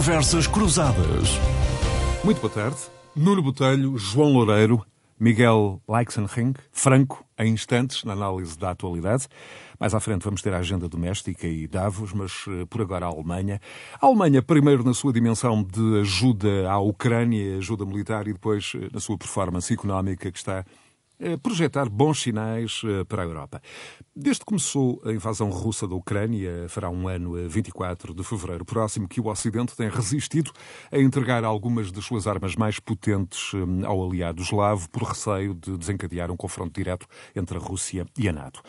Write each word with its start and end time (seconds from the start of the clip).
Conversas 0.00 0.46
Cruzadas. 0.46 1.28
Muito 2.24 2.40
boa 2.40 2.50
tarde. 2.50 2.78
Nuno 3.14 3.42
Botelho, 3.42 3.98
João 3.98 4.32
Loureiro, 4.32 4.82
Miguel 5.20 5.78
Leixenring, 5.86 6.54
Franco, 6.72 7.22
em 7.38 7.52
instantes, 7.52 8.02
na 8.04 8.14
análise 8.14 8.58
da 8.58 8.70
atualidade. 8.70 9.28
Mais 9.78 9.94
à 9.94 10.00
frente 10.00 10.22
vamos 10.22 10.40
ter 10.40 10.54
a 10.54 10.56
agenda 10.56 10.88
doméstica 10.88 11.46
e 11.46 11.66
Davos, 11.66 12.14
mas 12.14 12.46
eh, 12.48 12.64
por 12.64 12.80
agora 12.80 13.04
a 13.04 13.08
Alemanha. 13.10 13.60
A 14.00 14.06
Alemanha, 14.06 14.40
primeiro 14.40 14.82
na 14.82 14.94
sua 14.94 15.12
dimensão 15.12 15.62
de 15.62 16.00
ajuda 16.00 16.70
à 16.70 16.78
Ucrânia, 16.78 17.58
ajuda 17.58 17.84
militar, 17.84 18.26
e 18.26 18.32
depois 18.32 18.72
eh, 18.74 18.88
na 18.90 19.00
sua 19.00 19.18
performance 19.18 19.70
económica, 19.70 20.32
que 20.32 20.38
está 20.38 20.64
projetar 21.42 21.88
bons 21.88 22.22
sinais 22.22 22.82
eh, 22.84 23.04
para 23.04 23.22
a 23.22 23.24
Europa. 23.24 23.60
Desde 24.16 24.40
que 24.40 24.46
começou 24.46 25.00
a 25.04 25.12
invasão 25.12 25.50
russa 25.50 25.86
da 25.86 25.94
Ucrânia, 25.94 26.66
fará 26.68 26.88
um 26.88 27.08
ano 27.08 27.36
a 27.36 27.46
24 27.46 28.14
de 28.14 28.24
fevereiro 28.24 28.64
próximo, 28.64 29.08
que 29.08 29.20
o 29.20 29.26
Ocidente 29.26 29.76
tem 29.76 29.88
resistido 29.88 30.50
a 30.90 30.98
entregar 30.98 31.44
algumas 31.44 31.92
das 31.92 32.04
suas 32.04 32.26
armas 32.26 32.56
mais 32.56 32.80
potentes 32.80 33.52
eh, 33.54 33.86
ao 33.86 34.02
aliado 34.04 34.42
eslavo 34.42 34.88
por 34.90 35.02
receio 35.02 35.54
de 35.54 35.76
desencadear 35.76 36.30
um 36.30 36.36
confronto 36.36 36.72
direto 36.72 37.06
entre 37.36 37.58
a 37.58 37.60
Rússia 37.60 38.06
e 38.18 38.28
a 38.28 38.32
NATO. 38.32 38.62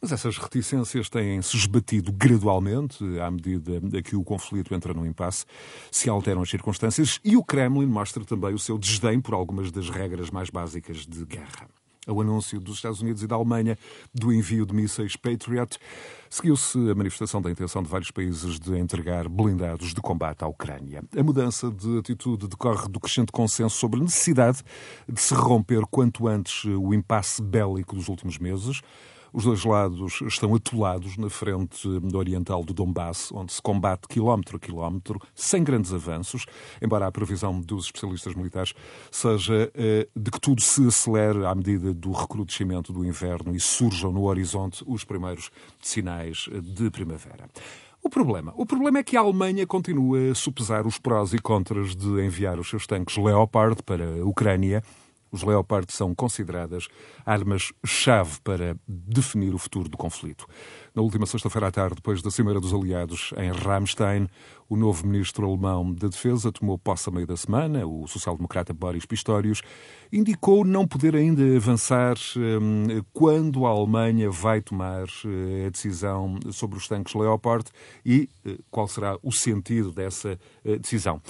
Mas 0.00 0.12
essas 0.12 0.36
reticências 0.36 1.08
têm-se 1.08 1.56
esbatido 1.56 2.12
gradualmente, 2.12 3.02
à 3.18 3.30
medida 3.30 4.02
que 4.02 4.14
o 4.14 4.22
conflito 4.22 4.74
entra 4.74 4.92
no 4.92 5.06
impasse, 5.06 5.46
se 5.90 6.08
alteram 6.08 6.42
as 6.42 6.50
circunstâncias, 6.50 7.18
e 7.24 7.36
o 7.36 7.42
Kremlin 7.42 7.86
mostra 7.86 8.24
também 8.24 8.54
o 8.54 8.58
seu 8.58 8.78
desdém 8.78 9.20
por 9.20 9.34
algumas 9.34 9.72
das 9.72 9.88
regras 9.88 10.30
mais 10.30 10.50
básicas 10.50 11.06
de 11.06 11.24
guerra 11.24 11.66
ao 12.06 12.20
anúncio 12.20 12.60
dos 12.60 12.76
Estados 12.76 13.00
Unidos 13.00 13.22
e 13.22 13.26
da 13.26 13.34
Alemanha 13.34 13.76
do 14.14 14.32
envio 14.32 14.64
de 14.64 14.74
mísseis 14.74 15.16
Patriot, 15.16 15.78
seguiu-se 16.30 16.78
a 16.90 16.94
manifestação 16.94 17.42
da 17.42 17.50
intenção 17.50 17.82
de 17.82 17.88
vários 17.88 18.10
países 18.10 18.58
de 18.60 18.78
entregar 18.78 19.28
blindados 19.28 19.92
de 19.92 20.00
combate 20.00 20.44
à 20.44 20.46
Ucrânia. 20.46 21.02
A 21.16 21.22
mudança 21.22 21.70
de 21.70 21.98
atitude 21.98 22.46
decorre 22.46 22.88
do 22.88 23.00
crescente 23.00 23.32
consenso 23.32 23.76
sobre 23.76 24.00
a 24.00 24.04
necessidade 24.04 24.62
de 25.08 25.20
se 25.20 25.34
romper 25.34 25.82
quanto 25.90 26.28
antes 26.28 26.64
o 26.64 26.94
impasse 26.94 27.42
bélico 27.42 27.96
dos 27.96 28.08
últimos 28.08 28.38
meses. 28.38 28.80
Os 29.36 29.44
dois 29.44 29.66
lados 29.66 30.22
estão 30.22 30.54
atolados 30.54 31.18
na 31.18 31.28
frente 31.28 31.86
oriental 32.14 32.64
do 32.64 32.72
Donbass, 32.72 33.30
onde 33.32 33.52
se 33.52 33.60
combate 33.60 34.08
quilómetro 34.08 34.56
a 34.56 34.58
quilómetro, 34.58 35.20
sem 35.34 35.62
grandes 35.62 35.92
avanços, 35.92 36.46
embora 36.80 37.06
a 37.06 37.12
previsão 37.12 37.60
dos 37.60 37.84
especialistas 37.84 38.34
militares 38.34 38.72
seja 39.10 39.70
eh, 39.74 40.08
de 40.16 40.30
que 40.30 40.40
tudo 40.40 40.62
se 40.62 40.86
acelere 40.86 41.44
à 41.44 41.54
medida 41.54 41.92
do 41.92 42.12
recrudescimento 42.12 42.94
do 42.94 43.04
inverno 43.04 43.54
e 43.54 43.60
surjam 43.60 44.10
no 44.10 44.24
horizonte 44.24 44.82
os 44.86 45.04
primeiros 45.04 45.50
sinais 45.82 46.48
de 46.62 46.90
primavera. 46.90 47.46
O 48.02 48.08
problema? 48.08 48.54
O 48.56 48.64
problema 48.64 49.00
é 49.00 49.02
que 49.02 49.18
a 49.18 49.20
Alemanha 49.20 49.66
continua 49.66 50.30
a 50.30 50.34
supesar 50.34 50.86
os 50.86 50.96
prós 50.96 51.34
e 51.34 51.38
contras 51.38 51.94
de 51.94 52.24
enviar 52.24 52.58
os 52.58 52.70
seus 52.70 52.86
tanques 52.86 53.18
Leopard 53.18 53.82
para 53.82 54.02
a 54.02 54.24
Ucrânia 54.24 54.82
os 55.30 55.42
Leopard 55.42 55.92
são 55.92 56.14
consideradas 56.14 56.88
armas-chave 57.24 58.40
para 58.42 58.76
definir 58.86 59.54
o 59.54 59.58
futuro 59.58 59.88
do 59.88 59.96
conflito. 59.96 60.46
Na 60.94 61.02
última 61.02 61.26
sexta-feira 61.26 61.68
à 61.68 61.70
tarde, 61.70 61.96
depois 61.96 62.22
da 62.22 62.30
Cimeira 62.30 62.60
dos 62.60 62.72
Aliados 62.72 63.34
em 63.36 63.50
Ramstein, 63.50 64.28
o 64.68 64.76
novo 64.76 65.06
ministro 65.06 65.46
alemão 65.46 65.92
da 65.92 66.08
Defesa 66.08 66.50
tomou 66.50 66.78
posse 66.78 67.08
a 67.08 67.12
meio 67.12 67.26
da 67.26 67.36
semana. 67.36 67.86
O 67.86 68.06
social-democrata 68.06 68.72
Boris 68.72 69.04
Pistorius 69.04 69.62
indicou 70.12 70.64
não 70.64 70.86
poder 70.86 71.14
ainda 71.14 71.42
avançar 71.56 72.16
um, 72.36 73.02
quando 73.12 73.66
a 73.66 73.70
Alemanha 73.70 74.30
vai 74.30 74.60
tomar 74.60 75.04
uh, 75.04 75.66
a 75.66 75.70
decisão 75.70 76.38
sobre 76.50 76.78
os 76.78 76.88
tanques 76.88 77.14
Leopard 77.14 77.64
e 78.04 78.28
uh, 78.44 78.58
qual 78.70 78.88
será 78.88 79.18
o 79.22 79.30
sentido 79.30 79.92
dessa 79.92 80.38
uh, 80.64 80.78
decisão. 80.78 81.20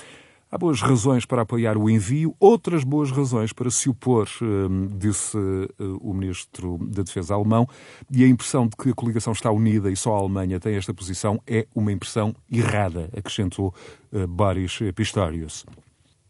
Há 0.49 0.57
boas 0.57 0.81
razões 0.81 1.27
para 1.27 1.43
apoiar 1.43 1.77
o 1.77 1.91
envio, 1.91 2.33
outras 2.39 2.85
boas 2.85 3.11
razões 3.11 3.53
para 3.53 3.69
se 3.69 3.89
opor, 3.91 4.29
hum, 4.41 4.89
disse 4.97 5.37
eh, 5.37 5.85
o 6.01 6.15
ministro 6.15 6.79
da 6.79 7.03
Defesa 7.03 7.35
alemão, 7.35 7.69
e 8.09 8.23
a 8.23 8.29
impressão 8.29 8.69
de 8.69 8.77
que 8.77 8.91
a 8.91 8.95
coligação 8.95 9.33
está 9.33 9.51
unida 9.51 9.91
e 9.91 9.97
só 9.97 10.15
a 10.15 10.19
Alemanha 10.19 10.61
tem 10.61 10.77
esta 10.77 10.95
posição 10.95 11.43
é 11.49 11.67
uma 11.75 11.91
impressão 11.91 12.33
errada, 12.51 13.11
acrescentou 13.17 13.75
eh, 14.13 14.25
Boris 14.25 14.79
Pistorius. 14.95 15.67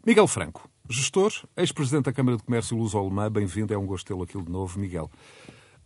Miguel 0.07 0.27
Franco, 0.27 0.67
gestor, 0.89 1.33
ex-presidente 1.55 2.05
da 2.05 2.13
Câmara 2.13 2.39
de 2.39 2.43
Comércio 2.43 2.75
Luso-Alemã, 2.75 3.31
bem-vindo, 3.31 3.75
é 3.75 3.79
um 3.79 3.85
gosto 3.85 4.07
tê-lo 4.07 4.23
aqui 4.23 4.41
de 4.41 4.51
novo. 4.51 4.79
Miguel, 4.79 5.11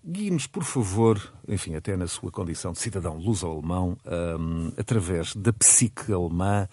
Guie-nos, 0.03 0.47
por 0.47 0.65
favor, 0.65 1.21
enfim, 1.47 1.75
até 1.75 1.95
na 1.95 2.07
sua 2.07 2.31
condição 2.31 2.73
de 2.73 2.79
cidadão 2.79 3.19
luso-alemão, 3.19 3.99
um, 4.41 4.73
através 4.79 5.37
da 5.37 5.53
psique 5.53 6.11
alemã, 6.11 6.67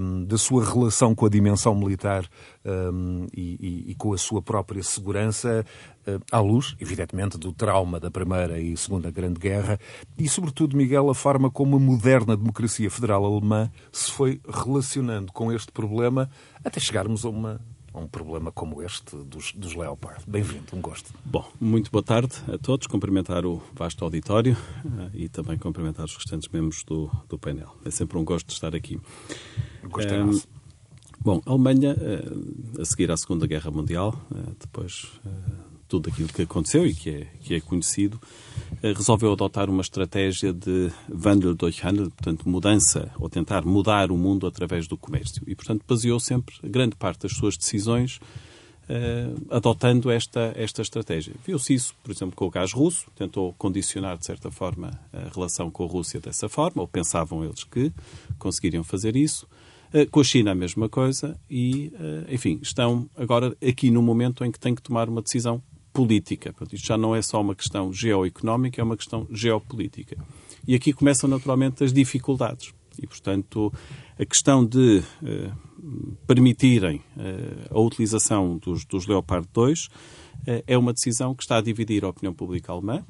um, 0.00 0.24
da 0.24 0.36
sua 0.36 0.64
relação 0.64 1.14
com 1.14 1.24
a 1.24 1.28
dimensão 1.28 1.76
militar 1.76 2.28
um, 2.64 3.28
e, 3.32 3.84
e, 3.86 3.90
e, 3.92 3.94
com 3.94 4.12
a 4.12 4.18
sua 4.18 4.42
própria 4.42 4.82
segurança, 4.82 5.64
uh, 6.08 6.20
à 6.32 6.40
luz, 6.40 6.74
evidentemente, 6.80 7.38
do 7.38 7.52
trauma 7.52 8.00
da 8.00 8.10
Primeira 8.10 8.60
e 8.60 8.76
Segunda 8.76 9.12
Grande 9.12 9.38
Guerra, 9.38 9.78
e, 10.18 10.28
sobretudo, 10.28 10.76
Miguel, 10.76 11.08
a 11.08 11.14
forma 11.14 11.48
como 11.48 11.76
a 11.76 11.80
moderna 11.80 12.36
democracia 12.36 12.90
federal 12.90 13.24
alemã 13.24 13.70
se 13.92 14.10
foi 14.10 14.40
relacionando 14.44 15.32
com 15.32 15.52
este 15.52 15.70
problema 15.70 16.28
até 16.64 16.80
chegarmos 16.80 17.24
a 17.24 17.28
uma 17.28 17.60
um 18.00 18.06
problema 18.06 18.52
como 18.52 18.82
este 18.82 19.16
dos, 19.16 19.52
dos 19.52 19.74
Leopard. 19.74 20.22
Bem-vindo, 20.26 20.64
um 20.74 20.80
gosto. 20.80 21.12
Bom, 21.24 21.46
muito 21.60 21.90
boa 21.90 22.02
tarde 22.02 22.34
a 22.52 22.58
todos. 22.58 22.86
Cumprimentar 22.86 23.46
o 23.46 23.62
vasto 23.74 24.04
auditório 24.04 24.56
uh, 24.84 25.10
e 25.14 25.28
também 25.28 25.58
cumprimentar 25.58 26.04
os 26.04 26.14
restantes 26.14 26.48
membros 26.48 26.84
do, 26.84 27.10
do 27.28 27.38
painel. 27.38 27.74
É 27.84 27.90
sempre 27.90 28.18
um 28.18 28.24
gosto 28.24 28.48
de 28.48 28.52
estar 28.52 28.74
aqui. 28.74 29.00
Gosto 29.84 30.12
é 30.12 30.22
nosso. 30.22 30.46
Bom, 31.18 31.40
a 31.46 31.50
Alemanha, 31.50 31.94
uh, 31.94 32.80
a 32.80 32.84
seguir 32.84 33.10
à 33.10 33.16
Segunda 33.16 33.46
Guerra 33.46 33.70
Mundial, 33.70 34.14
uh, 34.30 34.54
depois 34.60 35.10
tudo 35.88 36.08
aquilo 36.10 36.28
que 36.28 36.42
aconteceu 36.42 36.86
e 36.86 36.94
que 36.94 37.10
é, 37.10 37.26
que 37.40 37.54
é 37.54 37.60
conhecido, 37.60 38.20
eh, 38.82 38.92
resolveu 38.92 39.32
adotar 39.32 39.70
uma 39.70 39.82
estratégia 39.82 40.52
de 40.52 40.90
Wandel 41.08 41.54
durch 41.54 41.84
Handel, 41.84 42.10
portanto, 42.10 42.48
mudança, 42.48 43.10
ou 43.18 43.28
tentar 43.28 43.64
mudar 43.64 44.10
o 44.10 44.16
mundo 44.16 44.46
através 44.46 44.86
do 44.86 44.96
comércio. 44.96 45.42
E, 45.46 45.54
portanto, 45.54 45.84
baseou 45.86 46.18
sempre 46.20 46.54
grande 46.62 46.96
parte 46.96 47.22
das 47.22 47.32
suas 47.32 47.56
decisões 47.56 48.18
uh, 48.88 49.46
adotando 49.54 50.10
esta, 50.10 50.52
esta 50.56 50.82
estratégia. 50.82 51.34
Viu-se 51.44 51.74
isso, 51.74 51.94
por 52.02 52.10
exemplo, 52.10 52.34
com 52.34 52.46
o 52.46 52.50
gás 52.50 52.72
russo, 52.72 53.06
tentou 53.14 53.52
condicionar, 53.54 54.18
de 54.18 54.26
certa 54.26 54.50
forma, 54.50 55.00
a 55.12 55.28
relação 55.34 55.70
com 55.70 55.84
a 55.84 55.88
Rússia 55.88 56.20
dessa 56.20 56.48
forma, 56.48 56.82
ou 56.82 56.88
pensavam 56.88 57.44
eles 57.44 57.64
que 57.64 57.92
conseguiriam 58.38 58.84
fazer 58.84 59.16
isso. 59.16 59.46
Uh, 59.94 60.10
com 60.10 60.20
a 60.20 60.24
China 60.24 60.50
a 60.50 60.54
mesma 60.54 60.88
coisa 60.88 61.38
e, 61.48 61.92
enfim, 62.28 62.58
estão 62.60 63.08
agora 63.16 63.56
aqui 63.66 63.88
no 63.88 64.02
momento 64.02 64.44
em 64.44 64.50
que 64.50 64.58
têm 64.58 64.74
que 64.74 64.82
tomar 64.82 65.08
uma 65.08 65.22
decisão 65.22 65.62
política. 65.96 66.54
Isto 66.70 66.86
já 66.86 66.98
não 66.98 67.16
é 67.16 67.22
só 67.22 67.40
uma 67.40 67.54
questão 67.54 67.90
geoeconómica, 67.90 68.82
é 68.82 68.84
uma 68.84 68.98
questão 68.98 69.26
geopolítica. 69.30 70.18
E 70.68 70.74
aqui 70.74 70.92
começam 70.92 71.28
naturalmente 71.28 71.82
as 71.82 71.90
dificuldades. 71.90 72.74
E, 73.02 73.06
portanto, 73.06 73.72
a 74.18 74.24
questão 74.26 74.64
de 74.64 75.02
eh, 75.24 75.50
permitirem 76.26 77.02
eh, 77.16 77.68
a 77.70 77.80
utilização 77.80 78.58
dos, 78.58 78.84
dos 78.84 79.06
Leopard 79.06 79.48
2 79.54 79.88
eh, 80.46 80.64
é 80.66 80.76
uma 80.76 80.92
decisão 80.92 81.34
que 81.34 81.42
está 81.42 81.56
a 81.56 81.62
dividir 81.62 82.04
a 82.04 82.08
opinião 82.08 82.34
pública 82.34 82.72
alemã. 82.72 83.02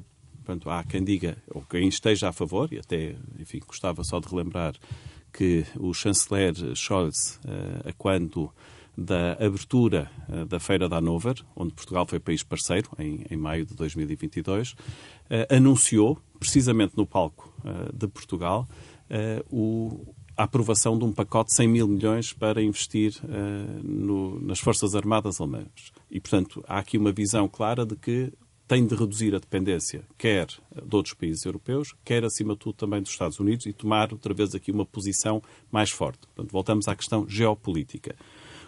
Portanto, 0.45 0.69
há 0.69 0.81
quem 0.85 1.03
diga, 1.03 1.37
ou 1.53 1.61
quem 1.63 1.89
esteja 1.89 2.29
a 2.29 2.31
favor, 2.31 2.71
e 2.71 2.79
até, 2.79 3.17
enfim, 3.37 3.59
gostava 3.67 4.01
só 4.05 4.17
de 4.21 4.29
relembrar 4.29 4.75
que 5.33 5.65
o 5.77 5.93
chanceler 5.93 6.53
Scholz, 6.73 7.37
a 7.83 7.91
quando 7.97 8.49
da 8.97 9.33
abertura 9.33 10.09
uh, 10.27 10.45
da 10.45 10.59
Feira 10.59 10.89
da 10.89 10.97
Hannover, 10.97 11.35
onde 11.55 11.73
Portugal 11.73 12.07
foi 12.07 12.19
país 12.19 12.41
parceiro, 12.41 12.89
em, 12.97 13.23
em 13.29 13.37
maio 13.37 13.63
de 13.63 13.75
2022, 13.75 14.71
uh, 14.71 14.75
eh, 15.29 15.47
anunciou, 15.51 16.19
precisamente 16.39 16.97
no 16.97 17.05
palco 17.05 17.53
uh, 17.59 17.95
de 17.95 18.07
Portugal, 18.07 18.67
o, 19.49 20.05
a 20.35 20.43
aprovação 20.43 20.97
de 20.97 21.05
um 21.05 21.13
pacote 21.13 21.51
de 21.51 21.55
100 21.55 21.67
mil 21.69 21.87
milhões 21.87 22.33
para 22.33 22.61
investir 22.61 23.13
no, 23.81 24.37
nas 24.41 24.59
Forças 24.59 24.95
Armadas 24.95 25.39
alemãs. 25.39 25.93
E, 26.11 26.19
portanto, 26.19 26.61
há 26.67 26.79
aqui 26.79 26.97
uma 26.97 27.13
visão 27.13 27.47
clara 27.47 27.85
de 27.85 27.95
que 27.95 28.33
tem 28.67 28.85
de 28.85 28.93
reduzir 28.93 29.33
a 29.33 29.39
dependência, 29.39 30.03
quer 30.17 30.47
de 30.47 30.93
outros 30.93 31.13
países 31.13 31.45
europeus, 31.45 31.95
quer, 32.03 32.25
acima 32.25 32.53
de 32.53 32.59
tudo, 32.59 32.73
também 32.73 33.01
dos 33.01 33.11
Estados 33.11 33.39
Unidos, 33.39 33.65
e 33.65 33.71
tomar 33.71 34.11
outra 34.11 34.33
vez 34.33 34.53
aqui 34.53 34.71
uma 34.71 34.85
posição 34.85 35.41
mais 35.71 35.89
forte. 35.89 36.27
Portanto, 36.27 36.51
voltamos 36.51 36.87
à 36.89 36.95
questão 36.95 37.25
geopolítica. 37.29 38.13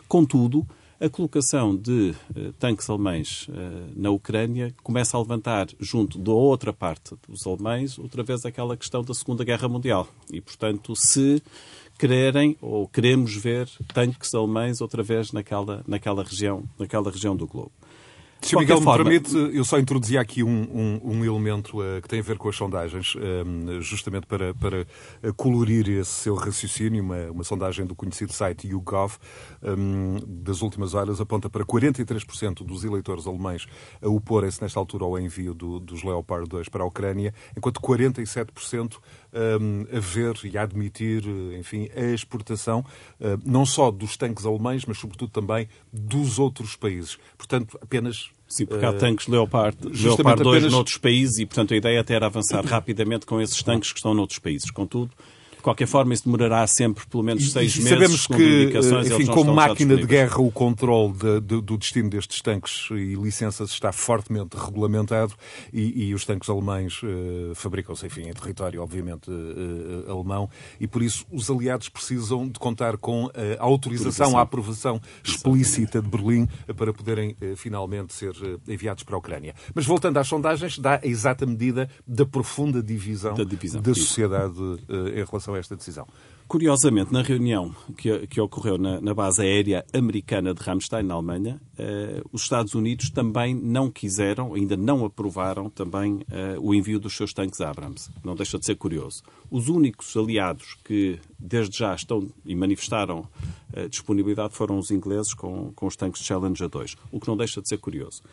Contudo, 0.09 0.67
a 0.99 1.07
colocação 1.07 1.75
de 1.75 2.15
uh, 2.35 2.51
tanques 2.53 2.89
alemães 2.89 3.47
uh, 3.47 3.53
na 3.95 4.09
Ucrânia 4.09 4.73
começa 4.81 5.15
a 5.15 5.19
levantar, 5.19 5.67
junto 5.79 6.17
da 6.17 6.31
outra 6.31 6.73
parte 6.73 7.15
dos 7.27 7.45
alemães, 7.45 7.99
outra 7.99 8.23
vez 8.23 8.43
aquela 8.43 8.75
questão 8.75 9.03
da 9.03 9.13
Segunda 9.13 9.43
Guerra 9.43 9.69
Mundial. 9.69 10.07
E, 10.33 10.41
portanto, 10.41 10.95
se 10.95 11.43
quererem 11.99 12.57
ou 12.59 12.87
queremos 12.87 13.35
ver 13.35 13.69
tanques 13.93 14.33
alemães 14.33 14.81
outra 14.81 15.03
vez 15.03 15.31
naquela, 15.31 15.83
naquela, 15.87 16.23
região, 16.23 16.63
naquela 16.79 17.11
região 17.11 17.35
do 17.35 17.45
globo. 17.45 17.71
Se 18.41 18.55
o 18.55 18.59
Miguel 18.59 18.81
forma... 18.81 19.03
me 19.03 19.19
permite, 19.19 19.55
eu 19.55 19.63
só 19.65 19.77
introduzia 19.77 20.21
aqui 20.21 20.43
um, 20.43 20.49
um, 20.49 21.01
um 21.03 21.25
elemento 21.25 21.81
uh, 21.81 22.01
que 22.01 22.07
tem 22.07 22.19
a 22.19 22.23
ver 22.23 22.37
com 22.37 22.47
as 22.47 22.55
sondagens, 22.55 23.15
um, 23.15 23.81
justamente 23.81 24.25
para, 24.25 24.53
para 24.53 24.87
eh, 25.21 25.31
colorir 25.35 25.89
esse 25.89 26.11
seu 26.11 26.35
raciocínio. 26.35 27.03
Uma, 27.03 27.31
uma 27.31 27.43
sondagem 27.43 27.85
do 27.85 27.95
conhecido 27.95 28.31
site 28.33 28.67
YouGov 28.67 29.17
das 30.27 30.61
últimas 30.61 30.93
horas 30.93 31.19
aponta 31.19 31.49
para 31.49 31.65
43% 31.65 32.65
dos 32.65 32.83
eleitores 32.83 33.27
alemães 33.27 33.67
a 34.01 34.07
oporem-se 34.07 34.61
nesta 34.61 34.79
altura 34.79 35.05
ao 35.05 35.19
envio 35.19 35.53
do, 35.53 35.79
dos 35.79 36.03
Leopard 36.03 36.47
2 36.47 36.69
para 36.69 36.83
a 36.83 36.87
Ucrânia, 36.87 37.33
enquanto 37.55 37.79
47% 37.81 38.97
a 39.33 39.99
ver 39.99 40.39
e 40.43 40.57
a 40.57 40.63
admitir, 40.63 41.23
enfim, 41.57 41.89
a 41.95 42.13
exportação 42.13 42.83
não 43.45 43.65
só 43.65 43.91
dos 43.91 44.17
tanques 44.17 44.45
alemães, 44.45 44.85
mas 44.85 44.97
sobretudo 44.97 45.31
também 45.31 45.67
dos 45.91 46.39
outros 46.39 46.75
países. 46.75 47.17
Portanto, 47.37 47.77
apenas 47.81 48.28
Sim, 48.49 48.65
porque 48.65 48.83
há 48.83 48.91
tanques 48.91 49.27
Leopard, 49.27 49.77
Leopard 49.83 50.41
2 50.41 50.55
apenas... 50.57 50.73
noutros 50.73 50.97
países 50.97 51.37
e, 51.37 51.45
portanto, 51.45 51.71
a 51.75 51.77
ideia 51.77 52.01
até 52.01 52.15
era 52.15 52.25
avançar 52.25 52.65
rapidamente 52.65 53.27
com 53.27 53.39
esses 53.39 53.61
tanques 53.61 53.91
que 53.91 53.99
estão 53.99 54.11
noutros 54.15 54.39
países. 54.39 54.71
Contudo, 54.71 55.11
de 55.59 55.63
qualquer 55.63 55.87
forma, 55.87 56.13
isso 56.13 56.23
demorará 56.23 56.65
sempre 56.65 57.05
pelo 57.05 57.21
menos 57.21 57.51
seis 57.51 57.75
e, 57.75 57.83
meses. 57.83 57.89
Sabemos 57.89 58.27
que, 58.27 58.71
enfim, 59.13 59.25
como 59.25 59.53
máquina 59.53 59.97
de 59.97 60.05
guerra, 60.05 60.39
o 60.39 60.49
controle 60.49 61.11
de, 61.11 61.41
de, 61.41 61.61
do 61.61 61.77
destino 61.77 62.09
destes 62.09 62.41
tanques 62.41 62.87
e 62.91 63.13
licenças 63.15 63.69
está 63.69 63.91
fortemente 63.91 64.55
regulamentado 64.55 65.33
e, 65.73 66.07
e 66.07 66.13
os 66.13 66.23
tanques 66.23 66.49
alemães 66.49 67.01
uh, 67.03 67.53
fabricam-se, 67.55 68.05
enfim, 68.05 68.29
em 68.29 68.33
território, 68.33 68.81
obviamente, 68.81 69.29
uh, 69.29 70.09
alemão 70.09 70.49
e, 70.79 70.87
por 70.87 71.03
isso, 71.03 71.25
os 71.29 71.51
aliados 71.51 71.89
precisam 71.89 72.47
de 72.47 72.57
contar 72.57 72.95
com 72.95 73.29
a 73.59 73.63
autorização, 73.63 74.37
a 74.37 74.41
aprovação 74.41 75.01
explícita 75.21 76.01
de 76.01 76.07
Berlim 76.07 76.47
para 76.77 76.93
poderem 76.93 77.35
uh, 77.41 77.55
finalmente 77.57 78.13
ser 78.13 78.31
enviados 78.65 79.03
para 79.03 79.15
a 79.15 79.19
Ucrânia. 79.19 79.53
Mas 79.75 79.85
voltando 79.85 80.17
às 80.17 80.27
sondagens, 80.27 80.79
dá 80.79 81.01
a 81.03 81.05
exata 81.05 81.45
medida 81.45 81.89
da 82.07 82.25
profunda 82.25 82.81
divisão 82.81 83.33
da, 83.33 83.43
divisão, 83.43 83.81
da 83.81 83.93
sociedade 83.93 84.55
em 85.13 85.25
relação 85.25 85.48
relação 85.49 85.55
a 85.55 85.59
esta 85.59 85.75
decisão. 85.75 86.07
Curiosamente, 86.47 87.13
na 87.13 87.21
reunião 87.21 87.75
que, 87.95 88.25
que 88.25 88.41
ocorreu 88.41 88.77
na, 88.77 88.99
na, 88.99 89.13
base 89.13 89.41
aérea 89.41 89.85
americana 89.93 90.51
de 90.51 90.61
Ramstein, 90.61 91.03
na 91.03 91.13
Alemanha, 91.13 91.61
eh, 91.77 92.23
os 92.31 92.41
Estados 92.41 92.73
Unidos 92.73 93.11
também 93.11 93.53
não 93.53 93.91
quiseram, 93.91 94.55
ainda 94.55 94.75
não 94.75 95.05
aprovaram 95.05 95.69
também 95.69 96.25
eh, 96.31 96.57
o 96.59 96.73
envio 96.73 96.99
dos 96.99 97.15
seus 97.15 97.33
tanques 97.33 97.61
Abrams. 97.61 98.09
Não 98.23 98.35
deixa 98.35 98.57
de 98.57 98.65
ser 98.65 98.75
curioso. 98.75 99.21
Os 99.51 99.67
únicos 99.69 100.17
aliados 100.17 100.75
que 100.83 101.19
desde 101.37 101.77
já 101.77 101.93
estão 101.93 102.27
e 102.43 102.55
manifestaram 102.55 103.27
eh, 103.73 103.87
disponibilidade 103.87 104.55
foram 104.55 104.79
os 104.79 104.89
ingleses 104.89 105.35
com, 105.35 105.71
com 105.75 105.85
os 105.85 105.95
tanques 105.95 106.23
Challenger 106.23 106.67
2, 106.67 106.95
o 107.11 107.19
que 107.19 107.27
não 107.27 107.37
deixa 107.37 107.61
de 107.61 107.69
ser 107.69 107.77
curioso. 107.77 108.23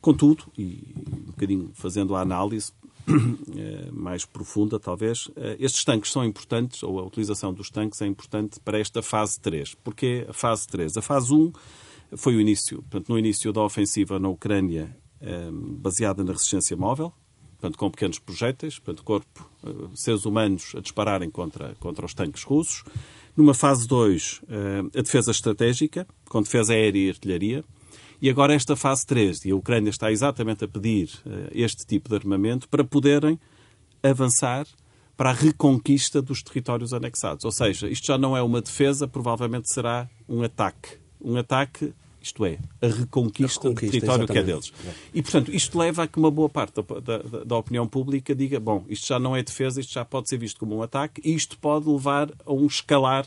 Contudo, 0.00 0.44
e 0.56 0.94
um 1.12 1.26
bocadinho 1.26 1.70
fazendo 1.74 2.14
a 2.14 2.22
análise, 2.22 2.72
mais 3.92 4.24
profunda, 4.24 4.78
talvez. 4.78 5.30
Eh, 5.36 5.56
estes 5.60 5.84
tanques 5.84 6.10
são 6.10 6.24
importantes, 6.24 6.82
ou 6.82 6.98
a 6.98 7.04
utilização 7.04 7.52
dos 7.52 7.70
tanques 7.70 8.00
é 8.02 8.06
importante 8.06 8.60
para 8.60 8.78
esta 8.78 9.02
fase 9.02 9.38
3. 9.40 9.74
Porquê 9.74 10.26
a 10.28 10.32
fase 10.32 10.66
3? 10.68 10.96
A 10.96 11.02
fase 11.02 11.32
1 11.32 11.52
foi 12.16 12.36
o 12.36 12.40
início, 12.40 12.82
portanto, 12.82 13.08
no 13.08 13.18
início 13.18 13.52
da 13.52 13.62
ofensiva 13.62 14.18
na 14.18 14.28
Ucrânia, 14.28 14.96
eh, 15.20 15.50
baseada 15.52 16.24
na 16.24 16.32
resistência 16.32 16.76
móvel, 16.76 17.12
portanto, 17.52 17.78
com 17.78 17.90
pequenos 17.90 18.18
projéteis, 18.18 18.78
portanto, 18.78 19.04
corpo, 19.04 19.50
seres 19.94 20.24
humanos 20.24 20.72
a 20.76 20.80
dispararem 20.80 21.30
contra, 21.30 21.74
contra 21.80 22.04
os 22.04 22.14
tanques 22.14 22.42
russos. 22.44 22.84
Numa 23.36 23.54
fase 23.54 23.86
2, 23.86 24.42
a 24.94 25.02
defesa 25.02 25.30
estratégica, 25.30 26.06
com 26.28 26.40
defesa 26.40 26.72
aérea 26.72 27.06
e 27.06 27.08
artilharia. 27.10 27.64
E 28.20 28.30
agora 28.30 28.54
esta 28.54 28.74
fase 28.74 29.06
3, 29.06 29.44
e 29.44 29.50
a 29.50 29.56
Ucrânia 29.56 29.90
está 29.90 30.10
exatamente 30.10 30.64
a 30.64 30.68
pedir 30.68 31.10
uh, 31.26 31.50
este 31.52 31.86
tipo 31.86 32.08
de 32.08 32.16
armamento 32.16 32.68
para 32.68 32.82
poderem 32.82 33.38
avançar 34.02 34.66
para 35.16 35.30
a 35.30 35.32
reconquista 35.32 36.20
dos 36.20 36.42
territórios 36.42 36.92
anexados. 36.92 37.44
Ou 37.44 37.52
seja, 37.52 37.88
isto 37.88 38.06
já 38.06 38.18
não 38.18 38.36
é 38.36 38.42
uma 38.42 38.60
defesa, 38.60 39.08
provavelmente 39.08 39.72
será 39.72 40.08
um 40.28 40.42
ataque. 40.42 40.98
Um 41.20 41.36
ataque, 41.36 41.92
isto 42.20 42.44
é, 42.44 42.58
a 42.82 42.86
reconquista, 42.86 43.66
a 43.66 43.70
reconquista 43.70 43.70
do 43.70 43.74
território 43.74 44.24
exatamente. 44.24 44.32
que 44.32 44.38
é 44.38 44.42
deles. 44.42 44.72
E, 45.14 45.22
portanto, 45.22 45.54
isto 45.54 45.78
leva 45.78 46.02
a 46.02 46.06
que 46.06 46.18
uma 46.18 46.30
boa 46.30 46.48
parte 46.48 46.74
da, 46.74 47.00
da, 47.00 47.44
da, 47.44 47.56
opinião 47.56 47.88
pública 47.88 48.34
diga, 48.34 48.60
bom, 48.60 48.84
isto 48.88 49.06
já 49.06 49.18
não 49.18 49.34
é 49.34 49.42
defesa, 49.42 49.80
isto 49.80 49.94
já 49.94 50.04
pode 50.04 50.28
ser 50.28 50.36
visto 50.36 50.60
como 50.60 50.76
um 50.76 50.82
ataque, 50.82 51.22
e 51.24 51.34
isto 51.34 51.58
pode 51.58 51.88
levar 51.88 52.30
a 52.44 52.52
um 52.52 52.66
escalar 52.66 53.26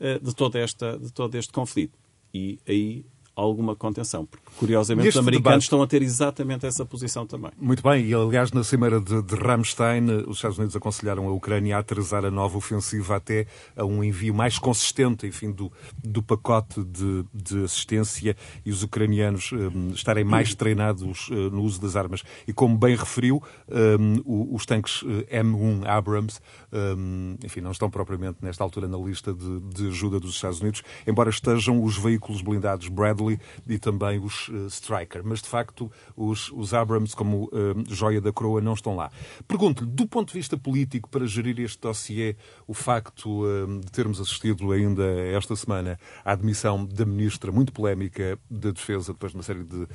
uh, 0.00 0.24
de, 0.24 0.34
toda 0.34 0.58
esta, 0.58 0.98
de 0.98 1.12
todo 1.12 1.34
este 1.34 1.52
conflito. 1.52 1.98
E 2.32 2.58
aí 2.66 3.04
alguma 3.34 3.74
contenção. 3.74 4.26
Porque, 4.26 4.44
curiosamente, 4.58 5.06
Neste 5.06 5.18
os 5.18 5.22
americanos 5.22 5.44
debate... 5.44 5.62
estão 5.62 5.82
a 5.82 5.86
ter 5.86 6.02
exatamente 6.02 6.66
essa 6.66 6.84
posição 6.84 7.26
também. 7.26 7.50
Muito 7.58 7.82
bem, 7.82 8.04
e 8.06 8.14
aliás, 8.14 8.52
na 8.52 8.62
cimeira 8.62 9.00
de, 9.00 9.22
de 9.22 9.34
Ramstein, 9.34 10.04
os 10.26 10.36
Estados 10.36 10.58
Unidos 10.58 10.76
aconselharam 10.76 11.26
a 11.28 11.32
Ucrânia 11.32 11.76
a 11.76 11.80
aterrizar 11.80 12.24
a 12.24 12.30
nova 12.30 12.58
ofensiva 12.58 13.16
até 13.16 13.46
a 13.76 13.84
um 13.84 14.04
envio 14.04 14.34
mais 14.34 14.58
consistente, 14.58 15.26
enfim, 15.26 15.50
do, 15.50 15.72
do 16.02 16.22
pacote 16.22 16.82
de, 16.84 17.24
de 17.32 17.64
assistência 17.64 18.36
e 18.64 18.70
os 18.70 18.82
ucranianos 18.82 19.50
um, 19.52 19.90
estarem 19.90 20.24
mais 20.24 20.54
treinados 20.56 21.28
uh, 21.28 21.34
no 21.50 21.62
uso 21.62 21.80
das 21.80 21.96
armas. 21.96 22.22
E 22.46 22.52
como 22.52 22.76
bem 22.76 22.94
referiu, 22.94 23.42
um, 23.68 24.54
os 24.54 24.66
tanques 24.66 25.02
eh, 25.30 25.42
M1 25.42 25.86
Abrams, 25.86 26.40
um, 26.72 27.36
enfim, 27.44 27.60
não 27.60 27.70
estão 27.70 27.90
propriamente 27.90 28.38
nesta 28.42 28.62
altura 28.62 28.86
na 28.86 28.98
lista 28.98 29.32
de, 29.32 29.60
de 29.60 29.88
ajuda 29.88 30.20
dos 30.20 30.34
Estados 30.34 30.60
Unidos, 30.60 30.82
embora 31.06 31.30
estejam 31.30 31.82
os 31.82 31.96
veículos 31.96 32.42
blindados 32.42 32.88
Bradley 32.88 33.21
Bradley 33.22 33.38
e 33.68 33.78
também 33.78 34.18
os 34.18 34.48
uh, 34.48 34.66
Striker. 34.66 35.22
Mas, 35.24 35.40
de 35.40 35.48
facto, 35.48 35.90
os, 36.16 36.50
os 36.52 36.74
Abrams, 36.74 37.14
como 37.14 37.44
uh, 37.44 37.50
joia 37.88 38.20
da 38.20 38.32
coroa, 38.32 38.60
não 38.60 38.74
estão 38.74 38.96
lá. 38.96 39.10
Pergunto-lhe, 39.46 39.90
do 39.90 40.06
ponto 40.06 40.28
de 40.28 40.34
vista 40.34 40.56
político, 40.56 41.08
para 41.08 41.26
gerir 41.26 41.60
este 41.60 41.80
dossiê, 41.80 42.36
o 42.66 42.74
facto 42.74 43.44
uh, 43.44 43.80
de 43.80 43.90
termos 43.90 44.20
assistido 44.20 44.72
ainda 44.72 45.04
esta 45.04 45.54
semana 45.54 45.98
à 46.24 46.32
admissão 46.32 46.84
da 46.84 47.04
ministra, 47.04 47.52
muito 47.52 47.72
polémica, 47.72 48.38
da 48.50 48.70
Defesa, 48.70 49.12
depois 49.12 49.32
de 49.32 49.38
uma 49.38 49.42
série 49.42 49.64
de 49.64 49.86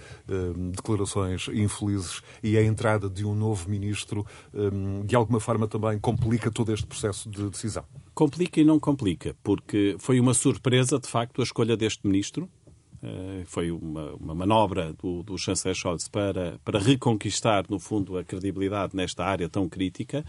declarações 0.71 1.47
infelizes, 1.50 2.21
e 2.44 2.57
a 2.57 2.63
entrada 2.63 3.09
de 3.09 3.25
um 3.25 3.33
novo 3.33 3.69
ministro, 3.69 4.25
de 5.06 5.15
alguma 5.15 5.39
forma 5.39 5.68
também 5.68 6.00
complica 6.00 6.51
todo 6.51 6.71
este 6.73 6.85
processo 6.85 7.30
de 7.30 7.50
decisão? 7.50 7.83
Complica 8.13 8.59
e 8.59 8.63
não 8.63 8.80
complica, 8.80 9.35
porque 9.44 9.95
foi 10.00 10.19
uma 10.19 10.33
surpresa, 10.33 11.00
de 11.00 11.07
facto, 11.07 11.41
a 11.41 11.44
escolha 11.44 11.77
deste 11.77 12.07
ministro. 12.07 12.50
Eh, 13.07 13.44
foi 13.45 13.71
uma, 13.71 14.13
uma 14.15 14.36
manobra 14.36 14.94
do, 15.02 15.23
do 15.23 15.37
chanceler 15.37 15.76
Scholz 15.76 16.09
para, 16.09 16.59
para 16.66 16.80
reconquistar, 16.80 17.66
no 17.69 17.80
fundo, 17.80 18.18
a 18.18 18.23
credibilidade 18.23 18.95
nesta 18.95 19.23
área 19.23 19.47
tão 19.47 19.69
crítica. 19.69 20.26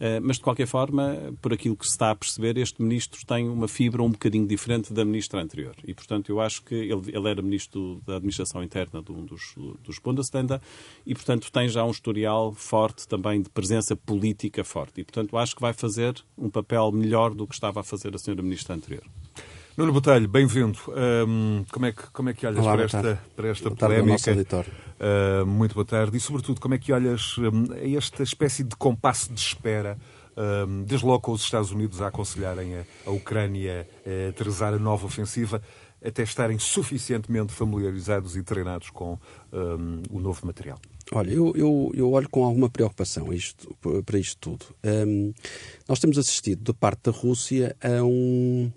Eh, 0.00 0.20
mas, 0.20 0.36
de 0.36 0.42
qualquer 0.42 0.66
forma, 0.66 1.34
por 1.42 1.52
aquilo 1.52 1.76
que 1.76 1.84
se 1.84 1.92
está 1.92 2.10
a 2.10 2.14
perceber, 2.16 2.56
este 2.56 2.82
ministro 2.82 3.24
tem 3.26 3.48
uma 3.48 3.68
fibra 3.68 4.02
um 4.02 4.10
bocadinho 4.10 4.46
diferente 4.46 4.92
da 4.92 5.04
ministra 5.04 5.42
anterior. 5.42 5.76
E, 5.84 5.92
portanto, 5.92 6.30
eu 6.30 6.40
acho 6.40 6.62
que 6.62 6.74
ele, 6.74 7.14
ele 7.14 7.28
era 7.28 7.42
ministro 7.42 8.00
da 8.06 8.16
Administração 8.16 8.62
Interna 8.62 9.02
de 9.02 9.12
um 9.12 9.24
dos, 9.24 9.54
dos 9.82 9.98
Bundesländer 9.98 10.60
e, 11.06 11.14
portanto, 11.14 11.52
tem 11.52 11.68
já 11.68 11.84
um 11.84 11.90
historial 11.90 12.52
forte 12.52 13.06
também 13.06 13.42
de 13.42 13.50
presença 13.50 13.94
política 13.94 14.64
forte. 14.64 15.02
E, 15.02 15.04
portanto, 15.04 15.36
acho 15.36 15.54
que 15.54 15.60
vai 15.60 15.72
fazer 15.72 16.14
um 16.38 16.48
papel 16.48 16.90
melhor 16.90 17.34
do 17.34 17.46
que 17.46 17.54
estava 17.54 17.80
a 17.80 17.84
fazer 17.84 18.14
a 18.14 18.18
senhora 18.18 18.42
ministra 18.42 18.74
anterior. 18.74 19.04
Nuno 19.76 19.92
Botelho, 19.92 20.28
bem-vindo. 20.28 20.78
Um, 21.26 21.64
como, 21.72 21.86
é 21.86 21.92
que, 21.92 22.02
como 22.12 22.28
é 22.28 22.32
que 22.32 22.46
olhas 22.46 22.64
Olá, 22.64 22.74
para, 22.74 22.84
esta, 22.84 23.20
para 23.34 23.48
esta 23.48 23.70
boa 23.70 23.76
polémica? 23.76 24.32
Uh, 24.32 25.44
muito 25.44 25.74
boa 25.74 25.84
tarde. 25.84 26.16
E, 26.16 26.20
sobretudo, 26.20 26.60
como 26.60 26.74
é 26.74 26.78
que 26.78 26.92
olhas 26.92 27.36
um, 27.38 27.72
a 27.72 27.96
esta 27.98 28.22
espécie 28.22 28.62
de 28.62 28.76
compasso 28.76 29.32
de 29.32 29.40
espera, 29.40 29.98
um, 30.68 30.84
desde 30.84 31.04
logo 31.04 31.22
com 31.22 31.32
os 31.32 31.42
Estados 31.42 31.72
Unidos 31.72 32.00
a 32.00 32.06
aconselharem 32.06 32.76
a, 32.76 32.84
a 33.04 33.10
Ucrânia 33.10 33.88
a 34.06 34.28
aterrizar 34.28 34.72
a 34.72 34.78
nova 34.78 35.06
ofensiva, 35.06 35.60
até 36.04 36.22
estarem 36.22 36.58
suficientemente 36.58 37.52
familiarizados 37.52 38.36
e 38.36 38.44
treinados 38.44 38.90
com 38.90 39.18
um, 39.52 40.02
o 40.08 40.20
novo 40.20 40.46
material? 40.46 40.78
Olha, 41.12 41.30
eu, 41.30 41.52
eu, 41.56 41.92
eu, 41.94 42.12
olho 42.12 42.28
com 42.28 42.44
alguma 42.44 42.70
preocupação 42.70 43.32
isto, 43.32 43.76
para 44.06 44.18
isto 44.18 44.38
tudo. 44.38 44.66
Um, 44.84 45.32
nós 45.88 45.98
temos 45.98 46.16
assistido, 46.16 46.62
da 46.62 46.74
parte 46.74 47.10
da 47.10 47.10
Rússia, 47.10 47.76
a, 47.82 48.02
um, 48.02 48.70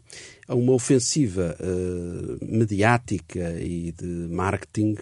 a 0.48 0.56
uma 0.56 0.72
ofensiva 0.72 1.58
uh, 1.60 2.46
mediática 2.46 3.60
e 3.60 3.92
de 3.92 4.06
marketing 4.30 4.96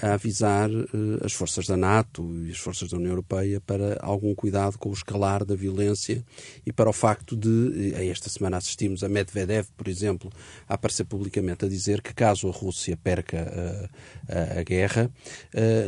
a 0.00 0.14
avisar 0.14 0.70
uh, 0.70 0.86
as 1.24 1.32
forças 1.32 1.66
da 1.66 1.76
NATO 1.76 2.32
e 2.44 2.50
as 2.50 2.58
forças 2.58 2.90
da 2.90 2.96
União 2.96 3.10
Europeia 3.10 3.60
para 3.60 3.98
algum 4.00 4.34
cuidado 4.34 4.78
com 4.78 4.90
o 4.90 4.92
escalar 4.92 5.44
da 5.44 5.56
violência 5.56 6.24
e 6.64 6.72
para 6.72 6.88
o 6.88 6.92
facto 6.92 7.36
de, 7.36 7.92
a 7.96 8.04
esta 8.04 8.28
semana 8.28 8.56
assistimos 8.56 9.02
a 9.02 9.08
Medvedev, 9.08 9.66
por 9.76 9.88
exemplo, 9.88 10.30
a 10.68 10.74
aparecer 10.74 11.04
publicamente 11.04 11.64
a 11.64 11.68
dizer 11.68 12.00
que 12.00 12.14
caso 12.14 12.48
a 12.48 12.52
Rússia 12.52 12.96
perca 12.96 13.90
uh, 14.28 14.58
a 14.60 14.62
guerra, 14.62 15.10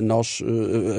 nós 0.03 0.43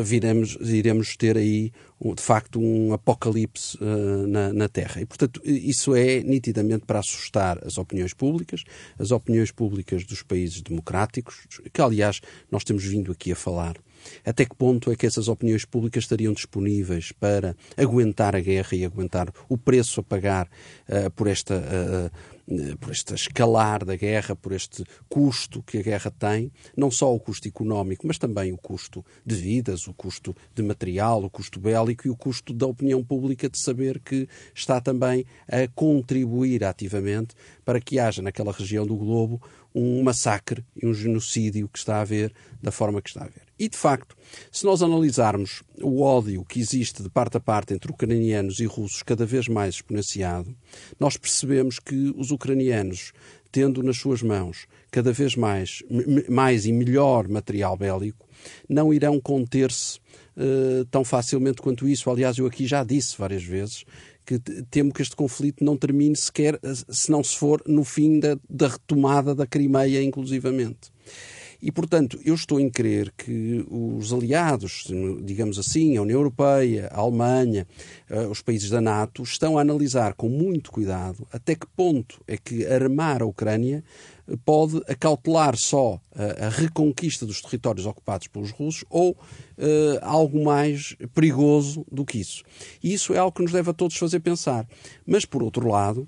viremos, 0.04 0.58
iremos 0.62 1.16
ter 1.16 1.38
aí 1.38 1.72
de 2.00 2.22
facto 2.22 2.60
um 2.60 2.94
apocalipse 2.94 3.78
uh, 3.78 4.28
na, 4.28 4.54
na, 4.54 4.70
Terra. 4.70 5.02
E, 5.02 5.06
portanto, 5.06 5.42
isso 5.44 5.96
é 5.96 6.22
nitidamente 6.22 6.86
para 6.86 7.00
assustar 7.00 7.60
as 7.66 7.78
opiniões 7.78 8.14
públicas, 8.14 8.64
as 9.00 9.12
opiniões 9.12 9.52
públicas 9.52 10.06
dos 10.06 10.22
países 10.22 10.62
democráticos, 10.62 11.48
que 11.74 11.82
aliás 11.82 12.22
nós 12.52 12.64
temos 12.64 12.84
vindo 12.84 13.12
aqui 13.12 13.32
a 13.32 13.36
falar. 13.36 13.78
Até 14.24 14.46
que 14.46 14.56
ponto 14.56 14.92
é 14.92 14.96
que 14.96 15.08
essas 15.08 15.28
opiniões 15.28 15.66
públicas 15.66 16.04
estariam 16.04 16.34
disponíveis 16.34 17.12
para 17.12 17.56
aguentar 17.76 18.36
a 18.36 18.40
guerra 18.40 18.76
e 18.76 18.86
aguentar 18.86 19.34
o 19.50 19.58
preço 19.58 20.00
a 20.00 20.04
pagar 20.04 20.48
uh, 20.88 21.10
por 21.12 21.28
esta 21.28 21.56
uh, 21.56 22.37
por 22.80 22.92
este 22.92 23.14
escalar 23.14 23.84
da 23.84 23.96
guerra, 23.96 24.36
por 24.36 24.54
este 24.54 24.84
custo 25.10 25.62
que 25.64 25.80
a 25.80 25.82
guerra 25.82 26.10
tem, 26.10 26.52
não 26.76 26.90
só 26.90 27.14
o 27.14 27.20
custo 27.20 27.48
económico, 27.48 28.08
mas 28.08 28.18
também 28.18 28.54
o 28.54 28.58
custo 28.58 29.06
de 29.26 29.36
vidas, 29.36 29.88
o 29.88 29.94
custo 29.94 30.36
de 30.56 30.64
material, 30.64 31.24
o 31.24 31.30
custo 31.30 31.60
bélico 31.60 32.08
e 32.08 32.10
o 32.10 32.16
custo 32.16 32.54
da 32.54 32.66
opinião 32.66 33.04
pública 33.04 33.50
de 33.50 33.60
saber 33.60 34.00
que 34.00 34.28
está 34.56 34.80
também 34.80 35.26
a 35.48 35.68
contribuir 35.76 36.64
ativamente 36.64 37.36
para 37.66 37.82
que 37.82 38.00
haja 38.00 38.22
naquela 38.22 38.52
região 38.52 38.86
do 38.86 38.96
globo 38.96 39.42
um 39.76 40.02
massacre 40.02 40.64
e 40.82 40.88
um 40.88 40.94
genocídio 40.94 41.68
que 41.68 41.78
está 41.78 41.98
a 41.98 42.02
haver 42.02 42.34
da 42.62 42.72
forma 42.72 43.02
que 43.02 43.10
está 43.10 43.22
a 43.22 43.26
haver. 43.26 43.47
E, 43.60 43.68
de 43.68 43.78
facto, 43.78 44.16
se 44.52 44.66
nós 44.66 44.84
analisarmos 44.84 45.64
o 45.82 46.02
ódio 46.02 46.46
que 46.46 46.60
existe 46.60 47.02
de 47.02 47.10
parte 47.10 47.38
a 47.38 47.40
parte 47.40 47.74
entre 47.74 47.92
ucranianos 47.92 48.60
e 48.60 48.66
russos 48.66 49.02
cada 49.02 49.26
vez 49.26 49.48
mais 49.48 49.76
exponenciado, 49.76 50.56
nós 51.00 51.18
percebemos 51.18 51.80
que 51.80 52.14
os 52.16 52.32
ucranianos, 52.32 53.14
tendo 53.52 53.82
nas 53.82 53.98
suas 53.98 54.22
mãos 54.22 54.68
cada 54.92 55.12
vez 55.12 55.36
mais, 55.36 55.82
mais 56.30 56.66
e 56.66 56.72
melhor 56.72 57.28
material 57.28 57.76
bélico, 57.76 58.28
não 58.70 58.94
irão 58.94 59.20
conter-se 59.20 60.00
uh, 60.38 60.86
tão 60.92 61.04
facilmente 61.04 61.62
quanto 61.62 61.88
isso. 61.88 62.10
Aliás, 62.12 62.38
eu 62.38 62.46
aqui 62.46 62.68
já 62.68 62.84
disse 62.84 63.18
várias 63.18 63.44
vezes 63.44 63.86
que 64.26 64.40
temo 64.70 64.94
que 64.94 65.02
este 65.02 65.16
conflito 65.16 65.64
não 65.64 65.78
termine 65.78 66.16
sequer 66.16 66.60
se 66.90 67.10
não 67.10 67.24
se 67.24 67.38
for 67.38 67.64
no 67.66 67.86
fim 67.86 68.20
da, 68.20 68.38
da 68.50 68.68
retomada 68.68 69.34
da 69.34 69.48
Crimeia, 69.48 70.04
inclusivamente. 70.04 70.92
E, 71.62 71.72
portanto, 71.72 72.20
eu 72.24 72.36
estou 72.36 72.60
em 72.60 72.70
crer 72.70 73.12
que 73.18 73.66
os 73.70 74.14
aliados, 74.14 74.88
digamos 75.24 75.58
assim, 75.58 75.98
a 75.98 76.02
União 76.02 76.20
Europeia, 76.20 76.88
a 76.92 77.00
Alemanha, 77.00 77.68
eh, 78.10 78.28
os 78.28 78.42
países 78.42 78.70
da 78.70 78.80
NATO, 78.80 79.24
estão 79.24 79.58
a 79.58 79.62
analisar 79.62 80.14
com 80.14 80.30
muito 80.30 80.72
cuidado 80.72 81.28
até 81.32 81.56
que 81.56 81.66
ponto 81.76 82.22
é 82.28 82.38
que 82.38 82.66
armar 82.66 83.22
a 83.22 83.26
Ucrânia 83.26 83.84
pode 84.44 84.82
acautelar 84.88 85.56
só 85.56 86.00
a, 86.14 86.48
a 86.48 86.50
reconquista 86.50 87.26
dos 87.26 87.42
territórios 87.42 87.86
ocupados 87.86 88.28
pelos 88.28 88.52
russos 88.52 88.84
ou 88.90 89.12
uh, 89.12 89.18
algo 90.02 90.44
mais 90.44 90.96
perigoso 91.14 91.86
do 91.92 92.04
que 92.04 92.20
isso. 92.20 92.44
E 92.84 92.94
isso 92.94 93.14
é 93.14 93.18
algo 93.18 93.36
que 93.36 93.42
nos 93.42 93.52
deve 93.52 93.70
a 93.70 93.74
todos 93.74 93.96
fazer 93.96 94.20
pensar. 94.20 94.68
Mas, 95.06 95.26
por 95.26 95.42
outro 95.42 95.68
lado, 95.68 96.08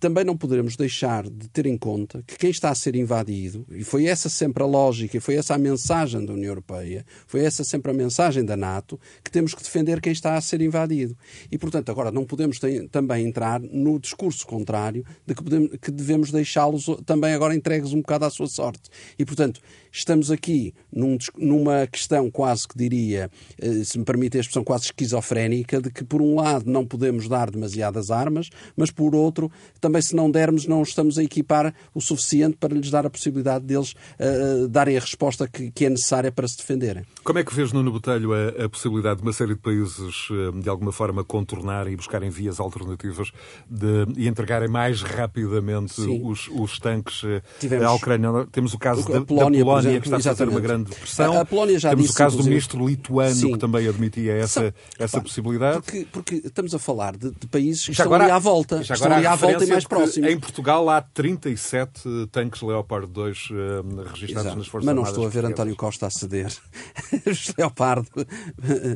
também 0.00 0.24
não 0.24 0.36
poderemos 0.36 0.76
deixar 0.76 1.28
de 1.28 1.48
ter 1.48 1.66
em 1.66 1.76
conta 1.76 2.22
que 2.26 2.36
quem 2.36 2.50
está 2.50 2.70
a 2.70 2.74
ser 2.74 2.94
invadido, 2.96 3.66
e 3.70 3.84
foi 3.84 4.06
essa 4.06 4.28
sempre 4.28 4.62
a 4.62 4.66
lógica, 4.66 5.16
e 5.16 5.20
foi 5.20 5.36
essa 5.36 5.54
a 5.54 5.58
mensagem 5.58 6.24
da 6.24 6.32
União 6.32 6.50
Europeia, 6.50 7.04
foi 7.26 7.44
essa 7.44 7.64
sempre 7.64 7.90
a 7.90 7.94
mensagem 7.94 8.44
da 8.44 8.56
NATO, 8.56 8.98
que 9.24 9.30
temos 9.30 9.54
que 9.54 9.62
defender 9.62 10.00
quem 10.00 10.12
está 10.12 10.36
a 10.36 10.40
ser 10.40 10.60
invadido. 10.60 11.16
E, 11.50 11.58
portanto, 11.58 11.90
agora 11.90 12.10
não 12.10 12.24
podemos 12.24 12.58
ter, 12.58 12.88
também 12.88 13.26
entrar 13.26 13.60
no 13.60 13.98
discurso 13.98 14.46
contrário 14.46 15.04
de 15.26 15.34
que, 15.34 15.42
podemos, 15.42 15.70
que 15.80 15.90
devemos 15.90 16.30
deixá-los 16.30 16.86
também 17.04 17.32
agora 17.32 17.54
entregues 17.54 17.92
um 17.92 18.00
bocado 18.00 18.24
à 18.24 18.30
sua 18.30 18.48
sorte. 18.48 18.90
E, 19.18 19.24
portanto, 19.24 19.60
estamos 19.98 20.30
aqui 20.30 20.74
num, 20.92 21.16
numa 21.38 21.86
questão 21.86 22.30
quase 22.30 22.68
que 22.68 22.76
diria, 22.76 23.30
eh, 23.60 23.84
se 23.84 23.98
me 23.98 24.04
permite 24.04 24.36
a 24.36 24.40
expressão, 24.40 24.62
quase 24.62 24.84
esquizofrénica, 24.84 25.80
de 25.80 25.90
que, 25.90 26.04
por 26.04 26.20
um 26.20 26.36
lado, 26.36 26.70
não 26.70 26.84
podemos 26.84 27.28
dar 27.28 27.50
demasiadas 27.50 28.10
armas, 28.10 28.50
mas, 28.76 28.90
por 28.90 29.14
outro, 29.14 29.50
também 29.80 30.02
se 30.02 30.14
não 30.14 30.30
dermos, 30.30 30.66
não 30.66 30.82
estamos 30.82 31.18
a 31.18 31.22
equipar 31.22 31.74
o 31.94 32.00
suficiente 32.00 32.56
para 32.58 32.74
lhes 32.74 32.90
dar 32.90 33.06
a 33.06 33.10
possibilidade 33.10 33.64
deles 33.64 33.94
uh, 34.20 34.68
darem 34.68 34.96
a 34.96 35.00
resposta 35.00 35.48
que, 35.48 35.70
que, 35.70 35.86
é 35.86 35.90
necessária 35.90 36.30
para 36.30 36.46
se 36.46 36.58
defenderem. 36.58 37.04
Como 37.24 37.38
é 37.38 37.44
que 37.44 37.54
vês, 37.54 37.72
Nuno 37.72 37.90
Botelho, 37.90 38.32
a, 38.32 38.64
a 38.64 38.68
possibilidade 38.68 39.20
de 39.20 39.22
uma 39.22 39.32
série 39.32 39.54
de 39.54 39.60
países, 39.60 40.28
de 40.62 40.68
alguma 40.68 40.92
forma, 40.92 41.24
contornar 41.24 41.88
e 41.88 41.96
buscarem 41.96 42.28
vias 42.28 42.60
alternativas 42.60 43.30
de, 43.68 44.06
e 44.16 44.28
entregarem 44.28 44.68
mais 44.68 45.02
rapidamente 45.02 46.00
os, 46.00 46.48
os, 46.48 46.78
tanques 46.78 47.22
Tivemos, 47.58 47.86
à 47.86 47.92
Ucrânia? 47.92 48.46
Temos 48.52 48.74
o 48.74 48.78
caso 48.78 49.00
da 49.10 49.24
Polónia, 49.24 49.60
da 49.60 49.64
Polónia 49.64 49.85
exemplo, 49.88 50.02
que 50.02 50.08
está 50.08 50.16
exatamente. 50.18 50.28
a 50.28 50.34
fazer 50.36 50.50
uma 50.50 50.60
grande 50.60 50.96
pressão. 50.96 51.32
A, 51.32 51.40
a 51.40 51.44
Polónia 51.44 51.78
já 51.78 51.90
Temos 51.90 52.04
disse, 52.04 52.14
o 52.14 52.18
caso 52.18 52.36
do 52.36 52.44
ministro 52.44 52.86
lituano, 52.86 53.34
sim. 53.34 53.52
que 53.52 53.58
também 53.58 53.88
admitia 53.88 54.32
essa, 54.34 54.74
essa 54.98 55.20
possibilidade. 55.20 55.82
Porque, 55.82 56.06
porque, 56.10 56.34
estamos 56.44 56.74
a 56.74 56.78
falar 56.78 57.16
de, 57.16 57.30
de 57.30 57.46
países 57.46 57.84
que 57.84 57.92
estão 57.92 58.06
agora, 58.06 58.24
ali 58.24 58.32
à 58.32 58.38
volta. 58.38 58.82
Já 58.82 58.94
agora 58.94 59.16
estão 59.16 59.18
ali 59.18 59.26
à 59.26 59.34
volta 59.34 59.64
e 59.64 59.68
mais 59.68 59.84
próximos. 59.84 60.30
Em 60.30 60.38
Portugal 60.38 60.88
há 60.88 61.00
37 61.00 62.28
tanques 62.30 62.62
Leopard 62.62 63.06
2 63.06 63.38
uh, 63.50 64.02
registrados 64.12 64.46
Exato. 64.46 64.58
nas 64.58 64.66
Forças 64.66 64.86
Mas 64.86 64.96
não 64.96 65.02
estou 65.02 65.26
a 65.26 65.28
ver 65.28 65.44
António 65.44 65.76
Costa 65.76 66.06
a 66.06 66.10
ceder. 66.10 66.52
Os 67.26 67.52
Leopard. 67.56 68.08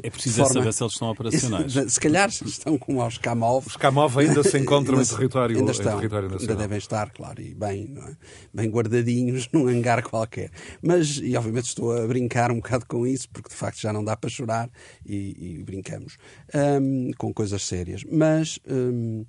É 0.02 0.10
preciso 0.10 0.42
forma... 0.42 0.54
saber 0.54 0.72
se 0.72 0.82
eles 0.82 0.92
estão 0.92 1.10
operacionais. 1.10 1.72
Se 1.90 2.00
calhar 2.00 2.28
estão 2.28 2.78
como 2.78 3.00
aos 3.02 3.18
Kamov. 3.18 3.66
Os 3.66 3.76
Kamov 3.76 4.18
ainda 4.18 4.42
se 4.42 4.58
encontram 4.58 5.00
em 5.00 5.04
território, 5.04 5.58
ainda 5.58 5.72
estão, 5.72 5.92
em 5.92 5.96
território 5.96 6.28
nacional. 6.28 6.52
Ainda 6.52 6.62
devem 6.62 6.78
estar, 6.78 7.10
claro, 7.10 7.40
e 7.40 7.54
bem, 7.54 7.94
é? 7.96 8.16
bem 8.52 8.70
guardadinhos 8.70 9.48
num 9.52 9.68
hangar 9.68 10.02
qualquer. 10.02 10.50
Mas, 10.82 11.20
e 11.22 11.36
obviamente 11.36 11.66
estou 11.66 11.96
a 11.96 12.06
brincar 12.06 12.50
um 12.50 12.56
bocado 12.56 12.86
com 12.86 13.06
isso, 13.06 13.28
porque 13.30 13.48
de 13.48 13.54
facto 13.54 13.80
já 13.80 13.92
não 13.92 14.04
dá 14.04 14.16
para 14.16 14.30
chorar 14.30 14.70
e, 15.04 15.58
e 15.58 15.62
brincamos 15.62 16.16
um, 16.80 17.10
com 17.18 17.32
coisas 17.32 17.62
sérias. 17.62 18.04
Mas 18.04 18.58
um, 18.68 19.24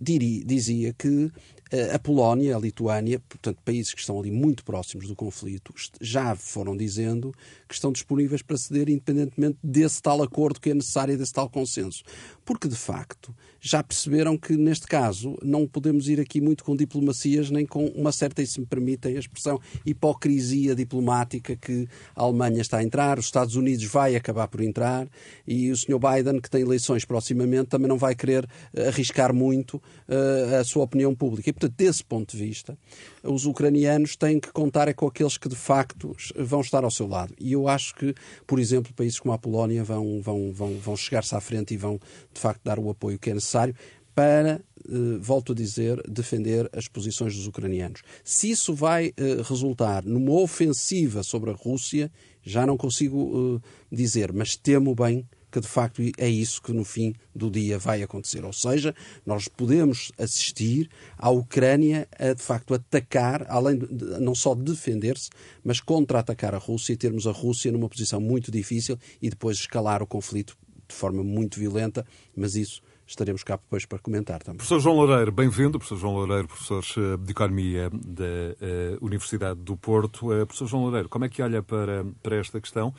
diri, 0.00 0.44
dizia 0.44 0.92
que 0.92 1.30
eh, 1.70 1.94
a 1.94 1.98
Polónia, 1.98 2.56
a 2.56 2.60
Lituânia, 2.60 3.20
portanto, 3.28 3.58
países 3.64 3.92
que 3.92 4.00
estão 4.00 4.18
ali 4.18 4.30
muito 4.30 4.64
próximos 4.64 5.08
do 5.08 5.16
conflito, 5.16 5.74
já 6.00 6.36
foram 6.36 6.76
dizendo 6.76 7.34
que 7.68 7.74
estão 7.74 7.90
disponíveis 7.90 8.40
para 8.40 8.56
ceder 8.56 8.88
independentemente 8.88 9.58
desse 9.62 10.00
tal 10.00 10.22
acordo 10.22 10.60
que 10.60 10.70
é 10.70 10.74
necessário 10.74 11.18
desse 11.18 11.32
tal 11.32 11.50
consenso. 11.50 12.04
Porque, 12.46 12.68
de 12.68 12.76
facto, 12.76 13.34
já 13.60 13.82
perceberam 13.82 14.38
que, 14.38 14.56
neste 14.56 14.86
caso, 14.86 15.36
não 15.42 15.66
podemos 15.66 16.08
ir 16.08 16.20
aqui 16.20 16.40
muito 16.40 16.62
com 16.62 16.76
diplomacias 16.76 17.50
nem 17.50 17.66
com 17.66 17.86
uma 17.88 18.12
certa, 18.12 18.40
e 18.40 18.46
se 18.46 18.60
me 18.60 18.66
permitem 18.66 19.16
a 19.16 19.18
expressão, 19.18 19.60
hipocrisia 19.84 20.72
diplomática 20.72 21.56
que 21.56 21.88
a 22.14 22.22
Alemanha 22.22 22.60
está 22.60 22.78
a 22.78 22.84
entrar, 22.84 23.18
os 23.18 23.24
Estados 23.24 23.56
Unidos 23.56 23.84
vai 23.86 24.14
acabar 24.14 24.46
por 24.46 24.60
entrar 24.60 25.08
e 25.44 25.72
o 25.72 25.76
Sr. 25.76 25.98
Biden, 25.98 26.40
que 26.40 26.48
tem 26.48 26.62
eleições 26.62 27.04
proximamente, 27.04 27.66
também 27.66 27.88
não 27.88 27.98
vai 27.98 28.14
querer 28.14 28.48
eh, 28.72 28.86
arriscar 28.86 29.34
muito 29.34 29.74
uh, 30.08 30.54
a 30.60 30.62
sua 30.62 30.84
opinião 30.84 31.12
pública. 31.12 31.50
E, 31.50 31.52
portanto, 31.52 31.74
desse 31.76 32.04
ponto 32.04 32.36
de 32.36 32.44
vista, 32.44 32.78
os 33.28 33.46
ucranianos 33.46 34.16
têm 34.16 34.40
que 34.40 34.52
contar 34.52 34.88
é 34.88 34.92
com 34.92 35.06
aqueles 35.06 35.36
que, 35.36 35.48
de 35.48 35.56
facto, 35.56 36.16
vão 36.36 36.60
estar 36.60 36.84
ao 36.84 36.90
seu 36.90 37.06
lado. 37.06 37.34
E 37.38 37.52
eu 37.52 37.68
acho 37.68 37.94
que, 37.94 38.14
por 38.46 38.58
exemplo, 38.58 38.92
países 38.94 39.20
como 39.20 39.34
a 39.34 39.38
Polónia 39.38 39.84
vão, 39.84 40.20
vão, 40.20 40.52
vão, 40.52 40.78
vão 40.78 40.96
chegar-se 40.96 41.34
à 41.34 41.40
frente 41.40 41.74
e 41.74 41.76
vão, 41.76 42.00
de 42.32 42.40
facto, 42.40 42.60
dar 42.64 42.78
o 42.78 42.90
apoio 42.90 43.18
que 43.18 43.30
é 43.30 43.34
necessário 43.34 43.74
para, 44.14 44.62
eh, 44.88 45.18
volto 45.20 45.52
a 45.52 45.54
dizer, 45.54 46.02
defender 46.08 46.70
as 46.72 46.88
posições 46.88 47.36
dos 47.36 47.46
ucranianos. 47.46 48.02
Se 48.24 48.50
isso 48.50 48.74
vai 48.74 49.12
eh, 49.16 49.42
resultar 49.44 50.04
numa 50.04 50.32
ofensiva 50.32 51.22
sobre 51.22 51.50
a 51.50 51.52
Rússia, 51.52 52.10
já 52.42 52.66
não 52.66 52.78
consigo 52.78 53.60
eh, 53.62 53.68
dizer, 53.94 54.32
mas 54.32 54.56
temo 54.56 54.94
bem 54.94 55.28
que 55.50 55.60
de 55.60 55.66
facto 55.66 56.02
é 56.18 56.28
isso 56.28 56.60
que 56.60 56.72
no 56.72 56.84
fim 56.84 57.14
do 57.34 57.50
dia 57.50 57.78
vai 57.78 58.02
acontecer. 58.02 58.44
Ou 58.44 58.52
seja, 58.52 58.94
nós 59.24 59.48
podemos 59.48 60.12
assistir 60.18 60.90
à 61.16 61.30
Ucrânia 61.30 62.08
a 62.18 62.32
de 62.32 62.42
facto 62.42 62.74
atacar, 62.74 63.46
além 63.48 63.78
de 63.78 63.86
não 64.20 64.34
só 64.34 64.54
defender-se, 64.54 65.30
mas 65.64 65.80
contra-atacar 65.80 66.54
a 66.54 66.58
Rússia 66.58 66.92
e 66.92 66.96
termos 66.96 67.26
a 67.26 67.32
Rússia 67.32 67.72
numa 67.72 67.88
posição 67.88 68.20
muito 68.20 68.50
difícil 68.50 68.98
e 69.20 69.30
depois 69.30 69.58
escalar 69.58 70.02
o 70.02 70.06
conflito 70.06 70.56
de 70.88 70.94
forma 70.94 71.22
muito 71.22 71.58
violenta, 71.58 72.06
mas 72.34 72.54
isso 72.54 72.80
estaremos 73.06 73.42
cá 73.42 73.56
depois 73.56 73.86
para 73.86 73.98
comentar 73.98 74.42
também. 74.42 74.58
Professor 74.58 74.80
João 74.80 74.96
Loureiro, 74.96 75.30
bem-vindo. 75.30 75.78
Professor 75.78 75.98
João 75.98 76.14
Loureiro, 76.14 76.48
professor 76.48 76.84
eh, 76.96 77.16
de 77.16 77.30
Economia 77.30 77.90
da 77.90 78.24
uh, 78.24 78.98
Universidade 79.00 79.60
do 79.60 79.76
Porto. 79.76 80.32
Uh, 80.32 80.46
professor 80.46 80.66
João 80.66 80.82
Loureiro, 80.82 81.08
como 81.08 81.24
é 81.24 81.28
que 81.28 81.40
olha 81.42 81.62
para, 81.62 82.04
para 82.22 82.36
esta 82.36 82.60
questão? 82.60 82.92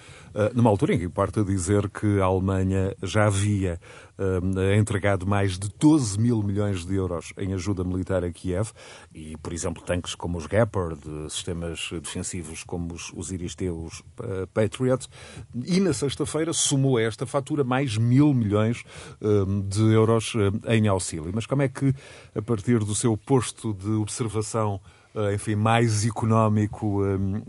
Numa 0.53 0.69
altura 0.69 0.95
em 0.95 0.99
que 0.99 1.09
parte 1.09 1.39
a 1.39 1.43
dizer 1.43 1.89
que 1.89 2.19
a 2.19 2.25
Alemanha 2.25 2.95
já 3.03 3.27
havia 3.27 3.79
entregado 4.77 5.25
mais 5.27 5.57
de 5.57 5.69
12 5.79 6.19
mil 6.19 6.41
milhões 6.41 6.85
de 6.85 6.95
euros 6.95 7.33
em 7.37 7.53
ajuda 7.53 7.83
militar 7.83 8.23
a 8.23 8.31
Kiev 8.31 8.71
e, 9.13 9.37
por 9.37 9.53
exemplo, 9.53 9.83
tanques 9.83 10.15
como 10.15 10.37
os 10.37 10.45
Gepard, 10.45 10.99
sistemas 11.29 11.89
defensivos 12.01 12.63
como 12.63 12.93
os, 12.93 13.11
os 13.13 13.31
Iristeus 13.31 13.99
uh, 14.19 14.47
Patriot, 14.53 15.07
e 15.65 15.79
na 15.79 15.93
sexta-feira 15.93 16.53
somou 16.53 16.97
a 16.97 17.01
esta 17.01 17.25
fatura 17.25 17.63
mais 17.63 17.97
mil 17.97 18.33
milhões 18.33 18.83
de 19.69 19.93
euros 19.93 20.33
em 20.67 20.87
auxílio. 20.87 21.31
Mas 21.33 21.45
como 21.45 21.61
é 21.61 21.67
que, 21.67 21.93
a 22.35 22.41
partir 22.41 22.79
do 22.79 22.95
seu 22.95 23.15
posto 23.17 23.73
de 23.73 23.89
observação, 23.91 24.79
enfim, 25.33 25.55
mais 25.55 26.05
económico, 26.05 27.01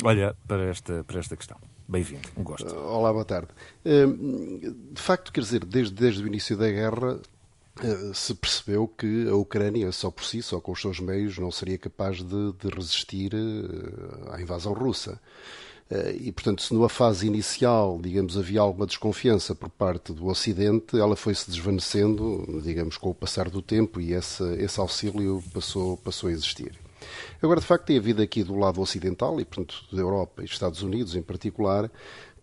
olha 0.04 0.34
para 0.46 0.64
esta, 0.64 1.04
para 1.04 1.18
esta 1.18 1.36
questão? 1.36 1.67
Bem-vindo, 1.88 2.28
um 2.36 2.42
gosto. 2.42 2.68
Olá, 2.76 3.10
boa 3.10 3.24
tarde. 3.24 3.48
Hum, 3.82 4.60
de 4.92 5.00
facto, 5.00 5.32
quer 5.32 5.40
dizer, 5.40 5.64
desde, 5.64 5.94
desde 5.94 6.22
o 6.22 6.26
início 6.26 6.54
da 6.54 6.70
guerra, 6.70 7.18
eh, 7.82 8.10
se 8.12 8.34
percebeu 8.34 8.86
que 8.86 9.26
a 9.26 9.34
Ucrânia, 9.34 9.90
só 9.90 10.10
por 10.10 10.22
si, 10.22 10.42
só 10.42 10.60
com 10.60 10.72
os 10.72 10.82
seus 10.82 11.00
meios, 11.00 11.38
não 11.38 11.50
seria 11.50 11.78
capaz 11.78 12.18
de, 12.18 12.52
de 12.60 12.68
resistir 12.68 13.32
eh, 13.32 14.34
à 14.34 14.38
invasão 14.38 14.74
russa. 14.74 15.18
Eh, 15.90 16.16
e, 16.24 16.32
portanto, 16.32 16.60
se 16.60 16.74
numa 16.74 16.90
fase 16.90 17.26
inicial, 17.26 17.98
digamos, 18.02 18.36
havia 18.36 18.60
alguma 18.60 18.84
desconfiança 18.86 19.54
por 19.54 19.70
parte 19.70 20.12
do 20.12 20.26
Ocidente, 20.26 21.00
ela 21.00 21.16
foi-se 21.16 21.50
desvanecendo, 21.50 22.60
digamos, 22.62 22.98
com 22.98 23.08
o 23.08 23.14
passar 23.14 23.48
do 23.48 23.62
tempo 23.62 23.98
e 23.98 24.12
esse, 24.12 24.44
esse 24.56 24.78
auxílio 24.78 25.42
passou, 25.54 25.96
passou 25.96 26.28
a 26.28 26.32
existir. 26.32 26.78
Agora, 27.42 27.60
de 27.60 27.66
facto, 27.66 27.86
tem 27.86 27.98
havido 27.98 28.22
aqui 28.22 28.42
do 28.42 28.56
lado 28.56 28.80
ocidental, 28.80 29.40
e 29.40 29.44
portanto 29.44 29.84
da 29.92 30.00
Europa 30.00 30.42
e 30.42 30.44
Estados 30.44 30.82
Unidos 30.82 31.14
em 31.14 31.22
particular, 31.22 31.90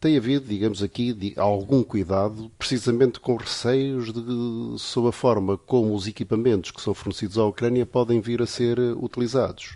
tem 0.05 0.17
havido, 0.17 0.45
digamos 0.47 0.83
aqui, 0.83 1.33
algum 1.35 1.81
cuidado, 1.81 2.51
precisamente 2.59 3.19
com 3.19 3.37
receios 3.37 4.13
de, 4.13 4.77
sobre 4.77 5.09
a 5.09 5.11
forma 5.11 5.57
como 5.57 5.95
os 5.95 6.05
equipamentos 6.05 6.69
que 6.69 6.79
são 6.79 6.93
fornecidos 6.93 7.39
à 7.39 7.43
Ucrânia 7.43 7.87
podem 7.87 8.21
vir 8.21 8.39
a 8.39 8.45
ser 8.45 8.77
eh, 8.77 8.93
utilizados. 8.95 9.75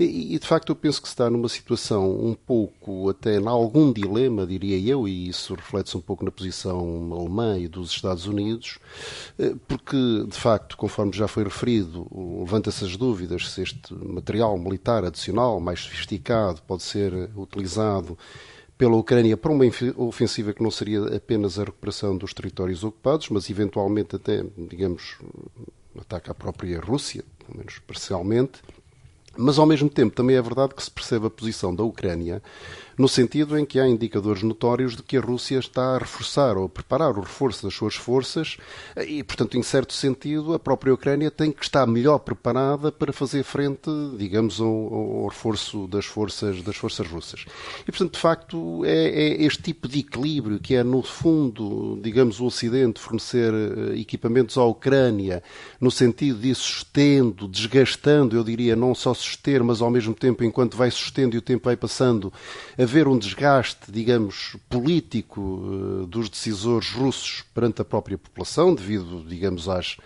E, 0.00 0.34
e 0.34 0.38
de 0.38 0.46
facto, 0.46 0.70
eu 0.70 0.74
penso 0.74 1.02
que 1.02 1.08
se 1.08 1.12
está 1.12 1.28
numa 1.28 1.50
situação 1.50 2.10
um 2.10 2.32
pouco, 2.32 3.10
até 3.10 3.36
em 3.36 3.46
algum 3.46 3.92
dilema, 3.92 4.46
diria 4.46 4.78
eu, 4.90 5.06
e 5.06 5.28
isso 5.28 5.54
reflete-se 5.54 5.98
um 5.98 6.00
pouco 6.00 6.24
na 6.24 6.30
posição 6.30 7.12
alemã 7.12 7.58
e 7.58 7.68
dos 7.68 7.90
Estados 7.90 8.26
Unidos, 8.26 8.78
eh, 9.38 9.54
porque, 9.68 9.98
de 10.26 10.38
facto, 10.38 10.78
conforme 10.78 11.12
já 11.12 11.28
foi 11.28 11.44
referido, 11.44 12.06
levanta-se 12.40 12.86
as 12.86 12.96
dúvidas 12.96 13.50
se 13.50 13.60
este 13.60 13.92
material 13.92 14.56
militar 14.56 15.04
adicional, 15.04 15.60
mais 15.60 15.80
sofisticado, 15.80 16.62
pode 16.66 16.82
ser 16.82 17.28
utilizado 17.36 18.16
pela 18.78 18.96
Ucrânia 18.96 19.36
para 19.36 19.50
uma 19.50 19.64
ofensiva 19.96 20.54
que 20.54 20.62
não 20.62 20.70
seria 20.70 21.16
apenas 21.16 21.58
a 21.58 21.64
recuperação 21.64 22.16
dos 22.16 22.32
territórios 22.32 22.84
ocupados, 22.84 23.28
mas 23.28 23.50
eventualmente 23.50 24.14
até, 24.14 24.44
digamos, 24.56 25.18
ataque 25.98 26.30
à 26.30 26.34
própria 26.34 26.80
Rússia, 26.80 27.24
pelo 27.44 27.58
menos 27.58 27.80
parcialmente. 27.80 28.62
Mas 29.38 29.58
ao 29.58 29.66
mesmo 29.66 29.88
tempo 29.88 30.14
também 30.14 30.36
é 30.36 30.42
verdade 30.42 30.74
que 30.74 30.82
se 30.82 30.90
percebe 30.90 31.26
a 31.26 31.30
posição 31.30 31.74
da 31.74 31.84
Ucrânia 31.84 32.42
no 32.98 33.08
sentido 33.08 33.56
em 33.56 33.64
que 33.64 33.78
há 33.78 33.86
indicadores 33.86 34.42
notórios 34.42 34.96
de 34.96 35.02
que 35.04 35.16
a 35.16 35.20
Rússia 35.20 35.58
está 35.58 35.94
a 35.94 35.98
reforçar 35.98 36.56
ou 36.56 36.64
a 36.64 36.68
preparar 36.68 37.16
o 37.16 37.20
reforço 37.20 37.62
das 37.62 37.72
suas 37.72 37.94
forças 37.94 38.56
e, 39.06 39.22
portanto, 39.22 39.56
em 39.56 39.62
certo 39.62 39.92
sentido, 39.92 40.52
a 40.52 40.58
própria 40.58 40.92
Ucrânia 40.92 41.30
tem 41.30 41.52
que 41.52 41.62
estar 41.62 41.86
melhor 41.86 42.18
preparada 42.18 42.90
para 42.90 43.12
fazer 43.12 43.44
frente, 43.44 43.88
digamos, 44.18 44.60
ao, 44.60 44.66
ao 44.66 45.28
reforço 45.28 45.86
das 45.86 46.04
forças, 46.04 46.60
das 46.62 46.76
forças 46.76 47.06
russas. 47.06 47.44
E, 47.82 47.92
portanto, 47.92 48.14
de 48.14 48.18
facto, 48.18 48.84
é, 48.84 48.90
é 48.90 49.42
este 49.44 49.62
tipo 49.62 49.86
de 49.86 50.00
equilíbrio 50.00 50.58
que 50.58 50.74
é, 50.74 50.82
no 50.82 51.02
fundo, 51.02 52.00
digamos, 52.02 52.40
o 52.40 52.46
Ocidente 52.46 52.98
fornecer 52.98 53.52
eh, 53.54 54.00
equipamentos 54.00 54.56
à 54.58 54.64
Ucrânia, 54.64 55.42
no 55.80 55.90
sentido 55.90 56.40
de 56.40 56.52
sustendo, 56.54 57.46
desgastando, 57.46 58.34
eu 58.34 58.42
diria, 58.42 58.74
não 58.74 58.94
só 58.94 59.14
suster, 59.28 59.62
mas 59.62 59.80
ao 59.80 59.90
mesmo 59.90 60.14
tempo, 60.14 60.44
enquanto 60.44 60.76
vai 60.76 60.90
sustendo 60.90 61.34
e 61.34 61.38
o 61.38 61.42
tempo 61.42 61.64
vai 61.64 61.76
passando, 61.76 62.32
haver 62.78 63.06
um 63.06 63.18
desgaste, 63.18 63.90
digamos, 63.90 64.56
político 64.68 66.02
eh, 66.02 66.06
dos 66.06 66.28
decisores 66.28 66.90
russos 66.90 67.44
perante 67.54 67.82
a 67.82 67.84
própria 67.84 68.16
população, 68.18 68.74
devido, 68.74 69.24
digamos, 69.26 69.68
às 69.68 69.96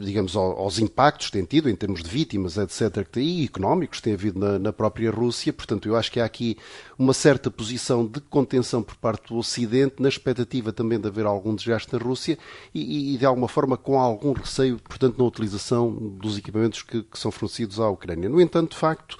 digamos, 0.00 0.34
aos 0.34 0.80
impactos 0.80 1.26
que 1.26 1.32
tem 1.32 1.44
tido 1.44 1.70
em 1.70 1.76
termos 1.76 2.02
de 2.02 2.10
vítimas, 2.10 2.56
etc., 2.56 3.16
e 3.16 3.44
económicos 3.44 3.98
que 3.98 4.04
tem 4.04 4.14
havido 4.14 4.38
na, 4.38 4.58
na, 4.58 4.72
própria 4.72 5.10
Rússia. 5.10 5.52
Portanto, 5.52 5.88
eu 5.88 5.94
acho 5.94 6.10
que 6.10 6.18
há 6.18 6.24
aqui 6.24 6.56
uma 6.98 7.14
certa 7.14 7.48
posição 7.48 8.04
de 8.04 8.20
contenção 8.20 8.82
por 8.82 8.96
parte 8.96 9.28
do 9.28 9.36
Ocidente, 9.36 9.96
na 10.00 10.08
expectativa 10.08 10.72
também 10.72 10.98
de 10.98 11.06
haver 11.06 11.26
algum 11.26 11.54
desgaste 11.54 11.92
na 11.92 11.98
Rússia 11.98 12.36
e, 12.74 13.14
e 13.14 13.18
de 13.18 13.24
alguma 13.24 13.46
forma 13.46 13.76
com 13.76 13.98
algum 14.00 14.32
receio, 14.32 14.78
portanto, 14.78 15.16
na 15.16 15.24
utilização 15.24 15.92
dos 15.92 16.36
equipamentos 16.36 16.82
que, 16.82 17.02
que 17.04 17.18
são 17.18 17.30
fornecidos 17.30 17.78
à 17.78 17.88
Ucrânia. 17.88 18.28
No 18.28 18.40
entanto, 18.40 18.72
de 18.72 18.76
facto, 18.76 19.16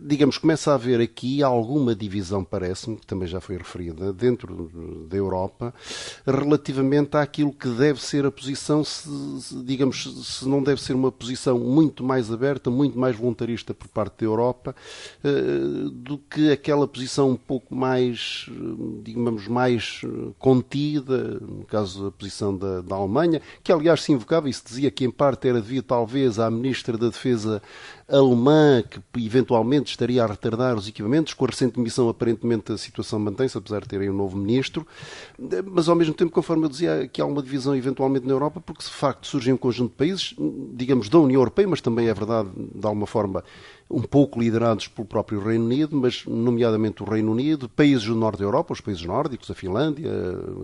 digamos, 0.00 0.38
começa 0.38 0.70
a 0.70 0.74
haver 0.74 1.00
aqui 1.00 1.42
alguma 1.42 1.94
divisão, 1.94 2.44
parece-me, 2.44 2.96
que 2.96 3.06
também 3.06 3.28
já 3.28 3.40
foi 3.40 3.56
referida, 3.56 4.12
dentro 4.12 4.70
da 5.08 5.16
Europa, 5.16 5.74
relativamente 6.26 7.16
àquilo 7.16 7.52
que 7.52 7.68
deve 7.68 8.02
ser 8.02 8.26
a 8.26 8.30
posição, 8.30 8.84
se, 8.84 9.08
digamos, 9.64 10.04
se 10.26 10.48
não 10.48 10.62
deve 10.62 10.80
ser 10.82 10.94
uma 10.94 11.10
posição 11.10 11.58
muito 11.58 12.04
mais 12.04 12.32
aberta, 12.32 12.70
muito 12.70 12.98
mais 12.98 13.16
voluntarista 13.16 13.74
por 13.74 13.88
parte 13.88 14.20
da 14.20 14.26
Europa, 14.26 14.74
eh, 15.24 15.30
do 15.92 16.18
que 16.18 16.50
aquela 16.50 16.86
posição 16.86 17.30
um 17.30 17.36
pouco 17.36 17.74
mais, 17.74 18.46
digamos, 19.02 19.48
mais 19.48 20.02
contida, 20.38 21.38
no 21.40 21.64
caso 21.64 22.06
a 22.06 22.12
posição 22.12 22.56
da, 22.56 22.80
da 22.80 22.96
Alemanha, 22.96 23.40
que 23.62 23.72
aliás 23.72 24.02
se 24.02 24.12
invocava 24.12 24.48
e 24.48 24.52
se 24.52 24.64
dizia 24.64 24.90
que 24.90 25.04
em 25.04 25.10
parte 25.10 25.48
era 25.48 25.60
devido 25.60 25.84
talvez 25.84 26.38
à 26.38 26.50
Ministra 26.50 26.96
da 26.96 27.08
Defesa 27.08 27.62
alemã 28.08 28.82
que 28.82 29.00
eventualmente 29.24 29.90
estaria 29.90 30.22
a 30.22 30.26
retardar 30.26 30.76
os 30.76 30.88
equipamentos. 30.88 31.34
Com 31.34 31.44
a 31.44 31.48
recente 31.48 31.78
missão, 31.80 32.08
aparentemente, 32.08 32.72
a 32.72 32.78
situação 32.78 33.18
mantém-se, 33.18 33.58
apesar 33.58 33.80
de 33.80 33.88
terem 33.88 34.10
um 34.10 34.14
novo 34.14 34.36
ministro. 34.36 34.86
Mas, 35.72 35.88
ao 35.88 35.96
mesmo 35.96 36.14
tempo, 36.14 36.30
conforme 36.30 36.64
eu 36.64 36.68
dizia, 36.68 37.08
que 37.08 37.20
há 37.20 37.24
uma 37.24 37.42
divisão 37.42 37.74
eventualmente 37.74 38.26
na 38.26 38.32
Europa, 38.32 38.60
porque 38.60 38.84
de 38.84 38.90
facto 38.90 39.26
surgem 39.26 39.54
um 39.54 39.56
conjunto 39.56 39.90
de 39.90 39.96
países, 39.96 40.34
digamos, 40.74 41.08
da 41.08 41.18
União 41.18 41.40
Europeia, 41.40 41.66
mas 41.66 41.80
também 41.80 42.08
é 42.08 42.14
verdade, 42.14 42.48
de 42.54 42.86
alguma 42.86 43.06
forma, 43.06 43.42
um 43.90 44.02
pouco 44.02 44.40
liderados 44.40 44.88
pelo 44.88 45.06
próprio 45.06 45.40
Reino 45.40 45.64
Unido, 45.64 45.96
mas 45.96 46.24
nomeadamente 46.26 47.02
o 47.02 47.06
Reino 47.06 47.32
Unido, 47.32 47.68
países 47.68 48.04
do 48.04 48.14
norte 48.14 48.38
da 48.38 48.44
Europa, 48.44 48.72
os 48.72 48.80
países 48.80 49.04
nórdicos, 49.04 49.50
a 49.50 49.54
Finlândia, 49.54 50.10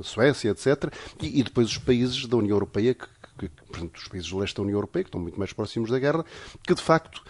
a 0.00 0.02
Suécia, 0.02 0.50
etc., 0.50 0.92
e, 1.20 1.40
e 1.40 1.42
depois 1.42 1.68
os 1.68 1.78
países 1.78 2.26
da 2.26 2.37
União 2.37 2.55
Europeia 2.55 2.94
que 2.94 3.07
que, 3.38 3.48
portanto, 3.48 3.96
os 3.96 4.08
países 4.08 4.28
do 4.30 4.38
leste 4.38 4.56
da 4.56 4.62
União 4.62 4.76
Europeia, 4.76 5.04
que 5.04 5.08
estão 5.08 5.20
muito 5.20 5.38
mais 5.38 5.52
próximos 5.52 5.90
da 5.90 5.98
guerra, 5.98 6.24
que 6.66 6.74
de 6.74 6.82
facto 6.82 7.22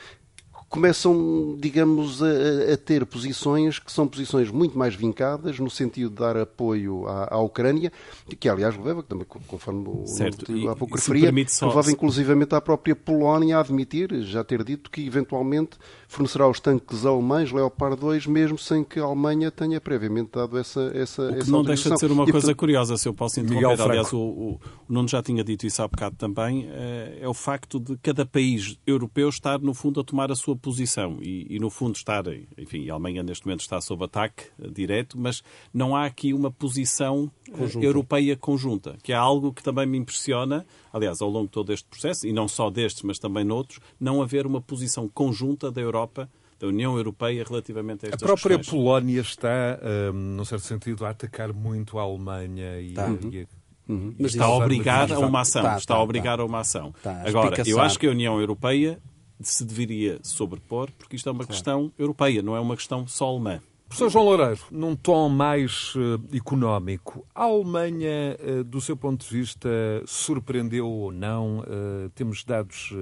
começam, 0.72 1.54
digamos, 1.60 2.22
a, 2.22 2.72
a, 2.72 2.76
ter 2.78 3.04
posições 3.04 3.78
que 3.78 3.92
são 3.92 4.08
posições 4.08 4.50
muito 4.50 4.76
mais 4.76 4.94
vincadas 4.94 5.58
no 5.58 5.68
sentido 5.68 6.08
de 6.08 6.16
dar 6.16 6.34
apoio 6.34 7.06
à, 7.06 7.34
à 7.34 7.38
Ucrânia, 7.40 7.92
que 8.40 8.48
aliás 8.48 8.74
leva, 8.78 9.02
também 9.02 9.26
conforme 9.46 10.06
certo. 10.06 10.50
o 10.50 10.70
há 10.70 10.74
pouco 10.74 10.96
referia, 10.96 11.30
só... 11.46 11.68
levava 11.68 11.92
inclusivamente 11.92 12.54
à 12.54 12.60
própria 12.60 12.96
Polónia 12.96 13.58
a 13.58 13.60
admitir, 13.60 14.22
já 14.22 14.42
ter 14.42 14.64
dito 14.64 14.90
que 14.90 15.06
eventualmente 15.06 15.76
fornecerá 16.08 16.48
os 16.48 16.58
tanques 16.58 17.04
alemães 17.04 17.52
Leopard 17.52 18.00
2, 18.00 18.26
mesmo 18.26 18.56
sem 18.56 18.82
que 18.82 18.98
a 18.98 19.04
Alemanha 19.04 19.50
tenha 19.50 19.78
previamente 19.78 20.30
dado 20.32 20.58
essa 20.58 20.90
essa 20.94 21.22
O 21.22 21.34
que 21.34 21.40
essa 21.40 21.50
não 21.50 21.62
deixa 21.62 21.90
de 21.90 22.00
ser 22.00 22.10
uma 22.10 22.22
e, 22.22 22.32
coisa 22.32 22.46
portanto... 22.46 22.56
curiosa, 22.56 22.96
se 22.96 23.06
eu 23.06 23.12
posso 23.12 23.40
interromper. 23.40 23.82
Aliás, 23.82 24.10
o, 24.12 24.18
o, 24.18 24.52
o 24.54 24.60
Nuno 24.88 25.08
já 25.08 25.22
tinha 25.22 25.44
dito 25.44 25.66
isso 25.66 25.82
há 25.82 25.88
bocado 25.88 26.16
também, 26.16 26.66
é, 26.70 27.18
é 27.20 27.28
o 27.28 27.34
facto 27.34 27.78
de 27.78 27.98
cada 27.98 28.24
país 28.24 28.78
europeu 28.86 29.28
estar, 29.28 29.58
no 29.58 29.74
fundo, 29.74 30.00
a 30.00 30.04
tomar 30.04 30.32
a 30.32 30.34
sua 30.34 30.56
posição 30.62 31.18
e, 31.20 31.46
e, 31.50 31.58
no 31.58 31.68
fundo, 31.68 31.96
estar, 31.96 32.24
enfim, 32.56 32.88
a 32.88 32.94
Alemanha 32.94 33.22
neste 33.22 33.44
momento 33.44 33.60
está 33.60 33.80
sob 33.80 34.04
ataque 34.04 34.44
direto, 34.70 35.18
mas 35.18 35.42
não 35.74 35.96
há 35.96 36.06
aqui 36.06 36.32
uma 36.32 36.50
posição 36.50 37.30
eh, 37.48 37.50
conjunta. 37.50 37.86
europeia 37.86 38.36
conjunta, 38.36 38.96
que 39.02 39.12
é 39.12 39.16
algo 39.16 39.52
que 39.52 39.62
também 39.62 39.86
me 39.86 39.98
impressiona, 39.98 40.64
aliás, 40.92 41.20
ao 41.20 41.28
longo 41.28 41.46
de 41.46 41.52
todo 41.52 41.72
este 41.72 41.88
processo, 41.88 42.26
e 42.26 42.32
não 42.32 42.46
só 42.46 42.70
destes, 42.70 43.02
mas 43.02 43.18
também 43.18 43.44
noutros, 43.44 43.80
não 44.00 44.22
haver 44.22 44.46
uma 44.46 44.60
posição 44.60 45.08
conjunta 45.08 45.70
da 45.70 45.80
Europa 45.80 46.30
da 46.60 46.68
União 46.68 46.96
Europeia 46.96 47.44
relativamente 47.44 48.06
a 48.06 48.10
estas 48.10 48.22
A 48.22 48.26
própria 48.26 48.56
questões. 48.56 48.80
Polónia 48.80 49.20
está, 49.20 49.80
um, 50.14 50.36
num 50.36 50.44
certo 50.44 50.64
sentido, 50.64 51.04
a 51.04 51.10
atacar 51.10 51.52
muito 51.52 51.98
a 51.98 52.02
Alemanha 52.02 52.80
e, 52.80 52.92
tá. 52.92 53.10
e 53.10 53.48
Uhum. 53.88 54.14
Mas 54.18 54.32
está 54.32 54.44
a 54.44 54.56
obrigar 54.56 55.12
a 55.12 55.18
uma 55.18 55.40
ação. 55.40 55.62
Tá, 55.62 55.76
está 55.76 55.94
a 55.94 56.02
obrigar 56.02 56.40
a 56.40 56.44
uma 56.44 56.60
ação. 56.60 56.94
Agora, 57.26 57.62
eu 57.66 57.80
acho 57.80 57.98
que 57.98 58.06
a 58.06 58.10
União 58.10 58.40
Europeia 58.40 59.00
se 59.48 59.64
deveria 59.64 60.18
sobrepor, 60.22 60.90
porque 60.98 61.16
isto 61.16 61.28
é 61.28 61.32
uma 61.32 61.38
claro. 61.38 61.52
questão 61.52 61.92
europeia, 61.98 62.42
não 62.42 62.56
é 62.56 62.60
uma 62.60 62.76
questão 62.76 63.06
só 63.06 63.28
alemã. 63.28 63.60
Professor 63.92 64.08
João 64.08 64.24
Loureiro, 64.24 64.60
num 64.70 64.96
tom 64.96 65.28
mais 65.28 65.94
uh, 65.96 66.18
económico, 66.34 67.26
a 67.34 67.42
Alemanha, 67.42 68.38
uh, 68.40 68.64
do 68.64 68.80
seu 68.80 68.96
ponto 68.96 69.22
de 69.22 69.30
vista, 69.30 69.68
surpreendeu 70.06 70.88
ou 70.88 71.12
não? 71.12 71.58
Uh, 71.58 72.08
temos 72.14 72.42
dados 72.42 72.94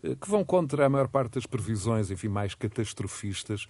que 0.00 0.30
vão 0.30 0.44
contra 0.44 0.86
a 0.86 0.88
maior 0.88 1.08
parte 1.08 1.34
das 1.34 1.46
previsões, 1.46 2.12
enfim, 2.12 2.28
mais 2.28 2.54
catastrofistas. 2.54 3.66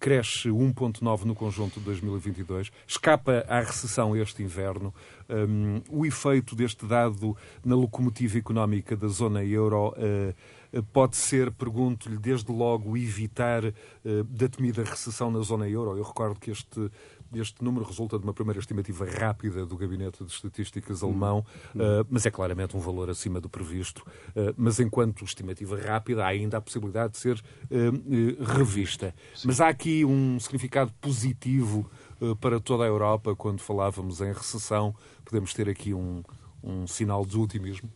Cresce 0.00 0.48
1,9 0.48 1.22
no 1.22 1.34
conjunto 1.36 1.78
de 1.78 1.86
2022, 1.86 2.72
escapa 2.88 3.44
à 3.48 3.60
recessão 3.60 4.16
este 4.16 4.42
inverno. 4.42 4.92
Um, 5.30 5.80
o 5.88 6.04
efeito 6.04 6.56
deste 6.56 6.84
dado 6.84 7.36
na 7.64 7.76
locomotiva 7.76 8.36
económica 8.36 8.96
da 8.96 9.06
zona 9.06 9.44
euro 9.44 9.94
pode 10.82 11.16
ser, 11.16 11.50
pergunto-lhe, 11.50 12.16
desde 12.18 12.50
logo 12.50 12.96
evitar 12.96 13.64
uh, 13.64 14.24
da 14.24 14.48
temida 14.48 14.82
recessão 14.82 15.30
na 15.30 15.40
zona 15.40 15.68
euro? 15.68 15.96
Eu 15.96 16.02
recordo 16.02 16.38
que 16.38 16.50
este, 16.50 16.90
este 17.34 17.62
número 17.62 17.84
resulta 17.84 18.18
de 18.18 18.24
uma 18.24 18.34
primeira 18.34 18.60
estimativa 18.60 19.04
rápida 19.04 19.64
do 19.64 19.76
Gabinete 19.76 20.24
de 20.24 20.30
Estatísticas 20.30 21.02
alemão, 21.02 21.44
uh, 21.74 22.06
mas 22.10 22.26
é 22.26 22.30
claramente 22.30 22.76
um 22.76 22.80
valor 22.80 23.10
acima 23.10 23.40
do 23.40 23.48
previsto. 23.48 24.02
Uh, 24.30 24.54
mas 24.56 24.80
enquanto 24.80 25.24
estimativa 25.24 25.78
rápida, 25.78 26.24
há 26.24 26.28
ainda 26.28 26.58
a 26.58 26.60
possibilidade 26.60 27.12
de 27.12 27.18
ser 27.18 27.42
revista. 28.56 29.14
Sim. 29.34 29.48
Mas 29.48 29.60
há 29.60 29.68
aqui 29.68 30.04
um 30.04 30.38
significado 30.38 30.92
positivo 31.00 31.90
para 32.40 32.58
toda 32.60 32.84
a 32.84 32.86
Europa 32.86 33.34
quando 33.36 33.60
falávamos 33.60 34.20
em 34.20 34.32
recessão. 34.32 34.94
Podemos 35.24 35.52
ter 35.52 35.68
aqui 35.68 35.92
um, 35.92 36.22
um 36.62 36.86
sinal 36.86 37.24
de 37.24 37.38
otimismo? 37.38 37.90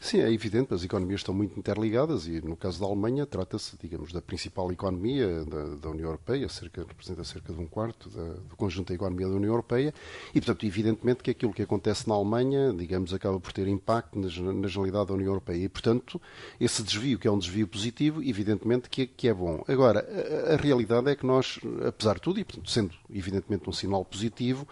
Sim, 0.00 0.20
é 0.20 0.30
evidente, 0.30 0.72
as 0.74 0.84
economias 0.84 1.20
estão 1.20 1.34
muito 1.34 1.58
interligadas 1.58 2.26
e 2.26 2.40
no 2.40 2.56
caso 2.56 2.80
da 2.80 2.86
Alemanha 2.86 3.26
trata-se, 3.26 3.76
digamos, 3.80 4.12
da 4.12 4.20
principal 4.20 4.70
economia 4.70 5.44
da, 5.44 5.76
da, 5.76 5.90
União 5.90 6.06
Europeia, 6.06 6.48
cerca, 6.48 6.84
representa 6.86 7.24
cerca 7.24 7.52
de 7.52 7.60
um 7.60 7.66
quarto 7.66 8.10
da, 8.10 8.34
do 8.34 8.56
conjunto 8.56 8.88
da 8.88 8.94
economia 8.94 9.28
da 9.28 9.34
União 9.34 9.50
Europeia 9.50 9.94
e, 10.34 10.40
portanto, 10.40 10.66
evidentemente 10.66 11.22
que 11.22 11.30
aquilo 11.30 11.52
que 11.52 11.62
acontece 11.62 12.08
na 12.08 12.14
Alemanha, 12.14 12.72
digamos, 12.72 13.14
acaba 13.14 13.40
por 13.40 13.52
ter 13.52 13.66
impacto 13.66 14.18
na, 14.18 14.26
na 14.52 14.68
generalidade 14.68 15.08
da 15.08 15.14
União 15.14 15.28
Europeia 15.28 15.64
e, 15.64 15.68
portanto, 15.68 16.20
esse 16.60 16.82
desvio, 16.82 17.18
que 17.18 17.26
é 17.26 17.30
um 17.30 17.38
desvio 17.38 17.66
positivo, 17.66 18.22
evidentemente 18.22 18.88
que, 18.88 19.06
que 19.06 19.28
é 19.28 19.34
bom. 19.34 19.64
Agora, 19.66 20.06
a, 20.50 20.54
a, 20.54 20.56
realidade 20.56 21.10
é 21.10 21.16
que 21.16 21.26
nós, 21.26 21.58
apesar 21.86 22.14
de 22.14 22.20
tudo, 22.20 22.40
e, 22.40 22.44
portanto, 22.44 22.70
sendo 22.70 22.94
evidentemente 23.10 23.68
um 23.68 23.72
sinal 23.72 24.04
positivo, 24.04 24.66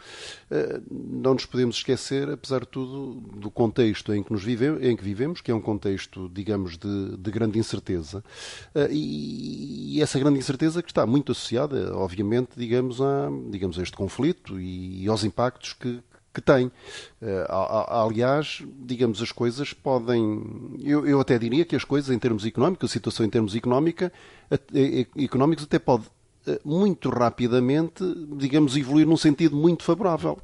eh, 0.51 0.81
não 0.91 1.35
nos 1.35 1.47
podemos 1.47 1.77
esquecer, 1.77 2.29
apesar 2.29 2.61
de 2.61 2.69
tudo, 2.69 3.21
do 3.39 3.51
contexto 3.51 4.13
em 4.13 4.23
que 4.23 4.33
nos 4.33 4.43
vivemos, 4.43 4.83
em 4.83 4.97
que 4.97 5.02
vivemos, 5.03 5.41
que 5.41 5.51
é 5.51 5.55
um 5.55 5.61
contexto, 5.61 6.31
digamos, 6.33 6.77
de, 6.79 7.17
de 7.17 7.31
grande 7.31 7.59
incerteza, 7.59 8.25
eh, 8.75 8.89
e, 8.91 10.01
essa 10.03 10.19
grande 10.19 10.39
incerteza 10.39 10.83
que 10.83 10.91
está 10.91 11.07
muito 11.07 11.33
associada, 11.33 11.97
obviamente, 11.97 12.51
digamos, 12.57 13.01
a, 13.01 13.29
digamos, 13.51 13.79
a 13.79 13.83
este 13.83 13.97
conflito 13.97 14.61
e, 14.61 15.05
e 15.05 15.09
aos 15.09 15.25
impactos 15.25 15.73
que, 15.75 16.01
que 16.33 16.41
tem. 16.41 16.67
Uh, 16.67 17.93
aliás, 18.07 18.63
digamos, 18.81 19.21
as 19.23 19.31
coisas 19.31 19.73
podem. 19.73 20.43
Eu, 20.83 21.07
eu, 21.07 21.21
até 21.21 21.39
diria 21.39 21.65
que 21.65 21.77
as 21.77 21.85
coisas, 21.85 22.15
em 22.15 22.19
termos 22.19 22.45
económicos, 22.45 22.91
a 22.91 22.93
situação 22.93 23.27
em 23.27 23.31
termos 23.31 23.55
económica, 23.55 24.13
económicos 25.17 25.65
até 25.65 25.79
pode 25.79 26.05
uh, 26.47 26.59
muito 26.65 27.11
rapidamente, 27.11 28.03
digamos, 28.37 28.77
evoluir 28.77 29.07
num 29.07 29.17
sentido 29.17 29.57
muito 29.57 29.85
favorável. 29.85 30.39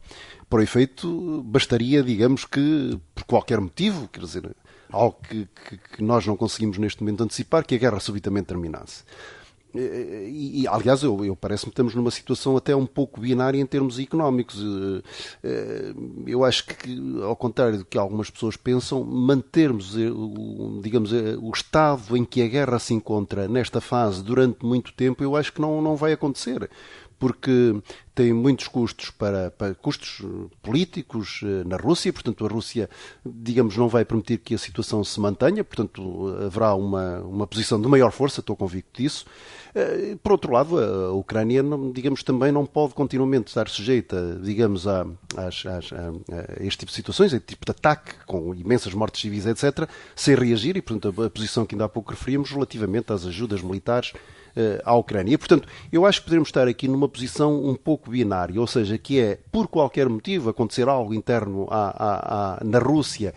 Por 0.49 0.63
efeito, 0.63 1.43
bastaria, 1.45 2.03
digamos 2.03 2.45
que, 2.45 2.99
por 3.15 3.25
qualquer 3.25 3.61
motivo, 3.61 4.09
quer 4.09 4.21
dizer, 4.21 4.57
algo 4.91 5.19
que, 5.29 5.47
que, 5.47 5.79
que 5.79 6.03
nós 6.03 6.27
não 6.27 6.37
conseguimos 6.37 6.79
neste 6.79 7.03
momento 7.03 7.25
antecipar, 7.25 7.65
que 7.67 7.75
a 7.75 7.79
guerra 7.79 8.01
subitamente 8.01 8.47
terminasse. 8.47 9.05
E, 9.75 10.63
e, 10.63 10.69
aliás, 10.69 11.03
eu, 11.03 11.25
eu 11.25 11.37
parece-me 11.37 11.71
que 11.71 11.75
estamos 11.75 11.95
numa 11.95 12.11
situação 12.11 12.57
até 12.57 12.75
um 12.75 12.87
pouco 12.87 13.21
binária 13.21 13.61
em 13.61 13.67
termos 13.67 13.99
económicos. 13.99 14.59
Eh, 14.61 15.03
eh, 15.45 15.95
eu 16.27 16.43
acho 16.43 16.67
que, 16.67 17.21
ao 17.23 17.37
contrário 17.37 17.79
do 17.79 17.85
que 17.85 17.99
algumas 17.99 18.31
pessoas 18.31 18.57
pensam, 18.57 19.05
mantermos, 19.05 19.97
eh, 19.97 20.11
digamos, 20.83 21.13
o 21.13 21.51
estado 21.51 22.17
em 22.17 22.25
que 22.25 22.43
a 22.43 22.49
guerra 22.49 22.79
se 22.79 22.95
encontra 22.95 23.47
nesta 23.47 23.81
fase 23.81 24.23
durante 24.23 24.65
muito 24.65 24.93
tempo, 24.95 25.23
eu 25.23 25.37
acho 25.37 25.53
que 25.53 25.61
não, 25.61 25.83
não 25.83 25.97
vai 25.97 26.13
acontecer 26.13 26.69
porque 27.19 27.81
tem 28.15 28.33
muitos 28.33 28.67
custos 28.69 29.11
para, 29.11 29.51
para, 29.51 29.75
custos 29.75 30.23
políticos 30.63 31.41
na 31.67 31.77
Rússia, 31.77 32.13
portanto 32.13 32.45
a 32.45 32.49
Rússia, 32.49 32.91
digamos, 33.25 33.77
não 33.77 33.89
vai 33.89 34.05
permitir 34.05 34.39
que 34.39 34.55
a 34.55 34.59
situação 34.59 35.05
se 35.05 35.21
mantenha, 35.21 35.63
portanto 35.63 36.35
haverá 36.45 36.75
uma, 36.75 37.21
uma 37.21 37.47
posição 37.47 37.81
de 37.81 37.87
maior 37.87 38.11
força, 38.11 38.41
estou 38.41 38.57
convicto 38.57 39.01
disso. 39.01 39.25
Eh, 39.75 40.17
por 40.23 40.33
outro 40.33 40.53
lado, 40.53 40.79
a 40.79 41.13
Ucrânia, 41.13 41.63
digamos, 41.93 42.23
também 42.23 42.51
não 42.51 42.67
pode 42.67 42.95
continuamente 42.95 43.49
estar 43.49 43.69
sujeita, 43.69 44.39
digamos, 44.43 44.87
a, 44.87 45.03
a, 45.03 45.43
a, 45.43 46.61
a 46.61 46.65
este 46.65 46.79
tipo 46.81 46.91
de 46.91 46.97
situações, 46.97 47.33
a 47.33 47.37
este 47.37 47.47
tipo 47.47 47.65
de 47.65 47.71
ataque, 47.71 48.15
com 48.27 48.55
imensas 48.55 48.95
mortes 48.95 49.21
civis, 49.21 49.47
etc., 49.47 49.89
sem 50.17 50.35
reagir, 50.35 50.77
e, 50.77 50.83
portanto, 50.83 51.23
a 51.23 51.31
posição 51.31 51.65
que 51.65 51.75
ainda 51.75 51.85
há 51.85 51.89
pouco 51.89 52.11
referimos 52.11 52.51
relativamente 52.51 53.13
às 53.13 53.25
ajudas 53.27 53.63
militares 53.63 54.13
eh, 54.15 54.38
à 54.85 54.95
Ucrânia. 54.95 55.35
E, 55.35 55.39
portanto, 55.39 55.69
eu 55.93 56.07
acho 56.07 56.21
que 56.21 56.27
podemos 56.27 56.49
estar 56.49 56.67
aqui 56.67 56.89
numa 56.89 57.09
posição 57.09 57.65
um 57.65 57.75
pouco 57.75 58.11
binária, 58.11 58.61
ou 58.61 58.67
seja, 58.67 58.99
que 58.99 59.21
é, 59.21 59.39
por 59.51 59.69
qualquer 59.69 60.09
motivo, 60.09 60.51
acontecer 60.51 60.89
algo 60.89 61.15
interno 61.15 61.67
à, 61.71 61.89
à, 61.89 62.55
à, 62.61 62.65
na 62.65 62.79
Rússia 62.79 63.35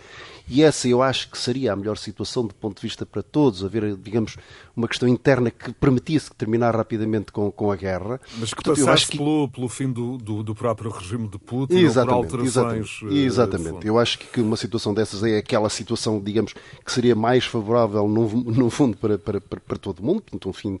e 0.48 0.62
essa 0.62 0.86
eu 0.86 1.02
acho 1.02 1.30
que 1.30 1.38
seria 1.38 1.72
a 1.72 1.76
melhor 1.76 1.96
situação 1.96 2.46
do 2.46 2.54
ponto 2.54 2.76
de 2.76 2.82
vista 2.82 3.06
para 3.06 3.22
todos, 3.22 3.64
haver, 3.64 3.96
digamos, 3.96 4.36
uma 4.76 4.88
questão 4.88 5.08
interna 5.08 5.50
que 5.50 5.72
permitisse 5.72 6.30
terminar 6.34 6.74
rapidamente 6.76 7.32
com, 7.32 7.50
com 7.50 7.70
a 7.70 7.76
guerra. 7.76 8.20
Mas 8.38 8.50
que 8.50 8.56
Portanto, 8.56 8.84
passasse 8.84 9.10
que... 9.10 9.16
pelo, 9.18 9.48
pelo 9.48 9.68
fim 9.68 9.90
do, 9.90 10.18
do, 10.18 10.42
do, 10.42 10.54
próprio 10.54 10.90
regime 10.90 11.28
de 11.28 11.38
Putin 11.38 11.78
exatamente, 11.78 12.28
por 12.28 12.40
alterações... 12.40 13.00
Exatamente, 13.02 13.14
eh, 13.14 13.24
exatamente. 13.24 13.86
eu 13.86 13.98
acho 13.98 14.18
que 14.18 14.40
uma 14.40 14.56
situação 14.56 14.92
dessas 14.92 15.22
é 15.22 15.38
aquela 15.38 15.70
situação, 15.70 16.20
digamos, 16.20 16.52
que 16.84 16.92
seria 16.92 17.14
mais 17.14 17.44
favorável, 17.44 18.06
no, 18.08 18.28
no 18.28 18.68
fundo, 18.68 18.96
para, 18.96 19.18
para, 19.18 19.40
para, 19.40 19.60
para 19.60 19.78
todo 19.78 20.02
mundo, 20.02 20.20
portanto, 20.20 20.48
um 20.48 20.52
fim 20.52 20.78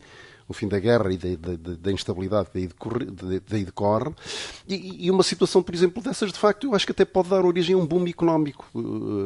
o 0.48 0.52
fim 0.52 0.68
da 0.68 0.78
guerra 0.78 1.12
e 1.12 1.16
da, 1.16 1.56
da, 1.56 1.74
da 1.74 1.92
instabilidade 1.92 2.50
que 2.50 2.58
daí 2.58 2.66
decorre, 2.66 3.06
daí 3.48 3.64
decorre. 3.64 4.12
E, 4.68 5.06
e, 5.06 5.10
uma 5.10 5.22
situação, 5.22 5.62
por 5.62 5.74
exemplo, 5.74 6.02
dessas, 6.02 6.32
de 6.32 6.38
facto, 6.38 6.66
eu 6.66 6.74
acho 6.74 6.86
que 6.86 6.92
até 6.92 7.04
pode 7.04 7.28
dar 7.28 7.44
origem 7.44 7.74
a 7.74 7.78
um 7.78 7.86
boom 7.86 8.06
económico 8.06 8.66
uh, 8.74 8.78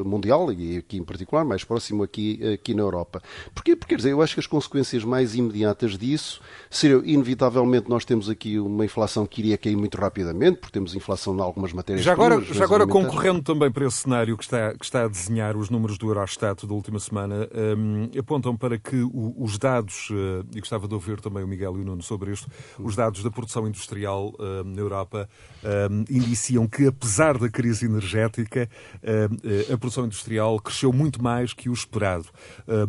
mundial, 0.05 0.52
e 0.52 0.79
aqui 0.79 0.98
em 0.98 1.05
particular, 1.05 1.44
mais 1.44 1.64
próximo 1.64 2.02
aqui, 2.02 2.40
aqui 2.55 2.74
na 2.74 2.83
Europa. 2.83 3.22
Porquê? 3.55 3.76
Porque, 3.76 3.94
quer 3.94 3.96
dizer, 3.96 4.12
eu 4.12 4.22
acho 4.22 4.35
que 4.35 4.40
as 4.40 4.46
consequências 4.46 5.05
mais 5.05 5.35
imediatas 5.35 5.96
disso 5.96 6.40
seriam, 6.70 7.05
inevitavelmente, 7.05 7.88
nós 7.88 8.05
temos 8.05 8.29
aqui 8.29 8.59
uma 8.59 8.85
inflação 8.85 9.26
que 9.26 9.40
iria 9.40 9.59
cair 9.59 9.76
muito 9.76 9.96
rapidamente, 9.96 10.59
porque 10.59 10.72
temos 10.72 10.94
inflação 10.94 11.37
em 11.37 11.40
algumas 11.40 11.72
matérias 11.72 12.05
Já 12.05 12.12
agora, 12.12 12.40
já 12.40 12.64
agora 12.64 12.87
concorrendo 12.87 13.42
também 13.42 13.70
para 13.70 13.87
esse 13.87 13.98
cenário 13.98 14.37
que 14.37 14.44
está, 14.44 14.74
que 14.74 14.85
está 14.85 15.05
a 15.05 15.09
desenhar 15.09 15.57
os 15.57 15.70
números 15.70 15.98
do 15.98 16.09
Eurostat 16.09 16.66
da 16.66 16.74
última 16.74 16.98
semana, 16.98 17.48
um, 17.55 18.18
apontam 18.18 18.57
para 18.57 18.79
que 18.79 18.96
os 19.12 19.59
dados, 19.59 20.11
uh, 20.11 20.44
e 20.55 20.61
gostava 20.61 20.88
de 20.88 20.94
ouvir 20.94 21.05
ouvir 21.06 21.20
também 21.20 21.44
o 21.44 21.48
Miguel 21.48 21.76
e 21.78 21.80
o 21.80 21.84
Nuno 21.84 22.02
sobre 22.02 22.32
isto. 22.32 22.50
Os 22.78 22.96
dados 22.96 23.22
da 23.22 23.30
produção 23.30 23.66
industrial 23.66 24.34
uh, 24.38 24.64
na 24.64 24.80
Europa 24.80 25.28
uh, 25.62 26.04
indiciam 26.10 26.66
que, 26.66 26.86
apesar 26.86 27.38
da 27.38 27.48
crise 27.48 27.86
energética, 27.86 28.68
uh, 28.96 29.72
a 29.72 29.78
produção 29.78 30.04
industrial 30.04 30.58
cresceu 30.60 30.92
muito 30.92 31.22
mais 31.22 31.52
que 31.52 31.68
o 31.68 31.72
esperado. 31.72 32.26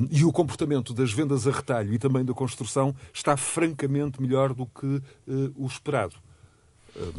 e 0.09 0.23
o 0.23 0.31
comportamento 0.31 0.93
das 0.93 1.11
vendas 1.11 1.47
a 1.47 1.51
retalho 1.51 1.93
e 1.93 1.99
também 1.99 2.25
da 2.25 2.33
construção 2.33 2.95
está 3.13 3.37
francamente 3.37 4.21
melhor 4.21 4.53
do 4.53 4.65
que 4.65 5.01
o 5.55 5.65
esperado. 5.65 6.15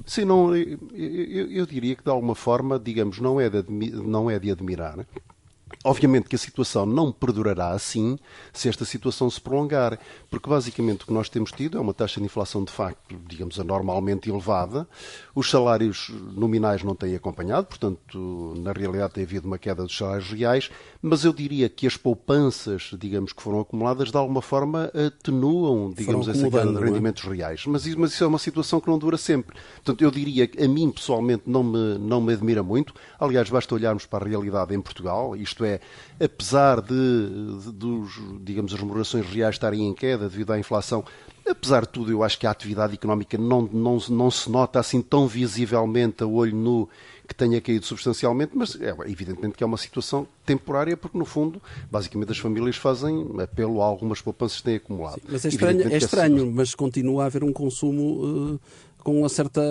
Sim, 0.06 0.24
não, 0.24 0.56
eu, 0.56 0.78
eu, 0.92 1.50
eu, 1.50 1.66
diria 1.66 1.94
que 1.94 2.02
de 2.02 2.10
alguma 2.10 2.34
forma, 2.34 2.78
digamos, 2.78 3.20
não 3.20 3.40
é 3.40 3.48
de, 3.48 3.62
não 3.70 4.30
é 4.30 4.38
de 4.38 4.50
admirar 4.50 5.06
Obviamente 5.84 6.28
que 6.28 6.34
a 6.34 6.38
situação 6.38 6.84
não 6.84 7.12
perdurará 7.12 7.70
assim 7.70 8.18
se 8.52 8.68
esta 8.68 8.84
situação 8.84 9.30
se 9.30 9.40
prolongar, 9.40 9.98
porque 10.28 10.50
basicamente 10.50 11.04
o 11.04 11.06
que 11.06 11.12
nós 11.12 11.28
temos 11.28 11.52
tido 11.52 11.78
é 11.78 11.80
uma 11.80 11.94
taxa 11.94 12.20
de 12.20 12.26
inflação 12.26 12.64
de 12.64 12.72
facto, 12.72 13.16
digamos, 13.28 13.60
anormalmente 13.60 14.28
elevada. 14.28 14.88
Os 15.34 15.48
salários 15.48 16.10
nominais 16.34 16.82
não 16.82 16.94
têm 16.94 17.14
acompanhado, 17.14 17.66
portanto, 17.68 18.54
na 18.58 18.72
realidade 18.72 19.14
tem 19.14 19.24
havido 19.24 19.46
uma 19.46 19.58
queda 19.58 19.84
dos 19.84 19.96
salários 19.96 20.30
reais, 20.30 20.70
mas 21.00 21.24
eu 21.24 21.32
diria 21.32 21.68
que 21.68 21.86
as 21.86 21.96
poupanças, 21.96 22.90
digamos, 22.98 23.32
que 23.32 23.42
foram 23.42 23.60
acumuladas, 23.60 24.10
de 24.10 24.16
alguma 24.16 24.42
forma 24.42 24.90
atenuam, 25.06 25.92
digamos, 25.96 26.26
essa 26.28 26.50
queda 26.50 26.72
de 26.72 26.76
é? 26.76 26.84
rendimentos 26.84 27.24
é? 27.24 27.34
reais. 27.34 27.64
Mas, 27.66 27.86
mas 27.94 28.12
isso 28.12 28.24
é 28.24 28.26
uma 28.26 28.38
situação 28.38 28.80
que 28.80 28.88
não 28.88 28.98
dura 28.98 29.16
sempre. 29.16 29.56
Portanto, 29.76 30.02
eu 30.02 30.10
diria 30.10 30.46
que 30.48 30.62
a 30.62 30.68
mim, 30.68 30.90
pessoalmente, 30.90 31.44
não 31.46 31.62
me, 31.62 31.98
não 31.98 32.20
me 32.20 32.32
admira 32.32 32.62
muito. 32.62 32.94
Aliás, 33.18 33.48
basta 33.48 33.74
olharmos 33.74 34.06
para 34.06 34.24
a 34.24 34.28
realidade 34.28 34.74
em 34.74 34.80
Portugal, 34.80 35.36
isto 35.36 35.64
é, 35.64 35.67
apesar 36.22 36.80
de, 36.80 37.60
de 37.64 37.72
dos, 37.72 38.20
digamos, 38.42 38.72
as 38.72 38.78
remunerações 38.78 39.26
reais 39.26 39.54
estarem 39.54 39.86
em 39.86 39.94
queda 39.94 40.28
devido 40.28 40.52
à 40.52 40.58
inflação, 40.58 41.04
apesar 41.48 41.82
de 41.82 41.88
tudo, 41.88 42.10
eu 42.10 42.22
acho 42.22 42.38
que 42.38 42.46
a 42.46 42.50
atividade 42.50 42.94
económica 42.94 43.36
não, 43.38 43.62
não, 43.62 43.98
não 44.08 44.30
se 44.30 44.50
nota 44.50 44.78
assim 44.78 45.00
tão 45.00 45.26
visivelmente 45.26 46.22
a 46.22 46.26
olho 46.26 46.54
nu 46.54 46.88
que 47.26 47.34
tenha 47.34 47.60
caído 47.60 47.84
substancialmente, 47.84 48.52
mas 48.54 48.80
é 48.80 48.94
evidentemente 49.06 49.54
que 49.54 49.62
é 49.62 49.66
uma 49.66 49.76
situação 49.76 50.26
temporária, 50.46 50.96
porque 50.96 51.18
no 51.18 51.26
fundo, 51.26 51.60
basicamente 51.90 52.32
as 52.32 52.38
famílias 52.38 52.76
fazem 52.76 53.28
apelo 53.38 53.82
a 53.82 53.84
algumas 53.84 54.22
poupanças 54.22 54.58
que 54.58 54.64
têm 54.64 54.76
acumulado. 54.76 55.16
Sim, 55.16 55.26
mas 55.28 55.44
é 55.44 55.48
estranho, 55.48 55.92
é 55.92 55.96
estranho 55.98 56.50
mas 56.50 56.74
continua 56.74 57.24
a 57.24 57.26
haver 57.26 57.44
um 57.44 57.52
consumo 57.52 58.24
uh, 58.24 58.60
com 59.02 59.20
uma 59.20 59.28
certa, 59.28 59.62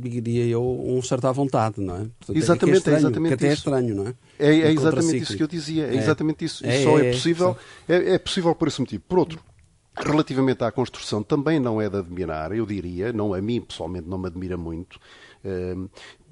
diria 0.00 0.46
eu, 0.46 0.62
uma 0.62 1.02
certa 1.02 1.32
vontade, 1.32 1.80
não 1.80 1.94
é? 1.94 1.98
Portanto, 2.18 2.36
exatamente, 2.36 2.88
é, 2.88 2.92
é, 2.92 2.96
estranho, 2.96 2.96
é 2.96 3.00
exatamente 3.00 3.34
até 3.34 3.48
é 3.48 3.52
estranho, 3.52 3.94
não 3.94 4.06
é? 4.06 4.14
É, 4.38 4.60
é 4.60 4.72
exatamente 4.72 5.18
isso 5.18 5.36
que 5.36 5.42
eu 5.42 5.48
dizia, 5.48 5.86
é, 5.86 5.94
é. 5.94 5.98
exatamente 5.98 6.44
isso. 6.44 6.66
É, 6.66 6.82
só 6.82 6.98
é, 6.98 7.08
é 7.08 7.12
possível, 7.12 7.56
é, 7.88 8.14
é 8.14 8.18
possível 8.18 8.54
por 8.54 8.68
esse 8.68 8.80
motivo. 8.80 9.02
Por 9.08 9.18
outro, 9.18 9.40
Relativamente 9.96 10.64
à 10.64 10.70
construção, 10.70 11.22
também 11.22 11.58
não 11.58 11.80
é 11.80 11.88
de 11.88 11.96
admirar, 11.98 12.52
eu 12.52 12.64
diria, 12.64 13.12
não 13.12 13.34
a 13.34 13.40
mim 13.42 13.60
pessoalmente 13.60 14.08
não 14.08 14.16
me 14.16 14.28
admira 14.28 14.56
muito. 14.56 14.98
Eh, 15.44 15.74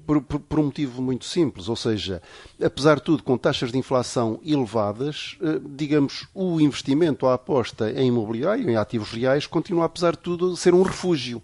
por, 0.07 0.21
por, 0.23 0.39
por, 0.39 0.59
um 0.59 0.63
motivo 0.63 1.01
muito 1.03 1.25
simples, 1.25 1.69
ou 1.69 1.75
seja, 1.75 2.19
apesar 2.59 2.95
de 2.95 3.03
tudo, 3.03 3.21
com 3.21 3.37
taxas 3.37 3.71
de 3.71 3.77
inflação 3.77 4.39
elevadas, 4.43 5.37
eh, 5.41 5.59
digamos, 5.63 6.27
o 6.33 6.59
investimento, 6.59 7.27
a 7.27 7.35
aposta 7.35 7.91
em 7.91 8.07
imobiliário, 8.07 8.67
em 8.67 8.75
ativos 8.75 9.11
reais, 9.11 9.45
continua, 9.45 9.85
apesar 9.85 10.13
de 10.13 10.19
tudo, 10.19 10.53
a 10.53 10.55
ser 10.55 10.73
um 10.73 10.81
refúgio. 10.81 11.41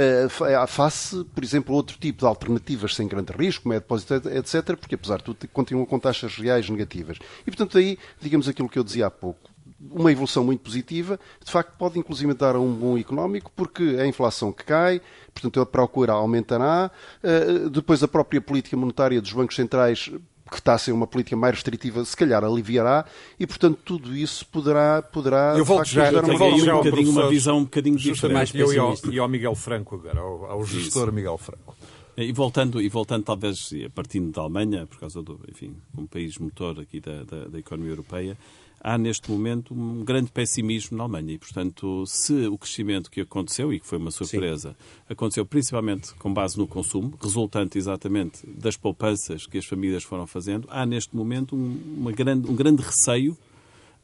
Eh, 0.00 0.28
face, 0.68 1.24
por 1.34 1.42
exemplo, 1.42 1.74
outro 1.74 1.98
tipo 1.98 2.20
de 2.20 2.26
alternativas 2.26 2.94
sem 2.94 3.08
grande 3.08 3.32
risco, 3.32 3.64
como 3.64 3.74
é 3.74 3.80
depósito, 3.80 4.14
etc., 4.28 4.76
porque 4.76 4.94
apesar 4.94 5.16
de 5.16 5.24
tudo 5.24 5.48
continuam 5.48 5.84
com 5.84 5.98
taxas 5.98 6.36
reais 6.36 6.70
negativas. 6.70 7.18
E, 7.40 7.50
portanto, 7.50 7.76
aí, 7.76 7.98
digamos 8.20 8.46
aquilo 8.46 8.68
que 8.68 8.78
eu 8.78 8.84
dizia 8.84 9.06
há 9.06 9.10
pouco, 9.10 9.50
uma 9.80 10.12
evolução 10.12 10.44
muito 10.44 10.60
positiva, 10.60 11.18
de 11.44 11.50
facto 11.50 11.72
pode 11.76 11.98
inclusive 11.98 12.32
dar 12.34 12.54
a 12.54 12.60
um 12.60 12.72
bom 12.72 12.96
económico, 12.96 13.50
porque 13.56 13.96
a 13.98 14.06
inflação 14.06 14.52
que 14.52 14.64
cai, 14.64 15.00
portanto 15.34 15.60
a 15.60 15.66
procura 15.66 16.12
aumentará, 16.12 16.92
eh, 17.20 17.68
depois 17.68 18.00
a 18.00 18.08
própria 18.08 18.40
política 18.40 18.76
monetária 18.76 19.20
dos 19.20 19.32
bancos 19.32 19.56
centrais 19.56 20.10
que 20.48 20.58
está 20.58 20.74
a 20.74 20.78
ser 20.78 20.92
uma 20.92 21.06
política 21.06 21.36
mais 21.36 21.54
restritiva, 21.54 22.04
se 22.04 22.16
calhar 22.16 22.44
aliviará 22.44 23.04
e, 23.38 23.46
portanto, 23.46 23.78
tudo 23.84 24.16
isso 24.16 24.46
poderá, 24.46 25.02
poderá 25.02 25.54
eu 25.56 25.64
volto 25.64 25.86
já, 25.86 26.10
eu 26.10 26.22
eu 26.22 26.38
volto 26.38 26.64
já 26.64 26.74
um 26.74 26.82
bocadinho, 26.82 27.10
uma 27.10 27.28
visão 27.28 27.58
um 27.58 27.64
bocadinho 27.64 27.96
diferente. 27.96 28.34
Mais 28.34 28.54
eu 28.54 28.72
e 28.72 28.78
ao, 28.78 28.94
e 29.10 29.18
ao 29.18 29.28
Miguel 29.28 29.54
Franco 29.54 29.94
agora, 29.94 30.20
ao, 30.20 30.44
ao 30.46 30.64
gestor 30.64 31.04
isso. 31.04 31.12
Miguel 31.12 31.38
Franco. 31.38 31.76
E 32.16 32.32
voltando, 32.32 32.82
e 32.82 32.88
voltando 32.88 33.22
talvez, 33.22 33.70
partindo 33.94 34.32
da 34.32 34.42
Alemanha, 34.42 34.86
por 34.86 34.98
causa 34.98 35.22
do, 35.22 35.40
enfim, 35.48 35.76
como 35.94 36.08
país 36.08 36.36
motor 36.38 36.80
aqui 36.80 37.00
da, 37.00 37.22
da, 37.22 37.44
da 37.46 37.58
economia 37.58 37.92
europeia, 37.92 38.36
há 38.80 38.96
neste 38.96 39.30
momento 39.30 39.74
um 39.74 40.04
grande 40.04 40.30
pessimismo 40.30 40.96
na 40.96 41.04
Alemanha 41.04 41.34
e, 41.34 41.38
portanto, 41.38 42.04
se 42.06 42.46
o 42.46 42.56
crescimento 42.56 43.10
que 43.10 43.20
aconteceu, 43.20 43.72
e 43.72 43.80
que 43.80 43.86
foi 43.86 43.98
uma 43.98 44.10
surpresa, 44.10 44.70
Sim. 44.70 45.04
aconteceu 45.08 45.44
principalmente 45.44 46.14
com 46.14 46.32
base 46.32 46.58
no 46.58 46.66
consumo, 46.66 47.14
resultante 47.20 47.78
exatamente 47.78 48.46
das 48.46 48.76
poupanças 48.76 49.46
que 49.46 49.58
as 49.58 49.64
famílias 49.64 50.02
foram 50.02 50.26
fazendo, 50.26 50.68
há 50.70 50.84
neste 50.86 51.14
momento 51.14 51.56
um, 51.56 52.12
grande, 52.14 52.50
um 52.50 52.54
grande 52.54 52.82
receio 52.82 53.36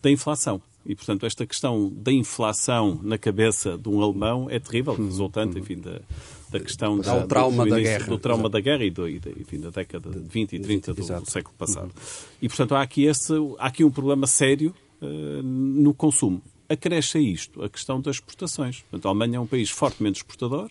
da 0.05 0.11
inflação. 0.11 0.61
E, 0.87 0.95
portanto, 0.95 1.25
esta 1.25 1.47
questão 1.47 1.91
da 1.91 2.13
inflação 2.13 3.01
na 3.03 3.17
cabeça 3.17 3.79
de 3.79 3.89
um 3.89 4.03
alemão 4.03 4.49
é 4.51 4.59
terrível, 4.59 4.95
resultante, 4.95 5.59
enfim, 5.59 5.79
da, 5.79 5.99
da 6.51 6.61
questão 6.61 6.99
da, 6.99 7.21
do 7.21 7.27
trauma, 7.27 7.65
do, 7.65 7.71
início, 7.71 7.85
da, 7.85 7.99
guerra. 7.99 8.07
do 8.07 8.19
trauma 8.19 8.51
da 8.51 8.61
guerra 8.61 8.85
e, 8.85 8.91
do, 8.91 9.09
e, 9.09 9.17
enfim, 9.41 9.61
da 9.61 9.71
década 9.71 10.11
de 10.11 10.29
20 10.29 10.53
e 10.53 10.61
30 10.61 10.93
do, 10.93 11.03
do 11.03 11.31
século 11.31 11.55
passado. 11.57 11.91
E, 12.41 12.49
portanto, 12.49 12.75
há 12.75 12.83
aqui, 12.83 13.07
esse, 13.07 13.33
há 13.59 13.67
aqui 13.67 13.83
um 13.83 13.91
problema 13.91 14.27
sério 14.27 14.75
uh, 15.01 15.43
no 15.43 15.95
consumo. 15.95 16.43
Acresce 16.69 17.17
a 17.17 17.21
isto 17.21 17.63
a 17.63 17.69
questão 17.69 17.99
das 17.99 18.17
exportações. 18.17 18.83
Portanto, 18.83 19.07
a 19.07 19.09
Alemanha 19.09 19.39
é 19.39 19.41
um 19.41 19.47
país 19.47 19.71
fortemente 19.71 20.19
exportador, 20.19 20.71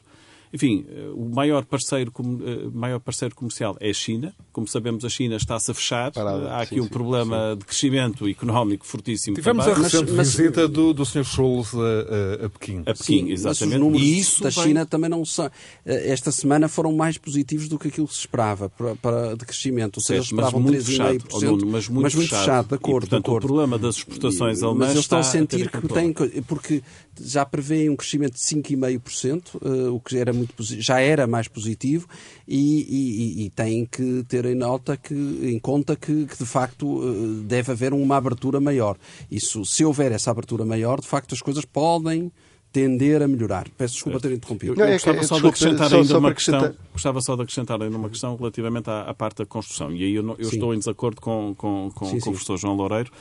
enfim, 0.53 0.85
eh, 0.87 1.09
o 1.15 1.25
maior 1.33 1.65
parceiro, 1.65 2.13
eh, 2.45 2.69
maior 2.71 2.99
parceiro 2.99 3.33
comercial 3.33 3.75
é 3.79 3.89
a 3.89 3.93
China. 3.93 4.35
Como 4.51 4.67
sabemos, 4.67 5.03
a 5.03 5.09
China 5.09 5.35
está-se 5.35 5.71
a 5.71 5.73
fechar. 5.73 6.11
Parada. 6.11 6.51
Há 6.51 6.61
aqui 6.61 6.75
sim, 6.75 6.81
um 6.81 6.87
problema 6.87 7.53
sim. 7.53 7.57
de 7.57 7.65
crescimento 7.65 8.27
económico 8.27 8.85
fortíssimo. 8.85 9.35
Tivemos 9.35 9.65
também. 9.65 9.79
a 9.79 9.83
recente 9.83 10.11
mas, 10.11 10.35
visita 10.35 10.67
do, 10.67 10.93
do 10.93 11.03
Sr. 11.03 11.23
Scholz 11.23 11.73
a, 11.73 12.45
a, 12.45 12.49
Pequim. 12.49 12.83
A 12.85 12.93
Pequim, 12.93 13.31
exatamente. 13.31 13.45
Mas 13.45 13.61
os 13.61 13.79
números 13.79 14.07
e 14.07 14.19
isso 14.19 14.43
da 14.43 14.49
vem... 14.49 14.63
China 14.63 14.85
também 14.85 15.09
não 15.09 15.25
são. 15.25 15.49
Eh, 15.83 16.11
esta 16.11 16.31
semana 16.31 16.67
foram 16.67 16.93
mais 16.93 17.17
positivos 17.17 17.67
do 17.67 17.79
que 17.79 17.87
aquilo 17.87 18.07
que 18.07 18.13
se 18.13 18.19
esperava 18.19 18.69
para, 18.69 18.95
para 18.97 19.35
de 19.35 19.45
crescimento. 19.45 19.97
Ou 19.97 20.03
seja, 20.03 20.19
eles 20.19 20.27
esperavam 20.27 20.63
3,5%. 20.63 21.23
Mas 21.31 21.43
muito, 21.43 21.65
mas 21.65 21.87
muito 21.89 22.11
fechado. 22.11 22.39
fechado, 22.41 22.67
de 22.67 22.75
acordo. 22.75 23.05
E, 23.05 23.09
portanto, 23.09 23.23
de 23.23 23.29
acordo. 23.29 23.45
o 23.45 23.47
problema 23.47 23.79
das 23.79 23.95
exportações 23.95 24.61
alemãs. 24.61 24.79
Mas 24.79 24.91
eles 24.91 25.05
estão 25.05 25.17
a 25.17 25.23
sentir 25.23 25.71
a 25.73 25.81
que 25.81 25.87
têm. 25.87 26.13
Porque 26.43 26.83
já 27.19 27.43
prevêem 27.43 27.89
um 27.89 27.95
crescimento 27.95 28.33
de 28.33 28.39
5,5%, 28.39 29.91
o 29.91 29.99
que 29.99 30.17
era 30.17 30.31
muito 30.31 30.42
já 30.59 30.99
era 30.99 31.27
mais 31.27 31.47
positivo 31.47 32.07
e, 32.47 33.41
e, 33.41 33.45
e 33.45 33.49
têm 33.49 33.85
que 33.85 34.23
ter 34.27 34.45
em 34.45 34.55
nota 34.55 34.97
que, 34.97 35.13
em 35.13 35.59
conta 35.59 35.95
que, 35.95 36.25
que, 36.25 36.37
de 36.37 36.45
facto 36.45 37.01
eh, 37.03 37.43
deve 37.45 37.71
haver 37.71 37.93
uma 37.93 38.17
abertura 38.17 38.59
maior. 38.59 38.97
Isso, 39.29 39.65
se 39.65 39.83
houver 39.83 40.11
essa 40.11 40.31
abertura 40.31 40.65
maior, 40.65 40.99
de 40.99 41.07
facto 41.07 41.33
as 41.33 41.41
coisas 41.41 41.65
podem 41.65 42.31
tender 42.73 43.21
a 43.21 43.27
melhorar. 43.27 43.67
Peço 43.77 43.93
desculpa 43.93 44.19
ter 44.19 44.31
interrompido. 44.31 44.73
Eu, 44.81 44.85
eu 44.85 44.93
gostava 44.93 45.19
é, 45.19 45.23
só 45.23 45.39
de 45.39 45.47
acrescentar 45.47 45.89
só, 45.89 45.95
ainda 45.97 46.07
só 46.07 46.17
uma 46.17 46.33
questão. 46.33 46.75
Gostava 46.91 47.21
só 47.21 47.35
de 47.35 47.41
acrescentar 47.43 47.81
ainda 47.81 47.95
uma 47.95 48.09
questão 48.09 48.35
relativamente 48.35 48.89
à, 48.89 49.01
à 49.01 49.13
parte 49.13 49.37
da 49.37 49.45
construção. 49.45 49.91
E 49.91 50.03
aí 50.03 50.15
eu, 50.15 50.27
eu 50.39 50.49
estou 50.49 50.73
em 50.73 50.79
desacordo 50.79 51.21
com, 51.21 51.53
com, 51.55 51.91
com, 51.93 52.05
sim, 52.07 52.19
com 52.19 52.31
o 52.31 52.33
professor 52.33 52.57
João 52.57 52.73
Loureiro. 52.73 53.11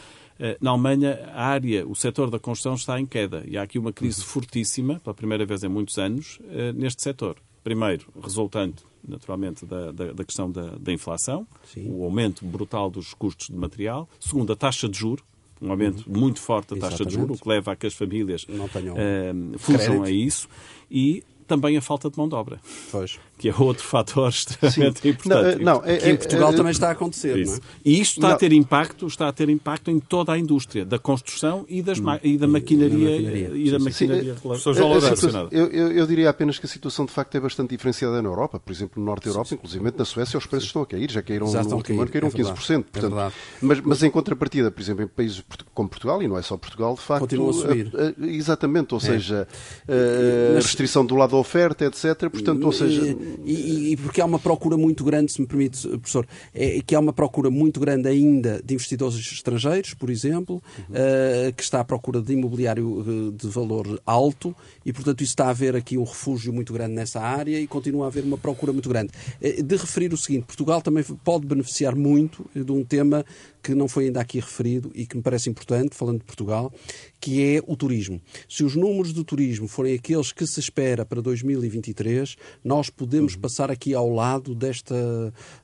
Eh, 0.42 0.58
na 0.60 0.72
Alemanha, 0.72 1.20
a 1.32 1.46
área, 1.46 1.86
o 1.86 1.94
setor 1.94 2.28
da 2.28 2.36
construção 2.36 2.74
está 2.74 2.98
em 2.98 3.06
queda 3.06 3.44
e 3.46 3.56
há 3.56 3.62
aqui 3.62 3.78
uma 3.78 3.92
crise 3.92 4.22
uhum. 4.22 4.26
fortíssima, 4.26 4.98
pela 4.98 5.14
primeira 5.14 5.46
vez 5.46 5.62
em 5.62 5.68
muitos 5.68 5.98
anos, 5.98 6.40
eh, 6.50 6.72
neste 6.72 7.00
setor. 7.00 7.36
Primeiro, 7.62 8.08
resultante, 8.20 8.82
naturalmente, 9.06 9.64
da, 9.64 9.92
da, 9.92 10.12
da 10.12 10.24
questão 10.24 10.50
da, 10.50 10.74
da 10.80 10.92
inflação, 10.92 11.46
Sim. 11.72 11.88
o 11.88 12.02
aumento 12.02 12.44
brutal 12.44 12.90
dos 12.90 13.14
custos 13.14 13.46
de 13.46 13.54
material. 13.54 14.08
Segundo, 14.18 14.52
a 14.52 14.56
taxa 14.56 14.88
de 14.88 14.98
juro, 14.98 15.22
um 15.60 15.70
aumento 15.70 16.10
uhum. 16.10 16.18
muito 16.18 16.40
forte 16.40 16.74
da 16.74 16.88
taxa 16.88 17.06
de 17.06 17.14
juros, 17.14 17.38
o 17.38 17.42
que 17.44 17.48
leva 17.48 17.70
a 17.70 17.76
que 17.76 17.86
as 17.86 17.94
famílias 17.94 18.42
uh, 18.42 19.58
fujam 19.60 20.02
a 20.02 20.10
isso. 20.10 20.48
E 20.90 21.22
também 21.46 21.76
a 21.76 21.80
falta 21.80 22.10
de 22.10 22.18
mão 22.18 22.28
de 22.28 22.34
obra. 22.34 22.60
Pois. 22.90 23.20
Que 23.42 23.48
é 23.48 23.54
outro 23.58 23.82
fator 23.82 24.28
extremamente 24.30 25.00
Sim. 25.00 25.08
importante. 25.08 25.64
Não, 25.64 25.74
não, 25.80 25.84
é, 25.84 25.96
que 25.96 26.10
em 26.10 26.16
Portugal 26.16 26.52
é, 26.52 26.56
também 26.56 26.70
está 26.70 26.90
a 26.90 26.92
acontecer. 26.92 27.36
Isso. 27.36 27.50
Não 27.50 27.58
é? 27.58 27.60
E 27.84 28.00
isto 28.00 28.18
está 28.18 28.28
não. 28.28 28.34
a 28.36 28.38
ter 28.38 28.52
impacto, 28.52 29.04
está 29.08 29.26
a 29.26 29.32
ter 29.32 29.48
impacto 29.48 29.90
em 29.90 29.98
toda 29.98 30.32
a 30.32 30.38
indústria 30.38 30.84
da 30.84 30.96
construção 30.96 31.66
e, 31.68 31.82
das, 31.82 31.98
hum. 31.98 32.04
e 32.22 32.38
da 32.38 32.46
maquinaria 32.46 33.16
e 33.52 33.68
da 33.68 33.80
maquinaria, 33.80 34.36
relacionada. 34.40 35.48
Eu, 35.50 35.66
eu, 35.72 35.90
eu, 35.90 36.06
diria 36.06 36.30
apenas 36.30 36.56
que 36.56 36.66
a 36.66 36.68
situação 36.68 37.04
de 37.04 37.10
facto 37.10 37.34
é 37.34 37.40
bastante 37.40 37.70
diferenciada 37.70 38.22
na 38.22 38.28
Europa. 38.28 38.60
Por 38.60 38.70
exemplo, 38.70 39.00
no 39.00 39.06
Norte 39.06 39.24
da 39.24 39.30
Europa, 39.30 39.54
inclusive 39.54 39.92
na 39.98 40.04
Suécia, 40.04 40.38
os 40.38 40.46
preços 40.46 40.68
estão 40.68 40.82
a 40.82 40.86
cair, 40.86 41.10
já 41.10 41.20
caíram 41.20 41.48
já 41.48 41.64
no 41.64 41.74
último 41.74 42.00
ano, 42.00 42.12
caíram 42.12 42.28
é 42.28 42.30
15%. 42.30 42.84
Portanto, 42.92 43.18
é 43.18 43.32
mas, 43.60 43.80
mas 43.80 44.04
em 44.04 44.10
contrapartida, 44.10 44.70
por 44.70 44.80
exemplo, 44.80 45.02
em 45.02 45.08
países 45.08 45.42
como 45.74 45.88
Portugal, 45.88 46.22
e 46.22 46.28
não 46.28 46.38
é 46.38 46.42
só 46.42 46.56
Portugal, 46.56 46.94
de 46.94 47.00
facto. 47.00 47.22
Continua 47.22 47.50
a 47.50 47.54
subir. 47.54 47.92
exatamente, 48.20 48.94
ou 48.94 48.98
é. 48.98 49.02
seja, 49.02 49.48
a 49.88 50.60
restrição 50.60 51.04
do 51.04 51.16
lado 51.16 51.30
da 51.30 51.38
oferta, 51.38 51.84
etc 51.84 52.30
portanto, 52.30 52.64
ou 52.64 52.72
seja... 52.72 53.16
E, 53.44 53.92
e, 53.92 53.96
porque 53.96 54.20
há 54.20 54.24
uma 54.24 54.38
procura 54.38 54.76
muito 54.76 55.04
grande, 55.04 55.32
se 55.32 55.40
me 55.40 55.46
permite, 55.46 55.86
professor, 55.88 56.26
é 56.54 56.80
que 56.80 56.94
há 56.94 57.00
uma 57.00 57.12
procura 57.12 57.50
muito 57.50 57.80
grande 57.80 58.08
ainda 58.08 58.60
de 58.64 58.74
investidores 58.74 59.16
estrangeiros, 59.16 59.94
por 59.94 60.10
exemplo, 60.10 60.62
uhum. 60.78 60.94
uh, 60.94 61.52
que 61.52 61.62
está 61.62 61.80
à 61.80 61.84
procura 61.84 62.20
de 62.20 62.32
imobiliário 62.32 63.04
eh, 63.06 63.36
de 63.36 63.48
valor 63.48 64.00
alto 64.06 64.54
e, 64.84 64.92
portanto, 64.92 65.22
isso 65.22 65.32
está 65.32 65.46
a 65.46 65.50
haver 65.50 65.76
aqui 65.76 65.98
um 65.98 66.04
refúgio 66.04 66.52
muito 66.52 66.72
grande 66.72 66.94
nessa 66.94 67.20
área 67.20 67.58
e 67.58 67.66
continua 67.66 68.04
a 68.04 68.08
haver 68.08 68.24
uma 68.24 68.38
procura 68.38 68.72
muito 68.72 68.88
grande. 68.88 69.12
Uh, 69.40 69.62
de 69.62 69.76
referir 69.76 70.12
o 70.12 70.16
seguinte, 70.16 70.44
Portugal 70.44 70.80
também 70.82 71.02
pode 71.02 71.46
beneficiar 71.46 71.94
muito 71.94 72.44
de 72.54 72.72
um 72.72 72.84
tema 72.84 73.24
que 73.62 73.74
não 73.74 73.86
foi 73.88 74.06
ainda 74.06 74.20
aqui 74.20 74.40
referido 74.40 74.90
e 74.94 75.06
que 75.06 75.16
me 75.16 75.22
parece 75.22 75.48
importante, 75.48 75.94
falando 75.94 76.18
de 76.18 76.24
Portugal, 76.24 76.72
que 77.20 77.42
é 77.42 77.62
o 77.66 77.76
turismo. 77.76 78.20
Se 78.48 78.64
os 78.64 78.74
números 78.74 79.12
do 79.12 79.22
turismo 79.22 79.68
forem 79.68 79.94
aqueles 79.94 80.32
que 80.32 80.46
se 80.46 80.58
espera 80.58 81.04
para 81.04 81.22
2023, 81.22 82.36
nós 82.64 82.90
podemos 82.90 83.34
uhum. 83.34 83.40
passar 83.40 83.70
aqui 83.70 83.94
ao 83.94 84.10
lado 84.10 84.54
desta 84.54 84.94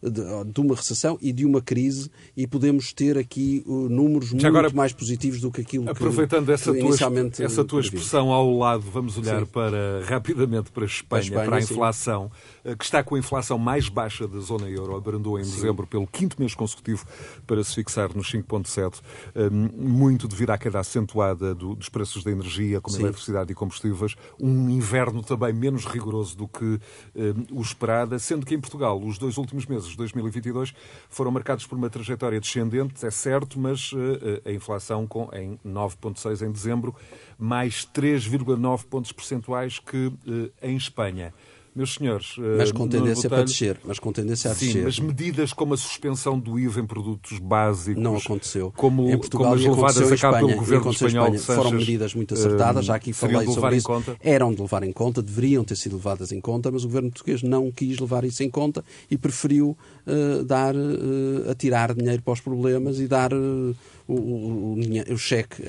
de, 0.03 0.53
de, 0.53 0.61
uma 0.61 0.75
recessão 0.75 1.19
e 1.21 1.33
de 1.33 1.45
uma 1.45 1.61
crise 1.61 2.11
e 2.37 2.47
podemos 2.47 2.93
ter 2.93 3.19
aqui 3.19 3.63
uh, 3.67 3.89
números 3.89 4.33
muito 4.33 4.47
agora, 4.47 4.71
mais 4.71 4.93
positivos 4.93 5.41
do 5.41 5.51
que 5.51 5.61
aquilo 5.61 5.89
aproveitando 5.91 6.47
que, 6.47 6.53
essa, 6.53 6.73
que 6.73 6.79
tua, 6.79 7.45
essa 7.45 7.65
tua 7.65 7.81
expressão 7.81 8.31
ao 8.31 8.57
lado, 8.57 8.85
vamos 8.91 9.19
olhar 9.19 9.45
para 9.47 10.05
rapidamente 10.05 10.71
para 10.71 10.85
a 10.85 10.87
Espanha, 10.87 11.09
para 11.09 11.19
a, 11.19 11.21
Espanha, 11.21 11.47
para 11.47 11.57
a 11.57 11.61
inflação. 11.61 12.31
Sim 12.33 12.59
eh, 12.69 12.77
que 12.77 12.85
está 12.85 13.03
com 13.03 13.15
a 13.15 13.19
inflação 13.19 13.59
mais 13.59 13.89
baixa 13.89 14.29
da 14.29 14.39
zona 14.41 14.69
euro, 14.69 14.95
abrandou 14.95 15.39
em 15.39 15.45
Sim. 15.45 15.55
dezembro 15.55 15.87
pelo 15.87 16.07
quinto 16.07 16.37
mês 16.39 16.55
consecutivo 16.55 17.07
para 17.47 17.65
se 17.65 17.75
fixar 17.75 17.88
nos 18.15 18.31
5,7, 18.31 19.01
eh, 19.35 19.51
muito 19.51 20.29
devido 20.29 20.51
à 20.51 20.59
queda 20.59 20.81
acentuada 20.81 21.55
dos 21.55 21.89
preços 21.89 22.23
da 22.23 22.31
energia, 22.31 22.81
como 22.81 22.97
Sim. 22.97 23.03
eletricidade 23.03 23.53
e 23.53 23.55
combustíveis, 23.55 24.15
um 24.39 24.69
inverno 24.71 25.23
também 25.23 25.53
menos 25.53 25.85
rigoroso 25.85 26.37
do 26.37 26.49
que 26.49 26.81
eh, 27.17 27.35
o 27.51 27.61
esperado, 27.61 28.19
sendo 28.19 28.45
que 28.45 28.55
em 28.55 28.61
Portugal 28.61 29.01
os 29.03 29.19
dois 29.19 29.37
últimos 29.39 29.67
meses 29.67 29.89
de 29.89 29.97
2022 29.97 30.75
foram 31.09 31.31
marcados 31.31 31.67
por 31.67 31.77
uma 31.77 31.91
trajetória 31.91 32.41
descendente, 32.41 33.05
é 33.05 33.11
certo, 33.11 33.59
mas 33.59 33.91
a 34.45 34.53
inflação 34.53 35.07
com, 35.07 35.29
em 35.33 35.59
9,6 35.67 36.47
em 36.47 36.51
dezembro, 36.51 36.95
mais 37.39 37.87
3,9 37.87 38.85
pontos 38.85 39.13
percentuais 39.13 39.79
que 39.79 40.13
em 40.63 40.77
Espanha. 40.77 41.33
Meus 41.79 41.95
senhores. 41.95 42.35
Mas 42.57 42.73
com 42.73 42.89
tendência 42.89 43.31
para 43.31 43.45
descer. 43.45 43.79
Mas 43.85 44.01
com 44.01 44.13
tendência 44.13 44.51
a 44.51 44.55
sim, 44.55 44.67
descer. 44.67 44.83
mas 44.83 44.99
medidas 44.99 45.53
como 45.53 45.75
a 45.75 45.77
suspensão 45.77 46.37
do 46.37 46.59
IVA 46.59 46.81
em 46.81 46.87
produtos 46.87 47.39
básicos. 47.39 48.03
Não 48.03 48.17
aconteceu. 48.17 48.73
Como, 48.77 49.09
em 49.09 49.17
Portugal, 49.17 49.53
como 49.53 49.55
as 49.55 49.77
levadas 49.77 50.13
a 50.13 50.17
cabo 50.17 50.39
pelo 50.39 50.59
governo 50.59 50.91
espanhol. 50.91 51.35
Espanha, 51.35 51.57
foram 51.57 51.71
medidas 51.71 52.15
muito 52.17 52.35
acertadas, 52.35 52.85
já 52.85 52.97
aqui 52.97 53.13
falei 53.13 53.47
sobre 53.47 53.77
isso. 53.77 53.87
Conta. 53.87 54.17
Eram 54.21 54.53
de 54.53 54.61
levar 54.61 54.83
em 54.83 54.93
conta, 54.93 55.23
deveriam 55.23 55.63
ter 55.63 55.77
sido 55.77 55.95
levadas 55.95 56.33
em 56.33 56.41
conta, 56.41 56.69
mas 56.69 56.83
o 56.83 56.89
governo 56.89 57.11
português 57.11 57.45
não 57.45 57.71
quis 57.71 57.97
levar 58.01 58.25
isso 58.25 58.43
em 58.43 58.51
conta 58.51 58.85
e 59.09 59.17
preferiu 59.17 59.79
uh, 60.05 60.43
dar, 60.43 60.75
uh, 60.75 61.49
atirar 61.49 61.95
dinheiro 61.95 62.23
para 62.23 62.33
os 62.33 62.41
problemas 62.41 62.99
e 62.99 63.07
dar. 63.07 63.33
Uh, 63.33 63.77
o, 64.09 64.15
o, 64.15 65.13
o, 65.13 65.19
cheque 65.19 65.63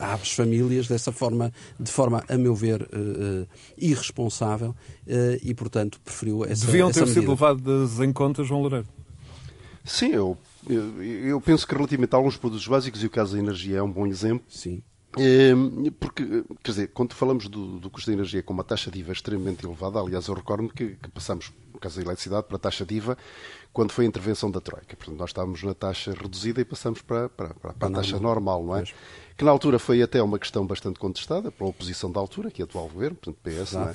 às 0.00 0.32
famílias 0.32 0.86
dessa 0.86 1.10
forma, 1.10 1.50
de 1.80 1.90
forma, 1.90 2.22
a 2.28 2.36
meu 2.36 2.54
ver, 2.54 2.82
uh, 2.82 3.48
irresponsável 3.78 4.70
uh, 4.70 5.38
e, 5.42 5.54
portanto, 5.54 5.98
preferiu 6.04 6.44
essa 6.44 6.66
Deviam 6.66 6.90
essa 6.90 7.00
ter 7.00 7.06
medida. 7.06 7.20
sido 7.22 7.30
levadas 7.30 7.98
em 8.00 8.12
conta, 8.12 8.44
João 8.44 8.60
Loureiro? 8.60 8.86
Sim, 9.82 10.10
eu, 10.10 10.36
eu, 10.68 11.02
eu, 11.02 11.40
penso 11.40 11.66
que 11.66 11.74
relativamente 11.74 12.12
a 12.12 12.18
alguns 12.18 12.36
produtos 12.36 12.66
básicos, 12.68 13.02
e 13.02 13.06
o 13.06 13.10
caso 13.10 13.34
da 13.34 13.42
energia 13.42 13.78
é 13.78 13.82
um 13.82 13.90
bom 13.90 14.06
exemplo. 14.06 14.44
Sim. 14.48 14.82
Porque, 15.98 16.44
quer 16.62 16.70
dizer, 16.72 16.88
quando 16.88 17.14
falamos 17.14 17.48
do, 17.48 17.78
do 17.78 17.88
custo 17.88 18.10
da 18.10 18.14
energia 18.14 18.42
com 18.42 18.52
uma 18.52 18.64
taxa 18.64 18.90
de 18.90 18.98
IVA 18.98 19.12
extremamente 19.12 19.64
elevada, 19.64 19.98
aliás, 19.98 20.26
eu 20.26 20.34
recordo-me 20.34 20.68
que, 20.68 20.96
que 20.96 21.08
passamos, 21.08 21.52
no 21.72 21.80
caso 21.80 21.96
da 21.96 22.02
eletricidade, 22.02 22.46
para 22.46 22.56
a 22.56 22.60
taxa 22.60 22.84
de 22.84 22.96
IVA 22.96 23.16
quando 23.76 23.92
foi 23.92 24.06
a 24.06 24.08
intervenção 24.08 24.50
da 24.50 24.58
Troika. 24.58 24.96
Portanto, 24.96 25.18
nós 25.18 25.28
estávamos 25.28 25.62
na 25.62 25.74
taxa 25.74 26.14
reduzida 26.18 26.62
e 26.62 26.64
passamos 26.64 27.02
para, 27.02 27.28
para, 27.28 27.52
para, 27.52 27.74
para 27.74 27.88
a 27.88 27.90
taxa 27.90 28.18
normal, 28.18 28.64
não 28.64 28.74
é? 28.74 28.84
Que 29.36 29.44
na 29.44 29.50
altura 29.50 29.78
foi 29.78 30.00
até 30.00 30.22
uma 30.22 30.38
questão 30.38 30.66
bastante 30.66 30.98
contestada 30.98 31.52
pela 31.52 31.68
oposição 31.68 32.10
da 32.10 32.18
altura, 32.18 32.50
que 32.50 32.62
é 32.62 32.64
o 32.64 32.66
atual 32.66 32.88
governo, 32.88 33.18
portanto, 33.18 33.36
PS, 33.44 33.72
não 33.72 33.82
é? 33.90 33.94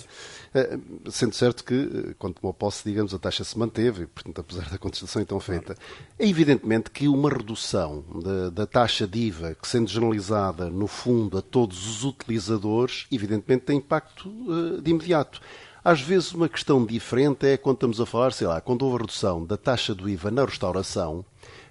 Eh, 0.53 0.79
sendo 1.09 1.33
certo 1.33 1.63
que, 1.63 1.73
eh, 1.73 2.15
quando 2.19 2.35
tomou 2.35 2.53
posse, 2.53 2.83
digamos, 2.87 3.11
a 3.11 3.17
taxa 3.17 3.43
se 3.43 3.57
manteve, 3.57 4.05
portanto, 4.05 4.39
apesar 4.39 4.69
da 4.69 4.77
contestação 4.77 5.19
então 5.19 5.39
feita. 5.39 5.75
É 6.19 6.27
evidentemente 6.27 6.91
que 6.91 7.07
uma 7.07 7.31
redução 7.31 8.03
da, 8.23 8.51
da 8.51 8.67
taxa 8.67 9.07
DIVA, 9.07 9.55
que 9.59 9.67
sendo 9.67 9.89
generalizada, 9.89 10.69
no 10.69 10.85
fundo, 10.85 11.39
a 11.39 11.41
todos 11.41 11.87
os 11.87 12.03
utilizadores, 12.03 13.07
evidentemente 13.11 13.63
tem 13.65 13.77
impacto 13.79 14.29
uh, 14.29 14.79
de 14.79 14.91
imediato. 14.91 15.41
Às 15.83 15.99
vezes, 15.99 16.31
uma 16.31 16.47
questão 16.47 16.85
diferente 16.85 17.45
é 17.47 17.57
quando 17.57 17.77
estamos 17.77 17.99
a 17.99 18.05
falar, 18.05 18.33
sei 18.33 18.45
lá, 18.45 18.61
quando 18.61 18.83
houve 18.83 18.97
a 18.97 18.99
redução 18.99 19.43
da 19.43 19.57
taxa 19.57 19.95
do 19.95 20.07
IVA 20.07 20.29
na 20.29 20.45
restauração, 20.45 21.25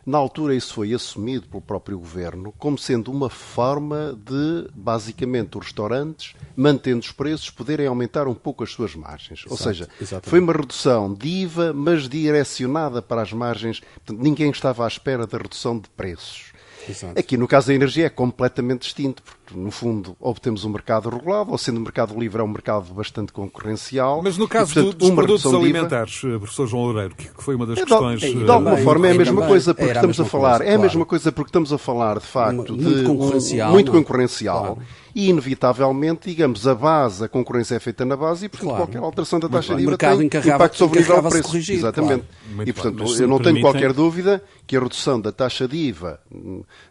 na 0.05 0.19
altura 0.19 0.55
isso 0.55 0.75
foi 0.75 0.93
assumido 0.93 1.47
pelo 1.47 1.61
próprio 1.61 1.99
governo 1.99 2.53
como 2.59 2.77
sendo 2.77 3.13
uma 3.13 3.31
forma 3.31 4.19
de, 4.25 4.69
basicamente, 4.75 5.57
os 5.57 5.67
restaurantes, 5.67 6.35
mantendo 6.57 7.01
os 7.01 7.13
preços, 7.13 7.51
poderem 7.51 7.87
aumentar 7.87 8.27
um 8.27 8.35
pouco 8.35 8.65
as 8.65 8.73
suas 8.73 8.97
margens. 8.97 9.41
Exato, 9.41 9.53
Ou 9.53 9.57
seja, 9.57 9.89
exatamente. 10.01 10.29
foi 10.29 10.41
uma 10.41 10.53
redução 10.53 11.15
de 11.15 11.29
IVA, 11.29 11.73
mas 11.73 12.09
direcionada 12.09 13.01
para 13.01 13.23
as 13.23 13.33
margens. 13.33 13.81
Portanto, 13.81 14.21
ninguém 14.21 14.51
estava 14.51 14.85
à 14.85 14.89
espera 14.89 15.27
da 15.27 15.39
redução 15.39 15.79
de 15.79 15.89
preços. 15.91 16.51
Exato. 16.89 17.19
Aqui, 17.19 17.37
no 17.37 17.47
caso 17.47 17.69
da 17.69 17.75
energia, 17.75 18.07
é 18.07 18.09
completamente 18.09 18.83
distinto, 18.83 19.23
porque, 19.23 19.59
no 19.59 19.71
fundo, 19.71 20.17
obtemos 20.21 20.65
um 20.65 20.71
mercado 20.71 21.09
regulado, 21.09 21.51
ou 21.51 21.59
sendo 21.59 21.79
o 21.79 21.81
mercado 21.81 22.19
livre, 22.19 22.41
é 22.41 22.45
um 22.45 22.49
mercado 22.49 22.93
bastante 22.95 23.33
concorrencial. 23.33 24.23
Mas 24.23 24.37
no 24.39 24.49
caso 24.49 24.73
e, 24.73 24.75
portanto, 24.75 24.99
dos 24.99 25.11
produtos 25.11 25.47
alimentares, 25.47 26.23
IVA, 26.23 26.35
eh, 26.35 26.39
professor 26.39 26.67
João 26.67 26.85
Loureiro, 26.85 27.15
que 27.15 27.31
foi 27.37 27.55
uma 27.55 27.67
das 27.67 27.79
é, 27.79 27.81
questões... 27.83 28.21
De, 28.21 28.45
de 28.45 28.51
alguma 28.51 28.77
forma 28.79 29.09
é 29.09 29.13
a 29.13 29.15
mesma 29.15 29.47
coisa, 29.47 29.75
porque 29.75 29.93
estamos 29.93 30.21
a, 30.21 30.23
a 30.23 30.27
falar, 30.27 30.49
coisa, 30.49 30.65
claro. 30.65 30.73
é 30.73 30.75
a 30.75 30.79
mesma 30.79 31.07
coisa 31.07 31.33
porque 31.33 31.49
estamos 31.49 31.73
a 31.73 31.79
falar, 31.79 32.19
de 32.19 32.27
facto, 32.27 32.57
muito 32.57 32.75
de 32.77 33.05
concorrencial, 33.05 33.69
um, 33.69 33.73
muito 33.73 33.93
concorrencial. 33.93 34.77
Claro 34.77 35.00
e, 35.15 35.29
inevitavelmente, 35.29 36.29
digamos, 36.29 36.67
a 36.67 36.75
base, 36.75 37.25
a 37.25 37.29
concorrência 37.29 37.75
é 37.75 37.81
feita 37.81 38.05
na 38.05 38.17
base 38.17 38.47
e, 38.47 38.49
portanto, 38.49 38.69
claro. 38.69 38.85
qualquer 38.85 38.99
alteração 38.99 39.41
da 39.41 39.49
taxa 39.49 39.75
de 39.75 39.83
IVA 39.83 39.97
tem 39.97 40.27
impacto 40.27 40.77
sobre 40.77 40.99
o 40.99 41.03
nível 41.03 41.23
de 41.23 41.29
preço. 41.29 41.49
Corrigir, 41.49 41.77
Exatamente. 41.77 42.25
Claro. 42.55 42.69
E, 42.69 42.73
portanto, 42.73 43.21
eu 43.21 43.29
não 43.29 43.39
tenho 43.39 43.61
qualquer 43.61 43.93
dúvida 43.93 44.43
que 44.67 44.77
a 44.77 44.81
redução 44.81 45.21
da 45.21 45.33
taxa 45.33 45.67
de 45.67 45.77
IVA, 45.77 46.21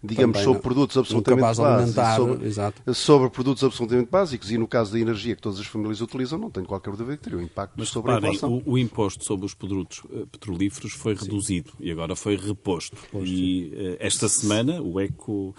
digamos, 0.03 0.34
Também, 0.34 0.43
sobre 0.43 0.62
produtos 0.62 0.97
absolutamente 0.97 1.58
básicos, 1.58 1.95
sobre, 2.15 2.93
sobre, 2.93 3.29
produtos 3.29 3.63
absolutamente 3.63 4.10
básicos, 4.12 4.51
e 4.51 4.58
no 4.58 4.67
caso 4.67 4.91
da 4.91 4.99
energia 4.99 5.36
que 5.36 5.41
todas 5.41 5.60
as 5.60 5.65
famílias 5.65 6.01
utilizam, 6.01 6.38
não 6.38 6.49
tenho 6.49 6.65
qualquer 6.65 6.91
dúvida 6.91 7.15
que 7.15 7.23
teria 7.23 7.39
um 7.39 7.41
impacto 7.41 7.73
Mas, 7.77 7.88
sobre 7.88 8.12
reparem, 8.12 8.32
a 8.32 8.34
inflação. 8.36 8.62
O, 8.65 8.73
o, 8.73 8.77
imposto 8.77 9.23
sobre 9.23 9.45
os 9.45 9.53
produtos 9.53 9.99
uh, 10.05 10.27
petrolíferos 10.27 10.91
foi 10.91 11.15
Sim. 11.15 11.23
reduzido 11.23 11.71
e 11.79 11.89
agora 11.89 12.15
foi 12.15 12.36
reposto. 12.36 12.97
E 13.13 13.71
uh, 13.73 13.97
esta 13.99 14.27
semana 14.27 14.82
o 14.82 14.99
ECO 14.99 15.55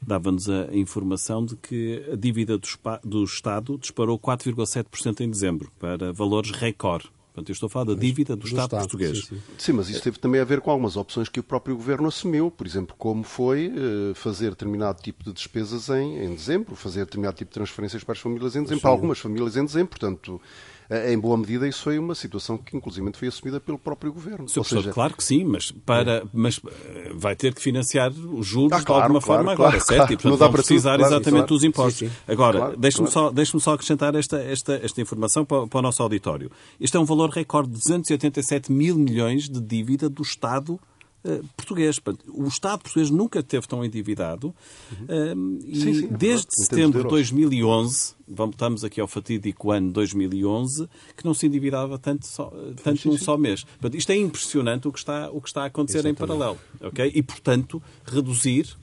dava-nos 0.00 0.48
a 0.48 0.68
informação 0.72 1.44
de 1.44 1.56
que 1.56 2.04
a 2.12 2.16
dívida 2.16 2.58
do, 2.58 2.68
do 3.04 3.24
Estado 3.24 3.78
disparou 3.78 4.18
4,7% 4.18 5.20
em 5.20 5.30
dezembro, 5.30 5.70
para 5.78 6.12
valores 6.12 6.50
recorde. 6.50 7.10
Portanto, 7.38 7.50
eu 7.50 7.52
estou 7.52 7.66
a 7.68 7.70
falar 7.70 7.84
da 7.84 7.94
dívida 7.94 8.34
do, 8.34 8.40
do 8.40 8.46
Estado, 8.46 8.64
Estado, 8.64 8.80
português. 8.80 9.18
Sim, 9.18 9.36
sim. 9.36 9.42
sim, 9.58 9.72
mas 9.72 9.88
isso 9.88 10.02
teve 10.02 10.18
também 10.18 10.40
a 10.40 10.44
ver 10.44 10.60
com 10.60 10.70
algumas 10.70 10.96
opções 10.96 11.28
que 11.28 11.38
o 11.38 11.42
próprio 11.42 11.76
Governo 11.76 12.08
assumiu. 12.08 12.50
Por 12.50 12.66
exemplo, 12.66 12.96
como 12.98 13.22
foi 13.22 13.68
uh, 13.68 14.14
fazer 14.14 14.50
determinado 14.50 15.00
tipo 15.00 15.22
de 15.22 15.32
despesas 15.32 15.88
em, 15.88 16.24
em 16.24 16.34
dezembro, 16.34 16.74
fazer 16.74 17.00
determinado 17.04 17.36
tipo 17.36 17.50
de 17.50 17.54
transferências 17.54 18.02
para 18.02 18.12
as 18.12 18.18
famílias 18.18 18.56
em 18.56 18.62
dezembro, 18.62 18.82
para 18.82 18.90
algumas 18.90 19.18
famílias 19.18 19.56
em 19.56 19.64
dezembro. 19.64 19.90
Portanto, 19.90 20.40
eh, 20.40 20.77
em 20.90 21.18
boa 21.18 21.36
medida, 21.36 21.68
isso 21.68 21.82
foi 21.82 21.98
uma 21.98 22.14
situação 22.14 22.56
que, 22.56 22.74
inclusive, 22.74 23.12
foi 23.12 23.28
assumida 23.28 23.60
pelo 23.60 23.78
próprio 23.78 24.10
Governo. 24.10 24.48
Sr. 24.48 24.64
Seja... 24.64 24.90
Claro 24.90 25.14
que 25.14 25.22
sim, 25.22 25.44
mas, 25.44 25.70
para, 25.70 26.24
mas 26.32 26.58
eh, 26.66 27.12
vai 27.14 27.36
ter 27.36 27.54
que 27.54 27.60
financiar 27.60 28.10
os 28.10 28.46
juros 28.46 28.72
ah, 28.72 28.82
claro, 28.82 29.00
de 29.00 29.02
alguma 29.02 29.20
claro, 29.20 29.44
forma 29.44 29.56
claro, 29.56 29.76
agora, 29.76 29.84
certo? 29.84 30.12
E, 30.12 30.16
portanto, 30.16 30.38
vão 30.38 30.52
precisar 30.52 30.98
exatamente 30.98 31.46
dos 31.46 31.62
impostos. 31.62 31.98
Sim, 31.98 32.08
sim. 32.08 32.32
Agora, 32.32 32.74
deixe-me 32.76 33.10
só, 33.10 33.30
deixe 33.30 33.58
só 33.60 33.74
acrescentar 33.74 34.14
esta, 34.14 34.38
esta, 34.42 34.80
esta 34.82 35.00
informação 35.00 35.44
para, 35.44 35.66
para 35.66 35.78
o 35.78 35.82
nosso 35.82 36.02
auditório. 36.02 36.50
Este 36.80 36.96
é 36.96 37.00
um 37.00 37.04
valor 37.04 37.28
recorde 37.28 37.68
de 37.68 37.74
287 37.74 38.72
mil 38.72 38.96
milhões 38.96 39.46
de 39.46 39.60
dívida 39.60 40.08
do 40.08 40.22
Estado 40.22 40.80
português. 41.56 42.00
O 42.28 42.46
Estado 42.46 42.80
português 42.80 43.10
nunca 43.10 43.40
esteve 43.40 43.66
tão 43.66 43.84
endividado 43.84 44.54
uhum. 44.92 45.58
uh, 45.58 45.64
e 45.64 45.80
sim, 45.80 45.94
sim, 45.94 46.04
é 46.06 46.08
desde 46.08 46.46
é 46.46 46.64
setembro 46.64 47.02
de 47.02 47.08
2011, 47.08 48.14
vamos, 48.26 48.54
estamos 48.54 48.84
aqui 48.84 49.00
ao 49.00 49.08
fatídico 49.08 49.70
ano 49.70 49.90
2011, 49.92 50.88
que 51.16 51.24
não 51.24 51.34
se 51.34 51.46
endividava 51.46 51.98
tanto, 51.98 52.26
só, 52.26 52.52
tanto 52.82 53.00
sim, 53.00 53.08
num 53.08 53.18
só 53.18 53.36
mês. 53.36 53.64
Portanto, 53.64 53.96
isto 53.96 54.10
é 54.10 54.16
impressionante 54.16 54.88
o 54.88 54.92
que 54.92 54.98
está, 54.98 55.30
o 55.30 55.40
que 55.40 55.48
está 55.48 55.62
a 55.62 55.66
acontecer 55.66 55.98
Exatamente. 55.98 56.22
em 56.22 56.26
paralelo. 56.26 56.58
Okay? 56.80 57.12
E, 57.14 57.22
portanto, 57.22 57.82
reduzir 58.04 58.76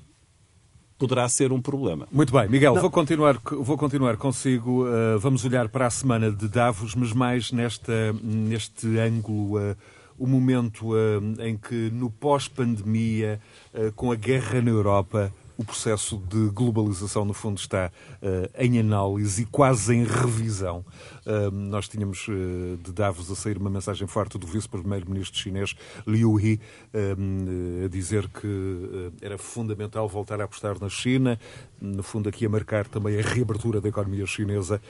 poderá 0.97 1.27
ser 1.27 1.51
um 1.51 1.61
problema. 1.61 2.07
Muito 2.11 2.31
bem, 2.31 2.47
Miguel, 2.47 2.75
vou 2.75 2.89
continuar, 2.89 3.39
vou 3.43 3.77
continuar 3.77 4.17
consigo. 4.17 4.85
Uh, 4.85 5.19
vamos 5.19 5.43
olhar 5.43 5.67
para 5.69 5.87
a 5.87 5.89
semana 5.89 6.31
de 6.31 6.47
Davos, 6.47 6.95
mas 6.95 7.11
mais 7.11 7.51
nesta, 7.51 8.13
neste 8.23 8.97
ângulo 8.97 9.59
uh, 9.59 9.75
o 10.17 10.27
momento 10.27 10.93
uh, 10.93 11.41
em 11.41 11.57
que, 11.57 11.89
no 11.91 12.09
pós-pandemia, 12.09 13.39
uh, 13.73 13.91
com 13.93 14.11
a 14.11 14.15
guerra 14.15 14.61
na 14.61 14.71
Europa, 14.71 15.31
o 15.57 15.63
processo 15.63 16.17
de 16.17 16.49
globalização, 16.49 17.23
no 17.23 17.33
fundo, 17.33 17.57
está 17.57 17.91
uh, 18.21 18.49
em 18.57 18.79
análise 18.79 19.43
e 19.43 19.45
quase 19.45 19.95
em 19.95 20.03
revisão. 20.03 20.85
Uh, 21.25 21.49
nós 21.51 21.87
tínhamos 21.87 22.27
uh, 22.27 22.77
de 22.83 22.91
Davos 22.91 23.31
a 23.31 23.35
sair 23.35 23.57
uma 23.57 23.69
mensagem 23.69 24.07
forte 24.07 24.37
do 24.37 24.45
vice-primeiro-ministro 24.45 25.39
chinês 25.39 25.75
Liu 26.05 26.39
He 26.39 26.59
a 26.93 27.87
dizer 27.87 28.27
que 28.29 29.11
era 29.21 29.37
fundamental 29.37 30.07
voltar 30.07 30.39
a 30.41 30.45
apostar 30.45 30.79
na 30.79 30.89
China, 30.89 31.39
no 31.79 32.03
fundo, 32.03 32.29
aqui 32.29 32.45
a 32.45 32.49
marcar 32.49 32.87
também 32.87 33.19
a 33.19 33.21
reabertura 33.21 33.81
da 33.81 33.89
economia 33.89 34.25
chinesa 34.25 34.81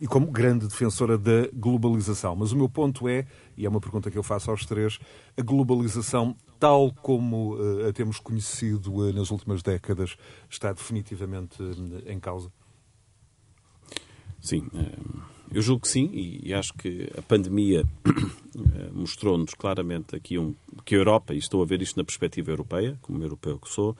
e 0.00 0.06
como 0.06 0.26
grande 0.26 0.66
defensora 0.66 1.16
da 1.16 1.48
globalização. 1.52 2.36
Mas 2.36 2.52
o 2.52 2.56
meu 2.56 2.68
ponto 2.68 3.08
é, 3.08 3.26
e 3.56 3.64
é 3.64 3.68
uma 3.68 3.80
pergunta 3.80 4.10
que 4.10 4.18
eu 4.18 4.22
faço 4.22 4.50
aos 4.50 4.66
três, 4.66 4.98
a 5.36 5.42
globalização 5.42 6.36
tal 6.58 6.92
como 6.92 7.54
uh, 7.54 7.88
a 7.88 7.92
temos 7.92 8.18
conhecido 8.18 8.94
uh, 8.94 9.12
nas 9.12 9.30
últimas 9.30 9.62
décadas, 9.62 10.16
está 10.48 10.72
definitivamente 10.72 11.62
uh, 11.62 12.02
em 12.06 12.18
causa? 12.18 12.50
Sim, 14.40 14.68
eu 15.52 15.62
julgo 15.62 15.82
que 15.82 15.88
sim, 15.88 16.10
e, 16.12 16.52
acho 16.52 16.72
que 16.74 17.08
a 17.16 17.22
pandemia 17.22 17.84
mostrou-nos 18.92 19.54
claramente 19.54 20.16
aqui 20.16 20.38
um, 20.38 20.54
que 20.84 20.94
a 20.94 20.98
Europa, 20.98 21.34
e 21.34 21.38
estou 21.38 21.62
a 21.62 21.66
ver 21.66 21.82
isto 21.82 21.96
na 21.96 22.04
perspectiva 22.04 22.50
europeia, 22.50 22.98
como 23.02 23.22
europeu 23.22 23.58
que 23.58 23.68
sou, 23.68 23.96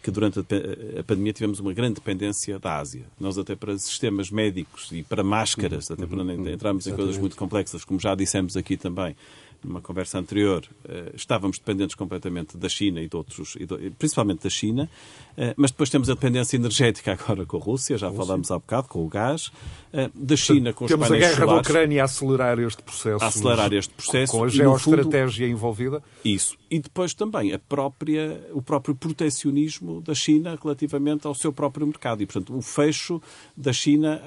que 0.00 0.10
durante 0.12 0.38
a 0.38 1.02
pandemia 1.02 1.32
tivemos 1.32 1.58
uma 1.58 1.72
grande 1.72 1.94
dependência 1.94 2.56
da 2.58 2.78
Ásia. 2.78 3.04
Nós 3.18 3.36
até 3.36 3.56
para 3.56 3.76
sistemas 3.78 4.30
médicos 4.30 4.92
e 4.92 5.02
para 5.02 5.24
máscaras, 5.24 5.90
até 5.90 6.06
para 6.06 6.22
não 6.22 6.48
entrarmos 6.48 6.86
em 6.86 6.94
coisas 6.94 7.18
muito 7.18 7.36
complexas, 7.36 7.84
como 7.84 7.98
já 7.98 8.14
dissemos 8.14 8.56
aqui 8.56 8.76
também, 8.76 9.16
numa 9.64 9.80
conversa 9.80 10.18
anterior, 10.18 10.64
eh, 10.88 11.12
estávamos 11.14 11.58
dependentes 11.58 11.94
completamente 11.94 12.56
da 12.56 12.68
China 12.68 13.00
e 13.00 13.08
de 13.08 13.16
outros, 13.16 13.56
principalmente 13.98 14.42
da 14.42 14.50
China, 14.50 14.88
eh, 15.36 15.54
mas 15.56 15.70
depois 15.70 15.90
temos 15.90 16.10
a 16.10 16.14
dependência 16.14 16.56
energética 16.56 17.12
agora 17.18 17.46
com 17.46 17.56
a 17.56 17.60
Rússia, 17.60 17.96
já 17.96 18.08
Rússia. 18.08 18.24
falámos 18.24 18.50
há 18.50 18.58
bocado, 18.58 18.88
com 18.88 19.04
o 19.04 19.08
gás, 19.08 19.52
eh, 19.92 20.10
da 20.14 20.36
China 20.36 20.72
com 20.72 20.84
os 20.84 20.90
temos 20.90 21.08
painéis 21.08 21.32
Temos 21.32 21.34
a 21.34 21.44
guerra 21.44 21.46
solares, 21.46 21.68
da 21.68 21.70
Ucrânia 21.70 22.02
a 22.02 22.04
acelerar 22.04 22.58
este 22.58 22.82
processo. 22.82 23.24
A 23.24 23.28
acelerar 23.28 23.72
este 23.72 23.94
processo. 23.94 24.32
Com 24.32 24.44
a 24.44 24.48
geoestratégia 24.48 25.46
fundo, 25.46 25.56
envolvida. 25.56 26.02
Isso. 26.24 26.56
E 26.70 26.80
depois 26.80 27.14
também 27.14 27.52
a 27.52 27.58
própria, 27.58 28.48
o 28.52 28.62
próprio 28.62 28.94
protecionismo 28.94 30.00
da 30.00 30.14
China 30.14 30.58
relativamente 30.60 31.26
ao 31.26 31.34
seu 31.34 31.52
próprio 31.52 31.86
mercado. 31.86 32.22
E, 32.22 32.26
portanto, 32.26 32.56
o 32.56 32.62
fecho 32.62 33.20
da 33.56 33.72
China 33.72 34.20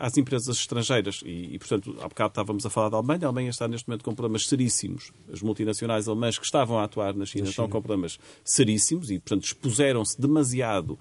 às 0.00 0.16
empresas 0.16 0.56
estrangeiras. 0.56 1.22
E, 1.24 1.54
e, 1.54 1.58
portanto, 1.58 1.96
há 2.00 2.08
bocado 2.08 2.30
estávamos 2.30 2.66
a 2.66 2.70
falar 2.70 2.88
da 2.88 2.96
Alemanha. 2.96 3.20
A 3.24 3.26
Alemanha 3.26 3.50
está 3.50 3.68
neste 3.68 3.88
momento 3.88 4.04
com 4.04 4.14
problemas 4.14 4.46
seríssimos. 4.70 5.12
As 5.32 5.42
multinacionais 5.42 6.08
alemãs 6.08 6.38
que 6.38 6.44
estavam 6.44 6.78
a 6.78 6.84
atuar 6.84 7.14
na 7.14 7.24
China, 7.24 7.44
na 7.44 7.46
China. 7.46 7.50
estão 7.50 7.68
com 7.68 7.80
problemas 7.80 8.18
seríssimos 8.44 9.10
e, 9.10 9.18
portanto, 9.18 9.44
expuseram-se 9.44 10.20
demasiado 10.20 10.90
uh, 10.92 10.98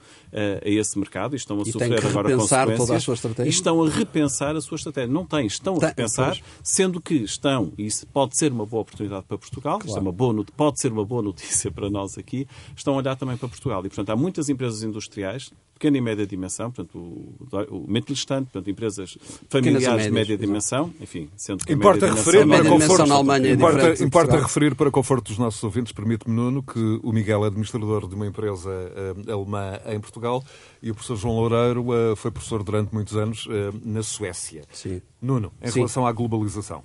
a 0.64 0.70
esse 0.70 0.98
mercado 0.98 1.36
e 1.36 1.38
estão 1.38 1.60
a 1.60 1.64
e 1.64 1.72
sofrer 1.72 2.06
agora 2.06 2.36
consequências. 2.36 2.78
Toda 2.78 2.96
a 2.96 3.00
sua 3.00 3.14
estratégia. 3.14 3.50
E 3.50 3.54
estão 3.54 3.84
a 3.84 3.90
repensar 3.90 4.56
a 4.56 4.62
sua 4.62 4.76
estratégia. 4.76 5.12
Não 5.12 5.26
têm, 5.26 5.46
estão 5.46 5.78
a 5.82 5.88
repensar, 5.88 6.38
sendo 6.64 7.02
que 7.02 7.16
estão, 7.16 7.72
e 7.78 7.86
isso 7.86 8.08
pode 8.08 8.38
ser 8.38 8.52
uma 8.52 8.66
boa 8.66 8.82
oportunidade 8.82 9.26
para 9.28 9.38
Portugal, 9.38 9.80
claro. 9.80 9.98
é 9.98 10.02
uma 10.02 10.12
boa, 10.12 10.46
pode 10.56 10.80
ser 10.80 10.92
uma 10.92 11.06
boa 11.06 11.22
notícia 11.22 11.70
para 11.72 11.90
nós 11.90 12.18
aqui, 12.18 12.48
estão 12.76 12.96
a 12.96 12.98
olhar 12.98 13.16
também 13.16 13.38
para 13.38 13.48
Portugal. 13.48 13.80
E, 13.86 13.90
portanto, 13.90 14.10
há 14.10 14.16
muitas 14.16 14.50
empresas 14.50 14.84
industriais, 14.84 15.52
pequena 15.76 15.98
e 15.98 16.02
média 16.02 16.26
dimensão, 16.26 16.72
portanto, 16.72 16.98
o, 16.98 17.36
o 17.70 17.86
Mittelstand, 17.88 18.46
portanto, 18.46 18.70
empresas 18.70 19.18
familiares 19.50 20.06
de 20.06 20.12
média 20.12 20.38
dimensão, 20.38 20.92
enfim, 21.00 21.30
sendo 21.36 21.66
que 21.66 21.74
importa 21.74 22.06
a 22.06 22.10
média 22.10 22.24
referir 22.24 22.44
dimensão, 22.44 22.64
para 22.64 22.80
conforto, 22.80 23.10
na 23.10 23.16
Alemanha 23.16 23.50
é 23.50 23.52
importa, 23.52 24.04
importa 24.04 24.40
referir 24.40 24.76
para 24.76 24.90
conforto 24.90 25.28
dos 25.28 25.38
nossos 25.38 25.62
ouvintes, 25.64 25.92
permite-me, 25.92 26.34
Nuno, 26.34 26.64
que 26.64 27.00
o 27.04 27.12
Miguel 27.12 27.44
é 27.44 27.48
administrador 27.48 28.08
de 28.08 28.16
uma 28.16 28.26
empresa 28.26 28.70
uh, 28.70 29.32
alemã 29.32 29.80
em 29.86 30.00
Portugal 30.00 30.44
e 30.82 30.92
o 30.92 30.94
professor 30.96 31.18
João 31.18 31.36
Loureiro 31.36 31.86
uh, 31.90 32.16
foi 32.16 32.32
professor 32.32 32.64
durante 32.64 32.94
muitos 32.94 33.16
anos 33.16 33.46
uh, 33.46 33.52
na 33.84 34.02
Suécia. 34.02 34.64
Sim. 34.72 35.02
Nuno, 35.22 35.52
em 35.62 35.68
Sim. 35.68 35.80
relação 35.80 36.08
à 36.08 36.12
globalização. 36.12 36.84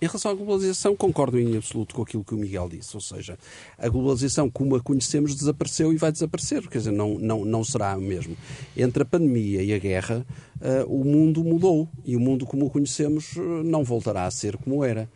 Em 0.00 0.06
relação 0.06 0.30
à 0.30 0.34
globalização, 0.34 0.94
concordo 0.94 1.40
em 1.40 1.56
absoluto 1.56 1.92
com 1.92 2.02
aquilo 2.02 2.22
que 2.22 2.32
o 2.32 2.38
Miguel 2.38 2.68
disse. 2.68 2.96
Ou 2.96 3.00
seja, 3.00 3.36
a 3.76 3.88
globalização 3.88 4.48
como 4.48 4.76
a 4.76 4.80
conhecemos 4.80 5.34
desapareceu 5.34 5.92
e 5.92 5.96
vai 5.96 6.12
desaparecer. 6.12 6.68
Quer 6.68 6.78
dizer, 6.78 6.92
não, 6.92 7.18
não, 7.18 7.44
não 7.44 7.64
será 7.64 7.96
mesmo. 7.96 8.36
Entre 8.76 9.02
a 9.02 9.06
pandemia 9.06 9.60
e 9.60 9.74
a 9.74 9.78
guerra, 9.78 10.24
uh, 10.60 10.86
o 10.86 11.04
mundo 11.04 11.42
mudou. 11.42 11.88
E 12.04 12.14
o 12.14 12.20
mundo 12.20 12.46
como 12.46 12.66
o 12.66 12.70
conhecemos 12.70 13.34
não 13.64 13.82
voltará 13.82 14.24
a 14.24 14.30
ser 14.30 14.56
como 14.56 14.84
era. 14.84 15.08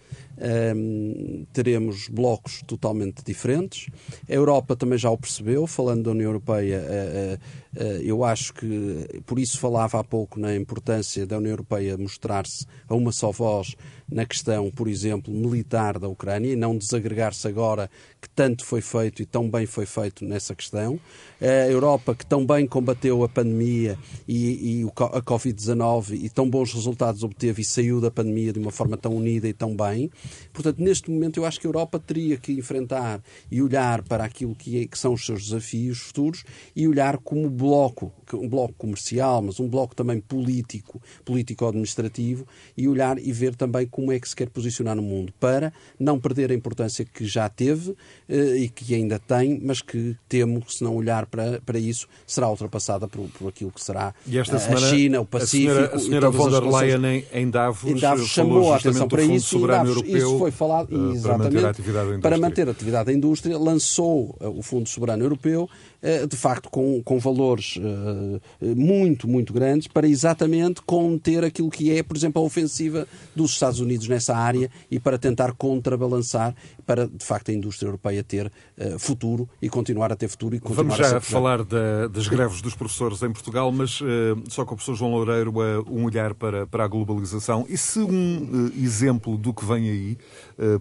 Um, 0.75 1.47
teremos 1.53 2.09
blocos 2.09 2.63
totalmente 2.67 3.23
diferentes. 3.25 3.89
A 4.29 4.33
Europa 4.33 4.75
também 4.75 4.99
já 4.99 5.11
o 5.11 5.17
percebeu, 5.17 5.67
falando 5.67 6.05
da 6.05 6.11
União 6.11 6.31
Europeia, 6.31 6.83
uh, 6.83 7.81
uh, 7.81 8.03
eu 8.03 8.25
acho 8.25 8.53
que, 8.55 9.23
por 9.27 9.39
isso 9.39 9.59
falava 9.61 10.01
há 10.01 10.05
pouco 10.05 10.41
na 10.41 10.57
importância 10.57 11.25
da 11.25 11.37
União 11.37 11.53
Europeia 11.53 11.97
mostrar-se 11.97 12.67
a 12.89 12.95
uma 12.95 13.13
só 13.13 13.31
voz 13.31 13.77
na 14.13 14.27
questão, 14.27 14.71
por 14.71 14.89
exemplo, 14.89 15.33
militar 15.33 15.99
da 15.99 16.09
Ucrânia 16.09 16.53
e 16.53 16.57
não 16.57 16.77
desagregar-se 16.77 17.49
agora 17.49 17.91
que 18.21 18.29
tanto 18.29 18.65
foi 18.65 18.81
feito 18.81 19.23
e 19.23 19.27
tão 19.27 19.51
bem 19.51 19.67
foi 19.67 19.87
feito 19.87 20.25
nessa 20.25 20.55
questão. 20.55 21.01
A 21.41 21.71
Europa 21.71 22.15
que 22.15 22.25
tão 22.25 22.47
bem 22.47 22.67
combateu 22.67 23.25
a 23.25 23.29
pandemia 23.29 23.99
e, 24.29 24.83
e 24.83 24.85
a 24.85 25.23
Covid-19 25.23 26.23
e 26.23 26.29
tão 26.29 26.49
bons 26.49 26.73
resultados 26.73 27.25
obteve 27.25 27.63
e 27.63 27.65
saiu 27.65 28.01
da 28.01 28.11
pandemia 28.11 28.53
de 28.53 28.59
uma 28.59 28.71
forma 28.71 28.97
tão 28.97 29.17
unida 29.17 29.49
e 29.49 29.53
tão 29.53 29.75
bem. 29.75 30.11
Portanto, 30.53 30.79
neste 30.79 31.11
momento 31.11 31.39
eu 31.39 31.47
acho 31.47 31.59
que 31.59 31.67
a 31.67 31.69
Europa 31.69 31.99
teria 31.99 32.37
que 32.37 32.53
enfrentar 32.53 33.21
e 33.51 33.63
olhar 33.63 34.03
para 34.03 34.25
aquilo 34.25 34.55
que, 34.55 34.83
é, 34.83 34.87
que 34.87 34.99
são 34.99 35.15
os 35.15 35.25
seus 35.25 35.45
desafios 35.45 35.99
futuros 35.99 36.45
e 36.77 36.87
olhar 36.87 37.19
como 37.19 37.49
bloco, 37.49 38.13
um 38.35 38.49
bloco 38.49 38.75
comercial, 38.75 39.43
mas 39.43 39.59
um 39.59 39.69
bloco 39.69 39.95
também 39.95 40.21
político, 40.21 41.01
político-administrativo 41.25 42.47
e 42.77 42.87
olhar 42.87 43.19
e 43.19 43.33
ver 43.33 43.55
também 43.55 43.87
como 43.87 44.02
como 44.03 44.11
é 44.11 44.19
que 44.19 44.29
se 44.29 44.35
quer 44.35 44.49
posicionar 44.51 44.97
no 44.97 45.03
mundo, 45.03 45.33
para 45.39 45.73
não 45.99 46.19
perder 46.19 46.51
a 46.51 46.55
importância 46.55 47.05
que 47.05 47.25
já 47.25 47.49
teve 47.49 47.95
eh, 48.29 48.57
e 48.57 48.69
que 48.69 48.95
ainda 48.97 49.17
tem, 49.17 49.61
mas 49.63 49.81
que 49.81 50.17
temo 50.29 50.61
que, 50.61 50.75
se 50.75 50.83
não 50.83 50.97
olhar 50.97 51.27
para, 51.27 51.61
para 51.65 51.79
isso, 51.79 52.09
será 52.27 52.51
ultrapassada 52.51 53.07
por, 53.07 53.29
por 53.39 53.49
aquilo 53.49 53.71
que 53.71 53.81
será 53.81 54.09
a, 54.13 54.59
semana, 54.59 54.89
China, 54.89 55.21
o 55.21 55.25
Pacífico. 55.25 55.71
A 55.71 55.77
senhora, 55.77 55.95
a 55.95 55.99
senhora 56.01 56.31
von 56.31 56.51
der 56.51 56.63
Leyen 56.65 57.25
em, 57.33 57.49
Davos, 57.49 57.89
em 57.89 57.97
Davos 57.97 58.29
chamou 58.29 58.73
a 58.73 58.77
atenção 58.77 59.07
para 59.07 59.23
isso 59.23 59.65
e 59.65 59.67
Davos, 59.69 59.89
Europeu, 59.91 60.17
isso 60.17 60.39
foi 60.39 60.51
falado 60.51 60.93
uh, 60.93 61.13
exatamente 61.13 61.83
para 62.21 62.37
manter, 62.39 62.67
a 62.67 62.73
atividade 62.73 63.07
da 63.07 63.13
indústria, 63.13 63.57
lançou 63.57 64.37
uh, 64.41 64.49
o 64.49 64.63
Fundo 64.63 64.89
Soberano 64.89 65.23
Europeu 65.23 65.71
eh, 65.71 65.92
de 66.27 66.37
facto 66.37 66.69
com, 66.69 67.01
com 67.03 67.19
valores 67.19 67.79
eh, 67.79 68.75
muito, 68.75 69.29
muito 69.29 69.53
grandes 69.53 69.87
para 69.87 70.09
exatamente 70.09 70.83
conter 70.83 71.45
aquilo 71.45 71.71
que 71.71 71.97
é, 71.97 72.03
por 72.03 72.17
exemplo, 72.17 72.43
a 72.43 72.45
ofensiva 72.45 73.07
dos 73.37 73.53
Estados 73.53 73.79
Unidos 73.79 74.09
nessa 74.09 74.37
área 74.37 74.69
e 74.91 74.99
para 74.99 75.17
tentar 75.17 75.53
contrabalançar 75.53 76.55
para, 76.85 77.07
de 77.07 77.25
facto, 77.25 77.51
a 77.51 77.55
indústria 77.55 77.87
europeia 77.87 78.25
ter 78.25 78.51
futuro 78.99 79.49
e 79.61 79.69
continuar 79.69 80.11
a 80.11 80.17
ter 80.17 80.29
futuro 80.29 80.57
e 80.57 80.61
continuar 80.61 80.97
Vamos 80.97 80.97
já 80.97 81.19
a 81.19 81.21
falar 81.21 81.63
da, 81.63 82.09
das 82.09 82.27
greves 82.27 82.61
dos 82.61 82.75
professores 82.75 83.23
em 83.23 83.33
Portugal, 83.33 83.71
mas 83.71 84.01
só 84.49 84.65
com 84.65 84.75
o 84.75 84.77
professor 84.77 84.97
João 84.97 85.13
Loureiro 85.13 85.53
um 85.89 86.05
olhar 86.05 86.35
para, 86.35 86.67
para 86.67 86.85
a 86.85 86.89
globalização. 86.89 87.65
E 87.69 87.77
se 87.77 88.01
um 88.01 88.73
exemplo 88.77 89.37
do 89.37 89.55
que 89.55 89.65
vem 89.65 89.89
aí 89.89 90.19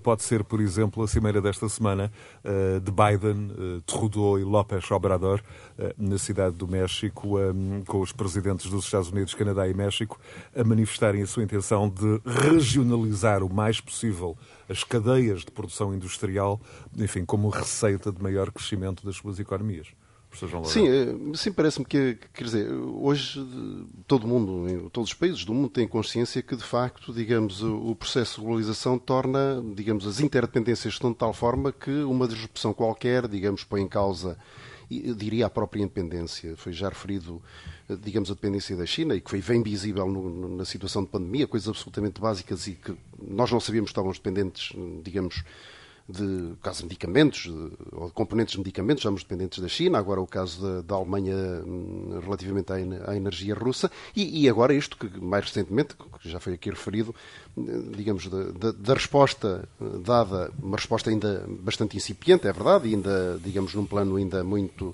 pode 0.02 0.24
ser, 0.24 0.44
por 0.44 0.60
exemplo, 0.60 1.04
a 1.04 1.08
cimeira 1.08 1.40
desta 1.40 1.70
semana 1.70 2.12
de 2.84 2.92
Biden, 2.92 3.52
Trudeau 3.86 4.40
e 4.40 4.44
López 4.44 4.90
Obrador 4.90 5.11
na 5.98 6.18
cidade 6.18 6.56
do 6.56 6.68
México, 6.68 7.38
com 7.88 8.02
os 8.02 8.12
presidentes 8.12 8.70
dos 8.70 8.86
Estados 8.86 9.10
Unidos, 9.10 9.34
Canadá 9.34 9.68
e 9.68 9.74
México, 9.74 10.20
a 10.56 10.64
manifestarem 10.64 11.22
a 11.22 11.28
sua 11.28 11.44
intenção 11.44 11.90
de 11.90 12.22
regionalizar 12.26 13.44
o 13.44 13.54
mais 13.54 13.80
possível 13.80 14.38
as 14.70 14.84
cadeias 14.84 15.42
de 15.42 15.52
produção 15.52 15.94
industrial, 15.94 16.60
enfim, 16.98 17.26
como 17.26 17.50
receita 17.50 18.12
de 18.12 18.22
maior 18.22 18.52
crescimento 18.52 19.06
das 19.06 19.18
suas 19.18 19.40
economias. 19.40 19.88
Sim, 20.64 20.88
eh, 20.88 21.36
sim 21.36 21.52
parece-me 21.52 21.86
que, 21.86 22.18
quer 22.34 22.44
dizer, 22.46 22.72
hoje 22.72 23.46
todo 24.08 24.26
mundo, 24.26 24.90
todos 24.90 25.10
os 25.10 25.14
países 25.14 25.44
do 25.44 25.54
mundo 25.54 25.70
têm 25.70 25.86
consciência 25.86 26.42
que, 26.42 26.56
de 26.56 26.64
facto, 26.64 27.14
digamos, 27.14 27.62
o 27.62 27.94
processo 27.94 28.40
de 28.40 28.46
globalização 28.46 28.98
torna, 28.98 29.62
digamos, 29.76 30.08
as 30.08 30.22
interdependências 30.22 30.94
estão 30.94 31.12
de 31.12 31.18
tal 31.18 31.34
forma 31.34 31.74
que 31.74 31.92
uma 32.04 32.30
disrupção 32.30 32.74
qualquer, 32.74 33.28
digamos, 33.28 33.66
põe 33.66 33.82
em 33.82 33.90
causa, 33.90 34.38
diria, 35.00 35.46
a 35.46 35.50
própria 35.50 35.82
independência. 35.82 36.56
Foi 36.58 36.74
já 36.74 36.90
referido 36.90 37.42
digamos, 37.98 38.30
a 38.30 38.34
dependência 38.34 38.76
da 38.76 38.86
China 38.86 39.16
e 39.16 39.22
que 39.22 39.30
foi 39.30 39.42
bem 39.42 39.62
visível 39.62 40.08
no, 40.08 40.58
na 40.58 40.66
situação 40.66 41.04
de 41.04 41.10
pandemia, 41.10 41.48
coisas 41.48 41.70
absolutamente 41.70 42.22
básicas 42.22 42.68
e 42.68 42.74
que 42.74 42.96
nós 43.22 43.52
não 43.52 43.60
sabíamos 43.60 43.90
que 43.90 43.92
estávamos 43.92 44.18
dependentes, 44.18 44.72
digamos, 45.04 45.44
de 46.12 46.54
caso 46.62 46.80
de 46.80 46.86
medicamentos 46.86 47.44
de, 47.44 47.72
ou 47.92 48.08
de 48.08 48.14
componentes 48.14 48.54
de 48.54 48.60
medicamentos, 48.60 49.02
estamos 49.02 49.24
dependentes 49.24 49.60
da 49.60 49.68
China, 49.68 49.98
agora 49.98 50.22
o 50.22 50.28
caso 50.28 50.62
da, 50.62 50.82
da 50.82 50.96
Alemanha 50.96 51.36
hum, 51.66 52.20
relativamente 52.24 52.72
à, 52.72 52.76
à 53.12 53.16
energia 53.16 53.56
russa, 53.56 53.90
e, 54.16 54.44
e, 54.44 54.50
agora 54.50 54.74
isto 54.74 54.98
que 54.98 55.20
mais 55.20 55.46
recentemente, 55.46 55.96
que 56.22 56.30
já 56.30 56.40
foi 56.40 56.54
aqui 56.54 56.70
referido, 56.70 57.16
hum, 57.58 57.92
digamos, 57.96 58.28
da, 58.28 58.72
da, 58.72 58.94
resposta 58.94 59.68
dada, 60.04 60.52
uma 60.62 60.78
resposta 60.78 61.10
ainda 61.10 61.46
bastante 61.62 61.98
incipiente, 61.98 62.48
é 62.48 62.54
verdade, 62.54 62.88
ainda, 62.88 63.40
digamos, 63.44 63.74
num 63.74 63.86
plano 63.86 64.18
ainda 64.18 64.44
muito 64.44 64.94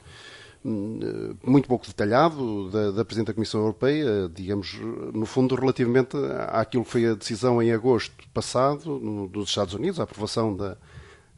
Hum, 0.66 1.36
muito 1.46 1.68
pouco 1.68 1.88
detalhado 1.88 2.70
da, 2.70 2.92
da 2.92 3.06
Presidente 3.06 3.28
da 3.28 3.34
Comissão 3.34 3.62
Europeia, 3.62 4.30
digamos, 4.34 4.74
no 5.14 5.26
fundo, 5.26 5.56
relativamente 5.56 6.18
àquilo 6.50 6.84
que 6.84 6.92
foi 6.92 7.06
a 7.06 7.14
decisão 7.14 7.62
em 7.62 7.72
agosto 7.72 8.14
passado 8.34 9.00
no, 9.00 9.30
dos 9.30 9.48
Estados 9.48 9.74
Unidos, 9.74 9.98
a 9.98 10.04
aprovação 10.04 10.54
da, 10.54 10.76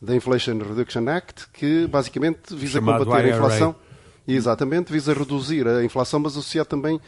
da 0.02 0.16
Inflation 0.16 0.58
Reduction 0.58 1.08
Act, 1.10 1.48
que 1.54 1.88
basicamente 1.88 2.56
visa 2.56 2.80
Chamado 2.80 3.06
combater 3.06 3.28
IRA. 3.28 3.36
a 3.36 3.38
inflação. 3.38 3.76
Exatamente, 4.28 4.92
visa 4.92 5.14
reduzir 5.14 5.68
a 5.68 5.84
inflação, 5.84 6.20
mas 6.20 6.34
associar 6.34 6.66
também 6.66 7.02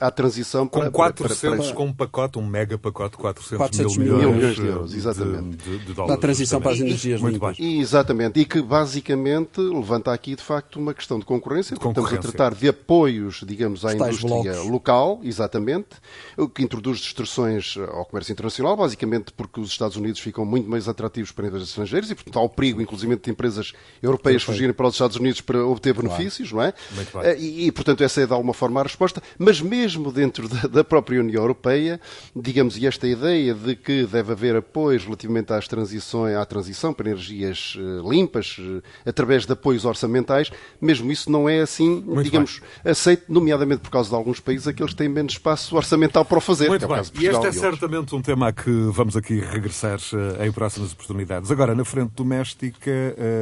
à 0.00 0.10
transição 0.10 0.66
com 0.66 0.80
para, 0.80 0.90
400, 0.90 1.38
para, 1.40 1.56
para, 1.64 1.74
com 1.74 1.86
um 1.86 1.92
pacote, 1.92 2.38
um 2.38 2.46
mega 2.46 2.78
pacote 2.78 3.12
de 3.16 3.18
400, 3.18 3.56
400 3.58 3.96
mil, 3.98 4.16
mil 4.16 4.32
milhões, 4.32 4.56
de 4.56 4.66
euros, 4.66 4.94
exatamente. 4.94 5.56
De, 5.58 5.78
de, 5.78 5.84
de 5.86 5.94
Da 5.94 6.16
transição 6.16 6.60
para 6.60 6.72
as 6.72 6.80
energias 6.80 7.20
Muito 7.20 7.34
limpas. 7.34 7.56
bem. 7.58 7.80
Exatamente, 7.80 8.40
e 8.40 8.44
que 8.44 8.60
basicamente 8.62 9.60
levanta 9.60 10.12
aqui 10.12 10.34
de 10.34 10.42
facto 10.42 10.78
uma 10.78 10.94
questão 10.94 11.18
de 11.18 11.24
concorrência, 11.24 11.74
De 11.74 11.80
porque 11.80 11.90
estamos 11.90 12.10
a 12.10 12.16
concorrência. 12.16 12.36
tratar 12.38 12.54
de 12.58 12.68
apoios, 12.68 13.42
digamos, 13.46 13.84
à 13.84 13.88
Os 13.88 13.94
tais 13.96 14.16
indústria 14.22 14.52
blocos. 14.54 14.70
local, 14.70 15.20
exatamente, 15.22 15.88
o 16.36 16.48
que 16.48 16.62
introduz 16.62 16.98
distorções 16.98 17.76
ao 17.76 18.04
comércio 18.04 18.32
internacional, 18.32 18.76
basicamente 18.76 19.32
porque 19.32 19.60
os 19.60 19.68
Estados 19.70 19.96
Unidos 19.96 20.20
ficam 20.20 20.44
muito 20.44 20.68
mais 20.70 20.88
atrativos 20.88 21.32
para 21.32 21.46
empresas 21.46 21.68
estrangeiras 21.68 22.10
e, 22.10 22.14
portanto, 22.14 22.38
há 22.38 22.42
o 22.42 22.48
perigo, 22.48 22.80
inclusive, 22.80 23.16
de 23.16 23.30
empresas 23.30 23.72
europeias 24.02 24.42
Perfeito. 24.42 24.56
fugirem 24.56 24.74
para 24.74 24.86
os 24.86 24.94
Estados 24.94 25.16
Unidos 25.16 25.40
para 25.40 25.64
obter 25.66 25.94
benefícios, 25.94 26.52
não 26.52 26.62
é? 26.62 26.72
Muito 26.94 27.18
bem. 27.18 27.26
Eh, 27.30 27.36
E, 27.40 27.66
e, 27.66 27.72
portanto, 27.72 28.02
essa 28.02 28.20
é 28.20 28.26
de 28.26 28.32
alguma 28.32 28.52
forma 28.54 28.80
a 28.80 28.82
resposta, 28.84 29.22
mas 29.38 29.60
mesmo 29.60 29.89
dentro 30.12 30.48
da, 30.48 30.66
da 30.68 30.84
própria 30.84 31.20
União 31.20 31.42
Europeia, 31.42 32.00
digamos, 32.34 32.76
e 32.76 32.86
esta 32.86 33.06
ideia 33.06 33.54
de 33.54 33.76
que 33.76 34.06
deve 34.06 34.32
haver 34.32 34.56
apoios 34.56 35.04
relativamente 35.04 35.52
às 35.52 35.66
transições, 35.66 36.36
à 36.36 36.44
transição 36.44 36.92
para 36.92 37.08
energias 37.08 37.76
eh, 37.76 38.08
limpas, 38.08 38.56
eh, 38.58 39.08
através 39.08 39.46
de 39.46 39.52
apoios 39.52 39.84
orçamentais, 39.84 40.50
mesmo 40.80 41.10
isso 41.10 41.30
não 41.30 41.48
é 41.48 41.60
assim, 41.60 42.02
Muito 42.02 42.22
digamos, 42.22 42.60
aceito, 42.84 43.24
nomeadamente 43.28 43.82
por 43.82 43.90
causa 43.90 44.10
de 44.10 44.14
alguns 44.14 44.40
países, 44.40 44.66
aqueles 44.66 44.92
que 44.92 44.98
têm 44.98 45.08
menos 45.08 45.32
espaço 45.32 45.76
orçamental 45.76 46.24
para 46.24 46.38
o 46.38 46.40
fazer, 46.40 46.68
Muito 46.68 46.84
é 46.84 46.88
bem. 46.88 47.02
E 47.20 47.26
este 47.26 47.46
é 47.46 47.52
certamente 47.52 48.14
um 48.14 48.22
tema 48.22 48.48
a 48.48 48.52
que 48.52 48.70
vamos 48.92 49.16
aqui 49.16 49.40
regressar 49.40 49.98
eh, 50.12 50.46
em 50.46 50.52
próximas 50.52 50.92
oportunidades. 50.92 51.50
Agora, 51.50 51.74
na 51.74 51.84
frente 51.84 52.12
doméstica, 52.14 52.90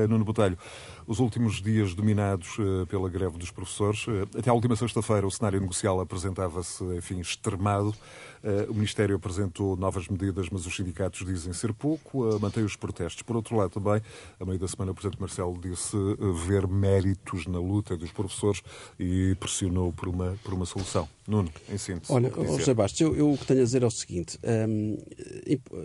Nuno 0.09 0.24
Botelho, 0.24 0.59
os 1.09 1.20
últimos 1.20 1.62
dias 1.62 1.94
dominados 1.94 2.59
eh, 2.59 2.84
pela 2.84 3.09
greve 3.09 3.38
dos 3.38 3.50
professores. 3.50 4.04
Eh, 4.06 4.38
Até 4.38 4.50
à 4.50 4.52
última 4.52 4.76
sexta-feira 4.76 5.26
o 5.26 5.30
cenário 5.30 5.59
negocial 5.59 5.98
apresentava-se, 6.00 6.84
enfim, 6.96 7.18
extremado. 7.18 7.94
Eh, 8.44 8.66
O 8.68 8.74
Ministério 8.74 9.16
apresentou 9.16 9.74
novas 9.74 10.06
medidas, 10.06 10.50
mas 10.50 10.66
os 10.66 10.76
sindicatos 10.76 11.24
dizem 11.24 11.54
ser 11.54 11.72
pouco, 11.72 12.38
mantém 12.38 12.62
os 12.62 12.76
protestos. 12.76 13.22
Por 13.22 13.36
outro 13.36 13.56
lado, 13.56 13.70
também, 13.70 14.02
a 14.38 14.44
meio 14.44 14.59
da 14.59 14.68
semana, 14.68 14.92
o 14.92 14.94
Presidente 14.94 15.18
Marcelo 15.18 15.59
disse 15.59 15.96
ver 16.46 16.68
méritos 16.68 17.46
na 17.46 17.59
luta 17.59 17.96
dos 17.96 18.12
professores 18.12 18.62
e 19.00 19.34
pressionou 19.40 19.92
por 19.92 20.09
uma, 20.09 20.36
por 20.44 20.52
uma 20.52 20.66
solução. 20.66 21.09
Nuno, 21.28 21.52
em 21.68 21.76
síntese. 21.76 22.10
Olha, 22.10 22.32
oh, 22.34 22.58
José 22.58 22.72
Bastos, 22.72 22.98
eu, 23.02 23.14
eu 23.14 23.30
o 23.30 23.36
que 23.36 23.44
tenho 23.44 23.60
a 23.60 23.64
dizer 23.64 23.82
é 23.82 23.86
o 23.86 23.90
seguinte: 23.90 24.38
hum, 24.66 24.96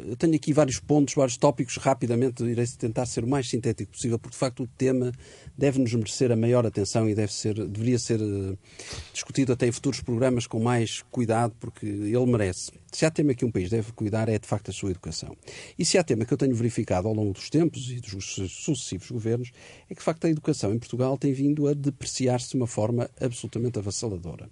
eu 0.08 0.16
tenho 0.16 0.34
aqui 0.36 0.54
vários 0.54 0.80
pontos, 0.80 1.14
vários 1.16 1.36
tópicos, 1.36 1.76
rapidamente 1.76 2.42
irei 2.46 2.66
tentar 2.66 3.06
ser 3.06 3.26
o 3.26 3.28
mais 3.28 3.50
sintético 3.50 3.92
possível, 3.92 4.18
porque 4.18 4.36
de 4.36 4.40
facto 4.40 4.64
o 4.64 4.68
tema 4.68 5.12
deve-nos 5.58 5.94
merecer 5.94 6.32
a 6.32 6.38
maior 6.38 6.66
atenção 6.66 7.10
e 7.10 7.14
deve 7.14 7.34
ser, 7.34 7.56
deveria 7.68 8.00
ser 8.00 8.22
eh, 8.22 8.58
discutido 9.12 9.52
até 9.52 9.68
em 9.68 9.72
futuros 9.74 10.00
programas 10.00 10.48
com 10.48 10.62
mais 10.62 11.02
cuidado, 11.12 11.54
porque 11.60 11.86
ele 11.86 12.26
merece. 12.26 12.72
Se 12.94 13.06
há 13.06 13.12
tema 13.12 13.34
que 13.34 13.44
um 13.44 13.52
país 13.52 13.70
deve 13.70 13.92
cuidar 13.92 14.30
é 14.30 14.38
de 14.38 14.48
facto 14.48 14.70
a 14.70 14.74
sua 14.74 14.92
educação. 14.92 15.36
E 15.78 15.84
se 15.84 15.98
há 15.98 16.04
tema 16.04 16.26
que 16.26 16.34
eu 16.34 16.38
tenho 16.38 16.56
verificado 16.56 17.08
ao 17.08 17.14
longo 17.14 17.34
dos 17.34 17.50
tempos 17.50 17.90
e 17.90 18.00
dos 18.00 18.36
sucessivos 18.50 19.10
governos, 19.12 19.52
é 19.90 19.94
que 19.94 20.00
de 20.00 20.06
facto 20.06 20.26
a 20.26 20.30
educação 20.30 20.72
em 20.74 20.80
Portugal 20.80 21.18
tem 21.18 21.34
vindo 21.34 21.68
a 21.68 21.74
depreciar-se 21.74 22.52
de 22.52 22.56
uma 22.56 22.68
forma 22.68 23.10
absolutamente 23.20 23.80
avassaladora. 23.80 24.48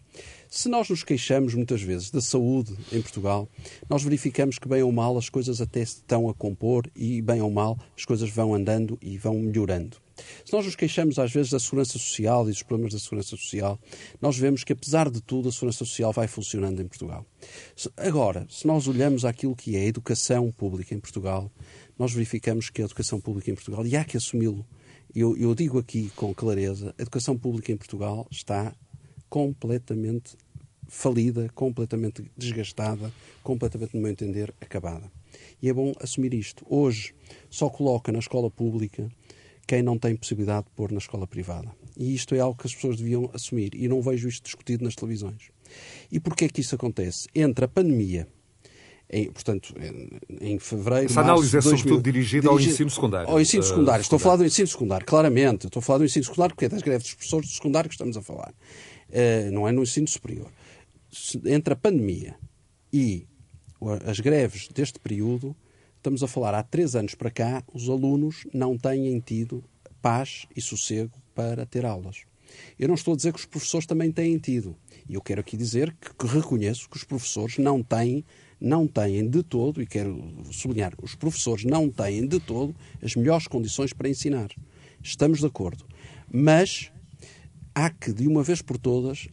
Se 0.54 0.68
nós 0.68 0.90
nos 0.90 1.02
queixamos 1.02 1.56
muitas 1.56 1.82
vezes 1.82 2.12
da 2.12 2.20
saúde 2.20 2.76
em 2.92 3.02
Portugal, 3.02 3.48
nós 3.90 4.04
verificamos 4.04 4.60
que, 4.60 4.68
bem 4.68 4.84
ou 4.84 4.92
mal, 4.92 5.18
as 5.18 5.30
coisas 5.30 5.62
até 5.62 5.80
se 5.86 6.00
estão 6.00 6.28
a 6.28 6.34
compor 6.34 6.92
e, 6.94 7.22
bem 7.22 7.42
ou 7.42 7.50
mal, 7.50 7.80
as 7.98 8.04
coisas 8.04 8.30
vão 8.30 8.54
andando 8.54 9.00
e 9.02 9.18
vão 9.18 9.40
melhorando. 9.40 9.96
Se 10.44 10.52
nós 10.52 10.66
nos 10.66 10.76
queixamos 10.76 11.18
às 11.18 11.32
vezes 11.32 11.52
da 11.52 11.60
segurança 11.60 11.94
social 11.94 12.44
e 12.50 12.52
dos 12.52 12.64
problemas 12.64 12.92
da 12.92 13.00
segurança 13.00 13.30
social, 13.30 13.80
nós 14.20 14.38
vemos 14.38 14.66
que, 14.66 14.74
apesar 14.74 15.10
de 15.10 15.22
tudo, 15.22 15.48
a 15.48 15.54
segurança 15.54 15.86
social 15.86 16.12
vai 16.12 16.28
funcionando 16.28 16.82
em 16.82 16.88
Portugal. 16.88 17.26
Agora, 17.96 18.46
se 18.50 18.68
nós 18.68 18.90
olhamos 18.90 19.24
aquilo 19.24 19.56
que 19.56 19.78
é 19.78 19.80
a 19.80 19.86
educação 19.86 20.52
pública 20.52 20.94
em 20.94 21.00
Portugal, 21.00 21.50
nós 21.98 22.12
verificamos 22.12 22.70
que 22.70 22.82
a 22.82 22.86
educação 22.86 23.22
pública 23.22 23.50
em 23.50 23.56
Portugal, 23.56 23.88
e 23.88 23.96
há 23.96 24.04
que 24.04 24.18
assumi-lo, 24.18 24.68
eu, 25.16 25.38
eu 25.38 25.56
digo 25.56 25.80
aqui 25.80 26.12
com 26.14 26.34
clareza, 26.34 26.94
a 27.00 27.02
educação 27.02 27.38
pública 27.38 27.72
em 27.72 27.78
Portugal 27.78 28.28
está 28.30 28.76
completamente 29.32 30.36
falida, 30.92 31.50
completamente 31.56 32.30
desgastada, 32.38 33.12
completamente, 33.42 33.96
no 33.96 34.02
meu 34.02 34.12
entender, 34.12 34.54
acabada. 34.60 35.10
E 35.62 35.70
é 35.70 35.74
bom 35.74 35.94
assumir 36.02 36.34
isto. 36.34 36.66
Hoje, 36.70 37.16
só 37.50 37.70
coloca 37.70 38.12
na 38.12 38.20
escola 38.20 38.52
pública 38.52 39.10
quem 39.66 39.82
não 39.82 39.98
tem 39.98 40.18
possibilidade 40.18 40.66
de 40.66 40.74
pôr 40.74 40.92
na 40.92 40.98
escola 40.98 41.26
privada. 41.26 41.70
E 41.96 42.14
isto 42.14 42.36
é 42.36 42.40
algo 42.40 42.60
que 42.60 42.68
as 42.68 42.76
pessoas 42.76 42.98
deviam 42.98 43.30
assumir. 43.34 43.74
E 43.74 43.88
não 43.88 44.02
vejo 44.02 44.28
isto 44.28 44.44
discutido 44.44 44.84
nas 44.84 44.94
televisões. 44.94 45.50
E 46.12 46.20
porquê 46.20 46.46
é 46.46 46.50
que 46.50 46.60
isso 46.60 46.76
acontece? 46.76 47.30
Entre 47.34 47.64
a 47.64 47.68
pandemia, 47.70 48.28
em, 49.10 49.32
portanto, 49.32 49.74
em, 50.42 50.60
fevereiro. 50.60 51.06
Essa 51.06 51.22
análise 51.22 51.58
é 51.58 51.62
sobretudo 51.62 52.04
dirigida 52.04 52.50
ao 52.50 52.60
ensino 52.60 52.90
secundário. 52.90 53.30
Ao 53.30 53.40
ensino 53.40 53.64
secundário. 53.64 54.02
Uh, 54.02 54.04
estou 54.04 54.18
a 54.18 54.20
falar 54.20 54.36
do 54.36 54.46
ensino 54.46 54.68
secundário, 54.68 55.06
claramente. 55.06 55.68
Estou 55.68 55.80
a 55.80 55.84
falar 55.84 56.00
do 56.00 56.06
ensino 56.06 56.26
secundário 56.26 56.54
porque 56.54 56.66
é 56.66 56.70
das 56.70 56.82
greves 56.82 57.04
dos 57.04 57.14
professores 57.14 57.50
do 57.50 57.54
secundário 57.54 57.90
que 57.90 57.96
estamos 57.96 58.18
a 58.18 58.22
falar. 58.22 58.54
Uh, 59.10 59.52
não 59.54 59.66
é 59.66 59.72
no 59.72 59.84
ensino 59.84 60.08
superior. 60.08 60.52
Entre 61.46 61.74
a 61.74 61.78
pandemia 61.78 62.36
e 62.92 63.28
as 64.06 64.20
greves 64.20 64.68
deste 64.70 65.00
período, 65.00 65.56
Estamos 66.02 66.24
a 66.24 66.28
falar 66.28 66.56
há 66.56 66.64
três 66.64 66.96
anos 66.96 67.14
para 67.14 67.30
cá, 67.30 67.64
os 67.72 67.88
alunos 67.88 68.48
não 68.52 68.76
têm 68.76 69.20
tido 69.20 69.64
paz 70.02 70.48
e 70.56 70.60
sossego 70.60 71.12
para 71.36 71.64
ter 71.64 71.86
aulas. 71.86 72.24
Eu 72.80 72.88
não 72.88 72.96
estou 72.96 73.14
a 73.14 73.16
dizer 73.16 73.32
que 73.32 73.38
os 73.38 73.46
professores 73.46 73.86
também 73.86 74.12
têm 74.12 74.40
tido. 74.40 74.76
E 75.08 75.14
eu 75.14 75.22
quero 75.22 75.42
aqui 75.42 75.56
dizer 75.56 75.96
que, 76.02 76.12
que 76.16 76.26
reconheço 76.26 76.90
que 76.90 76.98
os 76.98 77.04
professores 77.04 77.60
não 77.60 77.84
têm, 77.84 78.26
não 78.60 78.88
têm 78.88 79.30
de 79.30 79.44
todo, 79.44 79.80
e 79.80 79.86
quero 79.86 80.20
sublinhar, 80.52 80.96
os 81.00 81.14
professores 81.14 81.66
não 81.66 81.88
têm 81.88 82.26
de 82.26 82.40
todo 82.40 82.76
as 83.00 83.16
melhores 83.16 83.46
condições 83.46 83.94
para 83.94 84.10
ensinar. 84.10 84.50
Estamos 85.04 85.40
de 85.40 85.46
acordo. 85.46 85.86
Mas 86.34 86.92
há 87.76 87.92
que, 87.92 88.12
de 88.12 88.28
uma 88.28 88.42
vez 88.42 88.60
por 88.64 88.80
todas, 88.80 89.28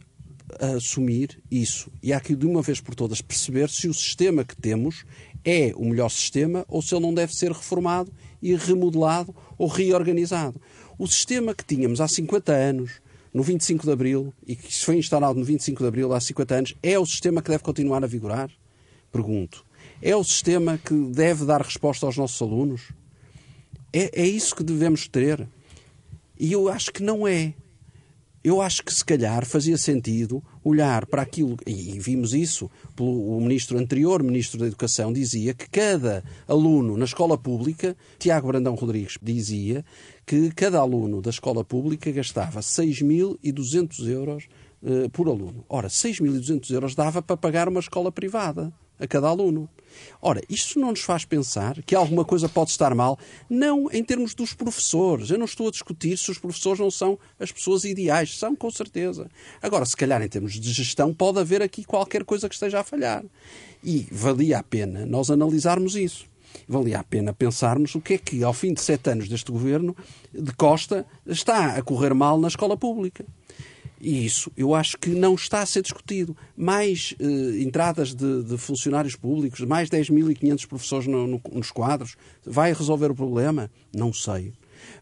assumir 0.59 1.41
isso. 1.49 1.91
E 2.01 2.11
há 2.13 2.19
que, 2.19 2.35
de 2.35 2.45
uma 2.45 2.61
vez 2.61 2.81
por 2.81 2.95
todas, 2.95 3.21
perceber 3.21 3.69
se 3.69 3.87
o 3.87 3.93
sistema 3.93 4.43
que 4.43 4.55
temos 4.55 5.05
é 5.43 5.73
o 5.75 5.85
melhor 5.85 6.09
sistema 6.09 6.65
ou 6.67 6.81
se 6.81 6.93
ele 6.93 7.03
não 7.03 7.13
deve 7.13 7.33
ser 7.33 7.51
reformado 7.51 8.11
e 8.41 8.55
remodelado 8.55 9.35
ou 9.57 9.67
reorganizado. 9.67 10.59
O 10.97 11.07
sistema 11.07 11.53
que 11.53 11.63
tínhamos 11.63 12.01
há 12.01 12.07
50 12.07 12.51
anos, 12.51 12.91
no 13.33 13.43
25 13.43 13.85
de 13.85 13.91
Abril, 13.91 14.33
e 14.45 14.55
que 14.55 14.83
foi 14.83 14.97
instalado 14.97 15.39
no 15.39 15.45
25 15.45 15.81
de 15.81 15.87
Abril 15.87 16.13
há 16.13 16.19
50 16.19 16.55
anos, 16.55 16.75
é 16.81 16.97
o 16.97 17.05
sistema 17.05 17.41
que 17.41 17.49
deve 17.49 17.63
continuar 17.63 18.03
a 18.03 18.07
vigorar? 18.07 18.49
Pergunto. 19.11 19.65
É 20.01 20.15
o 20.15 20.23
sistema 20.23 20.77
que 20.77 20.93
deve 21.11 21.45
dar 21.45 21.61
resposta 21.61 22.05
aos 22.05 22.17
nossos 22.17 22.41
alunos? 22.41 22.91
É, 23.91 24.21
é 24.21 24.25
isso 24.25 24.55
que 24.55 24.63
devemos 24.63 25.07
ter? 25.07 25.47
E 26.37 26.51
eu 26.51 26.69
acho 26.69 26.91
que 26.91 27.03
não 27.03 27.27
é 27.27 27.53
eu 28.43 28.61
acho 28.61 28.83
que 28.83 28.93
se 28.93 29.03
calhar 29.03 29.45
fazia 29.45 29.77
sentido 29.77 30.43
olhar 30.63 31.05
para 31.05 31.21
aquilo, 31.21 31.57
e 31.65 31.99
vimos 31.99 32.33
isso 32.33 32.69
pelo 32.95 33.37
o 33.37 33.41
ministro 33.41 33.77
anterior, 33.77 34.23
ministro 34.23 34.59
da 34.59 34.67
Educação, 34.67 35.11
dizia 35.11 35.53
que 35.53 35.69
cada 35.69 36.23
aluno 36.47 36.95
na 36.97 37.05
escola 37.05 37.37
pública, 37.37 37.95
Tiago 38.17 38.47
Brandão 38.47 38.75
Rodrigues 38.75 39.17
dizia 39.21 39.83
que 40.25 40.51
cada 40.51 40.79
aluno 40.79 41.21
da 41.21 41.29
escola 41.29 41.63
pública 41.63 42.11
gastava 42.11 42.59
6.200 42.59 44.07
euros 44.07 44.47
uh, 44.81 45.09
por 45.09 45.27
aluno. 45.27 45.65
Ora, 45.67 45.87
6.200 45.87 46.71
euros 46.71 46.95
dava 46.95 47.21
para 47.21 47.37
pagar 47.37 47.67
uma 47.67 47.79
escola 47.79 48.11
privada 48.11 48.71
a 48.99 49.07
cada 49.07 49.27
aluno. 49.27 49.69
Ora, 50.21 50.41
isto 50.49 50.79
não 50.79 50.89
nos 50.89 51.01
faz 51.01 51.25
pensar 51.25 51.81
que 51.83 51.95
alguma 51.95 52.23
coisa 52.23 52.47
pode 52.47 52.71
estar 52.71 52.93
mal, 52.93 53.17
não 53.49 53.89
em 53.91 54.03
termos 54.03 54.33
dos 54.33 54.53
professores. 54.53 55.29
Eu 55.29 55.37
não 55.37 55.45
estou 55.45 55.67
a 55.67 55.71
discutir 55.71 56.17
se 56.17 56.29
os 56.29 56.37
professores 56.37 56.79
não 56.79 56.91
são 56.91 57.17
as 57.39 57.51
pessoas 57.51 57.83
ideais. 57.83 58.37
São, 58.37 58.55
com 58.55 58.69
certeza. 58.69 59.29
Agora, 59.61 59.85
se 59.85 59.95
calhar, 59.95 60.21
em 60.21 60.27
termos 60.27 60.59
de 60.59 60.71
gestão, 60.71 61.13
pode 61.13 61.39
haver 61.39 61.61
aqui 61.61 61.83
qualquer 61.83 62.23
coisa 62.23 62.47
que 62.47 62.55
esteja 62.55 62.79
a 62.79 62.83
falhar. 62.83 63.23
E 63.83 64.07
valia 64.11 64.59
a 64.59 64.63
pena 64.63 65.05
nós 65.05 65.31
analisarmos 65.31 65.95
isso. 65.95 66.25
Valia 66.67 66.99
a 66.99 67.03
pena 67.03 67.33
pensarmos 67.33 67.95
o 67.95 68.01
que 68.01 68.13
é 68.13 68.17
que, 68.17 68.43
ao 68.43 68.53
fim 68.53 68.73
de 68.73 68.81
sete 68.81 69.09
anos 69.09 69.27
deste 69.27 69.51
governo, 69.51 69.95
de 70.33 70.51
Costa, 70.53 71.05
está 71.25 71.75
a 71.75 71.81
correr 71.81 72.13
mal 72.13 72.39
na 72.39 72.47
escola 72.47 72.75
pública. 72.75 73.25
E 74.01 74.25
isso 74.25 74.51
eu 74.55 74.73
acho 74.73 74.97
que 74.97 75.09
não 75.09 75.35
está 75.35 75.61
a 75.61 75.65
ser 75.65 75.81
discutido. 75.81 76.35
Mais 76.55 77.13
eh, 77.19 77.61
entradas 77.61 78.13
de, 78.13 78.43
de, 78.43 78.57
funcionários 78.57 79.15
públicos, 79.15 79.59
mais 79.61 79.89
10.500 79.89 80.67
professores 80.67 81.07
no, 81.07 81.27
no, 81.27 81.41
nos 81.51 81.71
quadros, 81.71 82.15
vai 82.45 82.73
resolver 82.73 83.11
o 83.11 83.15
problema? 83.15 83.69
Não 83.93 84.13
sei 84.13 84.53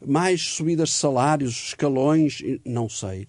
mais 0.05 0.41
subidas 0.41 0.89
de 0.89 0.95
salários, 0.95 1.67
escalões, 1.69 2.41
não 2.65 2.89
sei. 2.89 3.27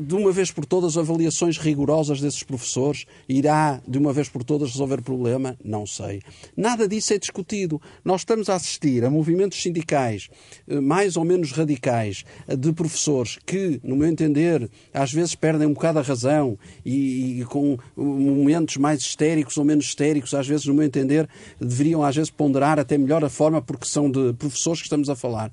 De 0.00 0.14
uma 0.14 0.32
vez 0.32 0.50
por 0.50 0.64
todas, 0.64 0.96
avaliações 0.96 1.58
rigorosas 1.58 2.20
desses 2.20 2.42
professores 2.42 3.06
irá, 3.28 3.80
de 3.86 3.98
uma 3.98 4.12
vez 4.12 4.28
por 4.28 4.44
todas, 4.44 4.70
resolver 4.70 5.00
o 5.00 5.02
problema? 5.02 5.56
Não 5.64 5.86
sei. 5.86 6.22
Nada 6.56 6.88
disso 6.88 7.12
é 7.14 7.18
discutido. 7.18 7.80
Nós 8.04 8.22
estamos 8.22 8.48
a 8.48 8.54
assistir 8.54 9.04
a 9.04 9.10
movimentos 9.10 9.60
sindicais 9.60 10.28
eh, 10.68 10.80
mais 10.80 11.16
ou 11.16 11.24
menos 11.24 11.52
radicais 11.52 12.24
de 12.46 12.72
professores 12.72 13.38
que, 13.44 13.80
no 13.82 13.96
meu 13.96 14.08
entender, 14.08 14.68
às 14.92 15.12
vezes 15.12 15.34
perdem 15.34 15.66
um 15.66 15.72
bocado 15.72 15.98
a 15.98 16.02
razão 16.02 16.58
e, 16.84 17.40
e 17.40 17.44
com 17.44 17.78
momentos 17.96 18.76
mais 18.76 19.00
histéricos 19.00 19.56
ou 19.56 19.64
menos 19.64 19.86
histéricos, 19.86 20.34
às 20.34 20.46
vezes, 20.46 20.66
no 20.66 20.74
meu 20.74 20.84
entender, 20.84 21.28
deveriam 21.60 22.02
às 22.02 22.14
vezes 22.14 22.30
ponderar 22.30 22.78
até 22.78 22.96
melhor 22.98 23.24
a 23.24 23.28
forma 23.28 23.60
porque 23.62 23.86
são 23.86 24.10
de 24.10 24.32
professores 24.34 24.80
que 24.80 24.86
estamos 24.86 25.08
a 25.08 25.16
falar. 25.16 25.31
lot. 25.32 25.52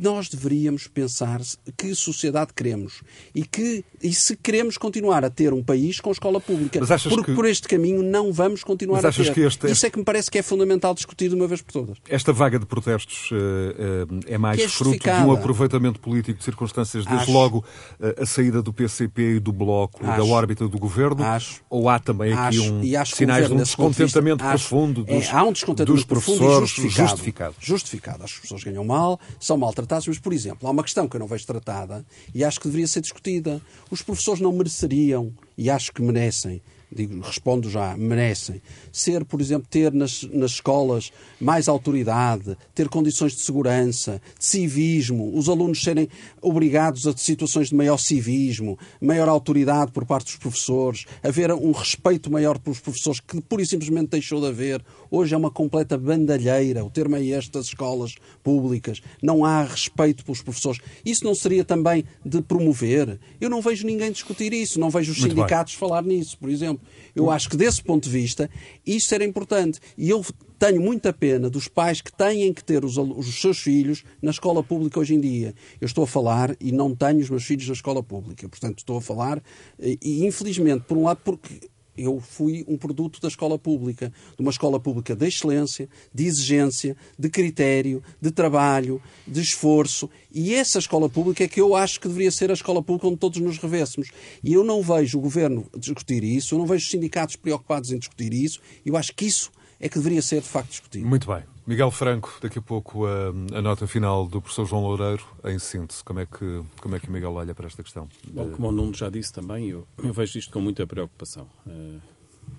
Nós 0.00 0.28
deveríamos 0.28 0.86
pensar 0.86 1.40
que 1.76 1.94
sociedade 1.94 2.52
queremos 2.54 3.02
e, 3.34 3.44
que, 3.44 3.84
e 4.02 4.12
se 4.12 4.36
queremos 4.36 4.76
continuar 4.76 5.24
a 5.24 5.30
ter 5.30 5.52
um 5.52 5.62
país 5.62 6.00
com 6.00 6.10
escola 6.10 6.40
pública. 6.40 6.80
Porque 7.08 7.30
que... 7.30 7.34
por 7.34 7.46
este 7.46 7.68
caminho 7.68 8.02
não 8.02 8.32
vamos 8.32 8.64
continuar 8.64 9.04
a 9.04 9.12
ter. 9.12 9.46
Este, 9.46 9.70
Isso 9.70 9.86
é 9.86 9.90
que 9.90 9.98
me 9.98 10.04
parece 10.04 10.30
que 10.30 10.38
é 10.38 10.42
fundamental 10.42 10.94
discutir 10.94 11.28
de 11.28 11.34
uma 11.34 11.46
vez 11.46 11.62
por 11.62 11.72
todas. 11.72 11.98
Esta 12.08 12.32
vaga 12.32 12.58
de 12.58 12.66
protestos 12.66 13.30
uh, 13.30 13.34
uh, 13.34 14.20
é 14.26 14.38
mais 14.38 14.60
é 14.60 14.68
fruto 14.68 14.98
de 14.98 15.10
um 15.10 15.32
aproveitamento 15.32 16.00
político 16.00 16.38
de 16.38 16.44
circunstâncias, 16.44 17.04
desde 17.04 17.24
Acho. 17.24 17.32
logo 17.32 17.58
uh, 17.58 18.22
a 18.22 18.26
saída 18.26 18.62
do 18.62 18.72
PCP 18.72 19.36
e 19.36 19.40
do 19.40 19.52
Bloco 19.52 20.04
Acho. 20.04 20.16
da 20.16 20.24
órbita 20.24 20.68
do 20.68 20.78
governo? 20.78 21.22
Acho. 21.24 21.60
Ou 21.70 21.88
há 21.88 21.98
também 21.98 22.32
aqui 22.32 22.58
um 22.58 22.82
sinais 23.04 23.46
de 23.46 23.54
um 23.54 23.56
descontentamento 23.56 24.44
profundo 24.44 25.04
dos, 25.04 25.28
é, 25.28 25.30
há 25.30 25.44
um 25.44 25.52
descontentamento 25.52 25.94
dos 25.94 26.04
professores 26.04 26.70
justificado, 26.70 27.08
justificado. 27.08 27.54
Justificado. 27.60 28.24
As 28.24 28.32
pessoas 28.32 28.64
ganham 28.64 28.84
mal, 28.84 29.20
são 29.52 29.58
maltratados, 29.58 30.08
mas, 30.08 30.18
por 30.18 30.32
exemplo, 30.32 30.66
há 30.66 30.70
uma 30.70 30.82
questão 30.82 31.06
que 31.06 31.14
eu 31.14 31.20
não 31.20 31.26
vejo 31.26 31.46
tratada 31.46 32.04
e 32.34 32.42
acho 32.42 32.58
que 32.58 32.66
deveria 32.66 32.86
ser 32.86 33.02
discutida. 33.02 33.60
Os 33.90 34.00
professores 34.00 34.40
não 34.40 34.50
mereceriam, 34.50 35.30
e 35.58 35.68
acho 35.68 35.92
que 35.92 36.00
merecem, 36.00 36.62
digo, 36.94 37.20
respondo 37.20 37.70
já, 37.70 37.96
merecem. 37.96 38.60
Ser, 38.92 39.24
por 39.24 39.40
exemplo, 39.40 39.66
ter 39.68 39.92
nas, 39.92 40.22
nas 40.24 40.52
escolas 40.52 41.10
mais 41.40 41.68
autoridade, 41.68 42.56
ter 42.74 42.88
condições 42.88 43.32
de 43.32 43.40
segurança, 43.40 44.20
de 44.38 44.44
civismo, 44.44 45.36
os 45.36 45.48
alunos 45.48 45.82
serem 45.82 46.08
obrigados 46.40 47.06
a 47.06 47.16
situações 47.16 47.68
de 47.68 47.74
maior 47.74 47.96
civismo, 47.96 48.78
maior 49.00 49.28
autoridade 49.28 49.92
por 49.92 50.04
parte 50.04 50.26
dos 50.26 50.36
professores, 50.36 51.06
haver 51.22 51.50
um 51.52 51.72
respeito 51.72 52.30
maior 52.30 52.58
pelos 52.58 52.80
professores 52.80 53.20
que 53.20 53.40
pura 53.40 53.62
e 53.62 53.66
simplesmente 53.66 54.10
deixou 54.10 54.40
de 54.40 54.48
haver. 54.48 54.84
Hoje 55.10 55.34
é 55.34 55.36
uma 55.36 55.50
completa 55.50 55.96
bandalheira, 55.96 56.84
o 56.84 56.90
termo 56.90 57.16
é 57.16 57.24
este 57.24 57.52
das 57.52 57.66
escolas 57.66 58.14
públicas. 58.42 59.00
Não 59.22 59.44
há 59.44 59.62
respeito 59.64 60.24
pelos 60.24 60.42
professores. 60.42 60.80
Isso 61.04 61.24
não 61.24 61.34
seria 61.34 61.64
também 61.64 62.04
de 62.24 62.42
promover? 62.42 63.18
Eu 63.40 63.48
não 63.48 63.60
vejo 63.60 63.86
ninguém 63.86 64.10
discutir 64.10 64.52
isso, 64.52 64.78
não 64.78 64.90
vejo 64.90 65.12
os 65.12 65.18
Muito 65.18 65.34
sindicatos 65.34 65.74
bem. 65.74 65.80
falar 65.80 66.02
nisso, 66.02 66.36
por 66.38 66.50
exemplo. 66.50 66.81
Eu 67.14 67.30
acho 67.30 67.48
que 67.48 67.56
desse 67.56 67.82
ponto 67.82 68.04
de 68.04 68.10
vista 68.10 68.48
isso 68.86 69.14
era 69.14 69.24
importante. 69.24 69.80
E 69.96 70.08
eu 70.08 70.24
tenho 70.58 70.80
muita 70.80 71.12
pena 71.12 71.50
dos 71.50 71.68
pais 71.68 72.00
que 72.00 72.12
têm 72.12 72.52
que 72.52 72.62
ter 72.62 72.84
os, 72.84 72.96
os, 72.96 73.40
seus 73.40 73.58
filhos 73.58 74.04
na 74.20 74.30
escola 74.30 74.62
pública 74.62 75.00
hoje 75.00 75.14
em 75.14 75.20
dia. 75.20 75.54
Eu 75.80 75.86
estou 75.86 76.04
a 76.04 76.06
falar 76.06 76.56
e 76.60 76.70
não 76.72 76.94
tenho 76.94 77.18
os 77.18 77.28
meus 77.28 77.44
filhos 77.44 77.66
na 77.66 77.74
escola 77.74 78.02
pública. 78.02 78.48
Portanto, 78.48 78.78
estou 78.78 78.96
a 78.96 79.00
falar 79.00 79.42
e, 79.78 80.24
infelizmente, 80.24 80.84
por 80.86 80.96
um 80.96 81.04
lado, 81.04 81.20
porque 81.24 81.68
eu 81.96 82.20
fui 82.20 82.64
um 82.66 82.76
produto 82.76 83.20
da 83.20 83.28
escola 83.28 83.58
pública, 83.58 84.12
de 84.36 84.40
uma 84.40 84.50
escola 84.50 84.80
pública 84.80 85.14
de 85.14 85.26
excelência, 85.26 85.88
de 86.14 86.24
exigência, 86.24 86.96
de 87.18 87.28
critério, 87.28 88.02
de 88.20 88.30
trabalho, 88.30 89.00
de 89.26 89.40
esforço. 89.40 90.08
E 90.32 90.54
essa 90.54 90.78
escola 90.78 91.08
pública 91.08 91.44
é 91.44 91.48
que 91.48 91.60
eu 91.60 91.74
acho 91.74 92.00
que 92.00 92.08
deveria 92.08 92.30
ser 92.30 92.50
a 92.50 92.54
escola 92.54 92.82
pública 92.82 93.08
onde 93.08 93.18
todos 93.18 93.40
nos 93.40 93.58
revêssemos. 93.58 94.10
E 94.42 94.52
eu 94.52 94.64
não 94.64 94.82
vejo 94.82 95.18
o 95.18 95.20
governo 95.20 95.66
discutir 95.76 96.24
isso, 96.24 96.54
eu 96.54 96.58
não 96.58 96.66
vejo 96.66 96.84
os 96.84 96.90
sindicatos 96.90 97.36
preocupados 97.36 97.92
em 97.92 97.98
discutir 97.98 98.32
isso. 98.32 98.60
Eu 98.84 98.96
acho 98.96 99.14
que 99.14 99.26
isso 99.26 99.50
é 99.78 99.88
que 99.88 99.98
deveria 99.98 100.22
ser 100.22 100.40
de 100.40 100.48
facto 100.48 100.70
discutido. 100.70 101.06
Muito 101.06 101.26
bem. 101.26 101.51
Miguel 101.66 101.90
Franco, 101.90 102.34
daqui 102.40 102.58
a 102.58 102.62
pouco 102.62 103.06
a, 103.06 103.28
a, 103.52 103.62
nota 103.62 103.86
final 103.86 104.26
do 104.26 104.40
professor 104.40 104.66
João 104.66 104.82
Loureiro, 104.82 105.24
em 105.44 105.58
síntese. 105.58 106.02
Como 106.02 106.18
é 106.18 106.26
que, 106.26 106.62
como 106.80 106.96
é 106.96 107.00
que 107.00 107.08
o 107.08 107.12
Miguel 107.12 107.32
olha 107.34 107.54
para 107.54 107.66
esta 107.66 107.82
questão? 107.82 108.08
Bom, 108.28 108.50
como 108.50 108.68
o 108.68 108.72
Nuno 108.72 108.94
já 108.94 109.08
disse 109.08 109.32
também, 109.32 109.68
eu, 109.68 109.86
eu 110.02 110.12
vejo 110.12 110.38
isto 110.38 110.52
com 110.52 110.60
muita 110.60 110.86
preocupação. 110.86 111.46
Uh, 111.66 112.00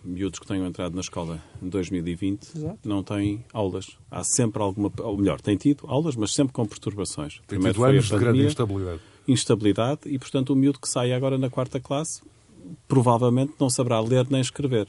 miúdos 0.06 0.40
que 0.40 0.48
tenham 0.48 0.66
entrado 0.66 0.96
na 0.96 1.02
escola 1.02 1.42
em 1.62 1.68
2020 1.68 2.58
Exato. 2.58 2.80
não 2.88 3.04
têm 3.04 3.44
aulas. 3.52 3.98
Há 4.10 4.24
sempre 4.24 4.62
alguma. 4.62 4.92
Ou 5.00 5.18
melhor, 5.18 5.42
têm 5.42 5.58
tido 5.58 5.86
aulas, 5.88 6.16
mas 6.16 6.34
sempre 6.34 6.54
com 6.54 6.66
perturbações. 6.66 7.36
Tem 7.48 7.60
Primeiro 7.60 7.74
tido 7.74 7.86
anos 7.86 8.10
pandemia, 8.10 8.20
de 8.20 8.26
grande 8.26 8.48
instabilidade. 8.48 9.02
Instabilidade, 9.28 10.00
e 10.06 10.20
portanto 10.20 10.52
o 10.52 10.56
miúdo 10.56 10.80
que 10.80 10.88
sai 10.88 11.14
agora 11.14 11.38
na 11.38 11.50
quarta 11.50 11.80
classe 11.80 12.22
provavelmente 12.88 13.54
não 13.60 13.70
saberá 13.70 14.00
ler 14.00 14.28
nem 14.30 14.42
escrever. 14.42 14.88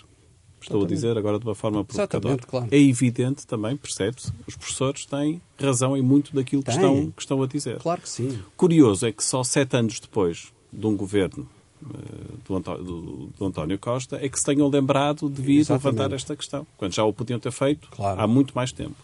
Estou 0.64 0.78
Exatamente. 0.78 0.92
a 0.92 0.96
dizer 0.96 1.18
agora 1.18 1.38
de 1.38 1.44
uma 1.44 1.54
forma 1.54 1.84
provocadora. 1.84 2.38
Claro. 2.38 2.68
É 2.70 2.78
evidente 2.78 3.46
também, 3.46 3.76
percebe-se, 3.76 4.32
os 4.46 4.56
professores 4.56 5.04
têm 5.04 5.40
razão 5.60 5.94
em 5.94 6.00
muito 6.00 6.34
daquilo 6.34 6.62
que 6.62 6.70
estão, 6.70 7.10
que 7.10 7.20
estão 7.20 7.42
a 7.42 7.46
dizer. 7.46 7.78
Claro 7.78 8.00
que 8.00 8.08
sim. 8.08 8.38
Curioso 8.56 9.06
é 9.06 9.12
que 9.12 9.22
só 9.22 9.44
sete 9.44 9.76
anos 9.76 10.00
depois 10.00 10.52
de 10.72 10.86
um 10.86 10.96
governo 10.96 11.46
uh, 11.82 12.38
do, 12.48 12.56
António, 12.56 12.82
do, 12.82 13.28
do, 13.38 13.44
António, 13.44 13.78
Costa 13.78 14.18
é 14.20 14.28
que 14.28 14.38
se 14.38 14.44
tenham 14.44 14.68
lembrado 14.68 15.28
de 15.28 15.42
vir 15.42 15.66
levantar 15.68 16.12
esta 16.12 16.34
questão, 16.34 16.66
quando 16.78 16.94
já 16.94 17.04
o 17.04 17.12
podiam 17.12 17.38
ter 17.38 17.52
feito 17.52 17.86
claro. 17.90 18.20
há 18.20 18.26
muito 18.26 18.54
mais 18.54 18.72
tempo. 18.72 18.96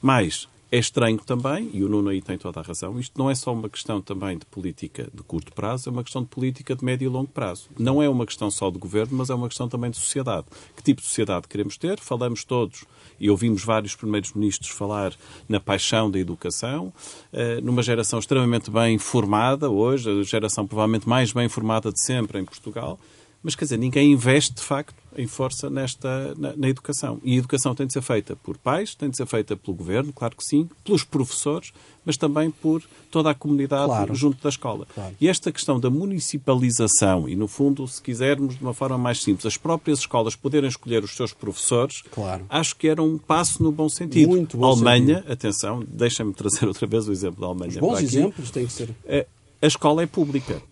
Mas 0.00 0.48
é 0.70 0.78
estranho 0.78 1.18
também, 1.18 1.70
e 1.72 1.82
o 1.82 1.88
Nuno 1.88 2.10
aí 2.10 2.20
tem 2.20 2.36
toda 2.36 2.60
a 2.60 2.62
razão, 2.62 2.98
isto 2.98 3.18
não 3.18 3.30
é 3.30 3.34
só 3.34 3.52
uma 3.52 3.68
questão 3.68 4.00
também 4.02 4.36
de 4.36 4.44
política 4.46 5.08
de 5.12 5.22
curto 5.22 5.52
prazo, 5.52 5.88
é 5.88 5.92
uma 5.92 6.04
questão 6.04 6.22
de 6.22 6.28
política 6.28 6.74
de 6.76 6.84
médio 6.84 7.06
e 7.06 7.08
longo 7.08 7.28
prazo. 7.28 7.68
Não 7.78 8.02
é 8.02 8.08
uma 8.08 8.26
questão 8.26 8.50
só 8.50 8.70
de 8.70 8.78
governo, 8.78 9.16
mas 9.16 9.30
é 9.30 9.34
uma 9.34 9.48
questão 9.48 9.68
também 9.68 9.90
de 9.90 9.96
sociedade. 9.96 10.46
Que 10.76 10.82
tipo 10.82 11.00
de 11.00 11.06
sociedade 11.06 11.48
queremos 11.48 11.76
ter? 11.76 11.98
Falamos 11.98 12.44
todos, 12.44 12.84
e 13.18 13.30
ouvimos 13.30 13.64
vários 13.64 13.96
primeiros 13.96 14.32
ministros 14.32 14.70
falar 14.70 15.14
na 15.48 15.58
paixão 15.58 16.10
da 16.10 16.18
educação, 16.18 16.92
eh, 17.32 17.60
numa 17.60 17.82
geração 17.82 18.18
extremamente 18.18 18.70
bem 18.70 18.98
formada 18.98 19.70
hoje, 19.70 20.10
a 20.10 20.22
geração 20.22 20.66
provavelmente 20.66 21.08
mais 21.08 21.32
bem 21.32 21.48
formada 21.48 21.90
de 21.90 22.00
sempre 22.00 22.38
em 22.38 22.44
Portugal, 22.44 22.98
mas 23.42 23.54
quer 23.54 23.64
dizer, 23.64 23.78
ninguém 23.78 24.12
investe 24.12 24.54
de 24.54 24.62
facto 24.62 24.94
em 25.16 25.26
força 25.26 25.70
nesta, 25.70 26.34
na, 26.36 26.56
na, 26.56 26.68
educação. 26.68 27.20
E 27.24 27.34
a 27.34 27.38
educação 27.38 27.74
tem 27.74 27.86
de 27.86 27.92
ser 27.92 28.02
feita 28.02 28.36
por 28.36 28.56
pais, 28.56 28.94
tem 28.94 29.10
de 29.10 29.16
ser 29.16 29.26
feita 29.26 29.56
pelo 29.56 29.76
governo, 29.76 30.12
claro 30.12 30.36
que 30.36 30.44
sim, 30.44 30.68
pelos 30.84 31.02
professores, 31.02 31.72
mas 32.04 32.16
também 32.16 32.50
por 32.50 32.82
toda 33.10 33.30
a 33.30 33.34
comunidade 33.34 33.86
claro. 33.86 34.14
junto 34.14 34.42
da 34.42 34.48
escola. 34.48 34.86
Claro. 34.94 35.14
E 35.20 35.28
esta 35.28 35.50
questão 35.50 35.78
da 35.78 35.90
municipalização, 35.90 37.28
e 37.28 37.36
no 37.36 37.48
fundo, 37.48 37.86
se 37.86 38.02
quisermos 38.02 38.56
de 38.56 38.62
uma 38.62 38.74
forma 38.74 38.98
mais 38.98 39.22
simples, 39.22 39.46
as 39.46 39.56
próprias 39.56 40.00
escolas 40.00 40.36
poderem 40.36 40.68
escolher 40.68 41.02
os 41.02 41.14
seus 41.16 41.32
professores, 41.32 42.02
claro. 42.10 42.44
acho 42.48 42.76
que 42.76 42.88
era 42.88 43.02
um 43.02 43.18
passo 43.18 43.62
no 43.62 43.72
bom 43.72 43.88
sentido. 43.88 44.28
Muito 44.28 44.56
bom 44.56 44.66
Alemanha, 44.66 45.16
sentido. 45.16 45.32
atenção, 45.32 45.84
deixa-me 45.86 46.32
trazer 46.32 46.66
outra 46.68 46.86
vez 46.86 47.08
o 47.08 47.12
exemplo 47.12 47.40
da 47.40 47.46
Alemanha. 47.46 47.70
Os 47.70 47.78
bons 47.78 48.00
exemplos 48.02 48.50
têm 48.50 48.66
que 48.66 48.72
ser. 48.72 48.90
A, 49.08 49.26
a 49.64 49.66
escola 49.66 50.02
é 50.02 50.06
pública. 50.06 50.62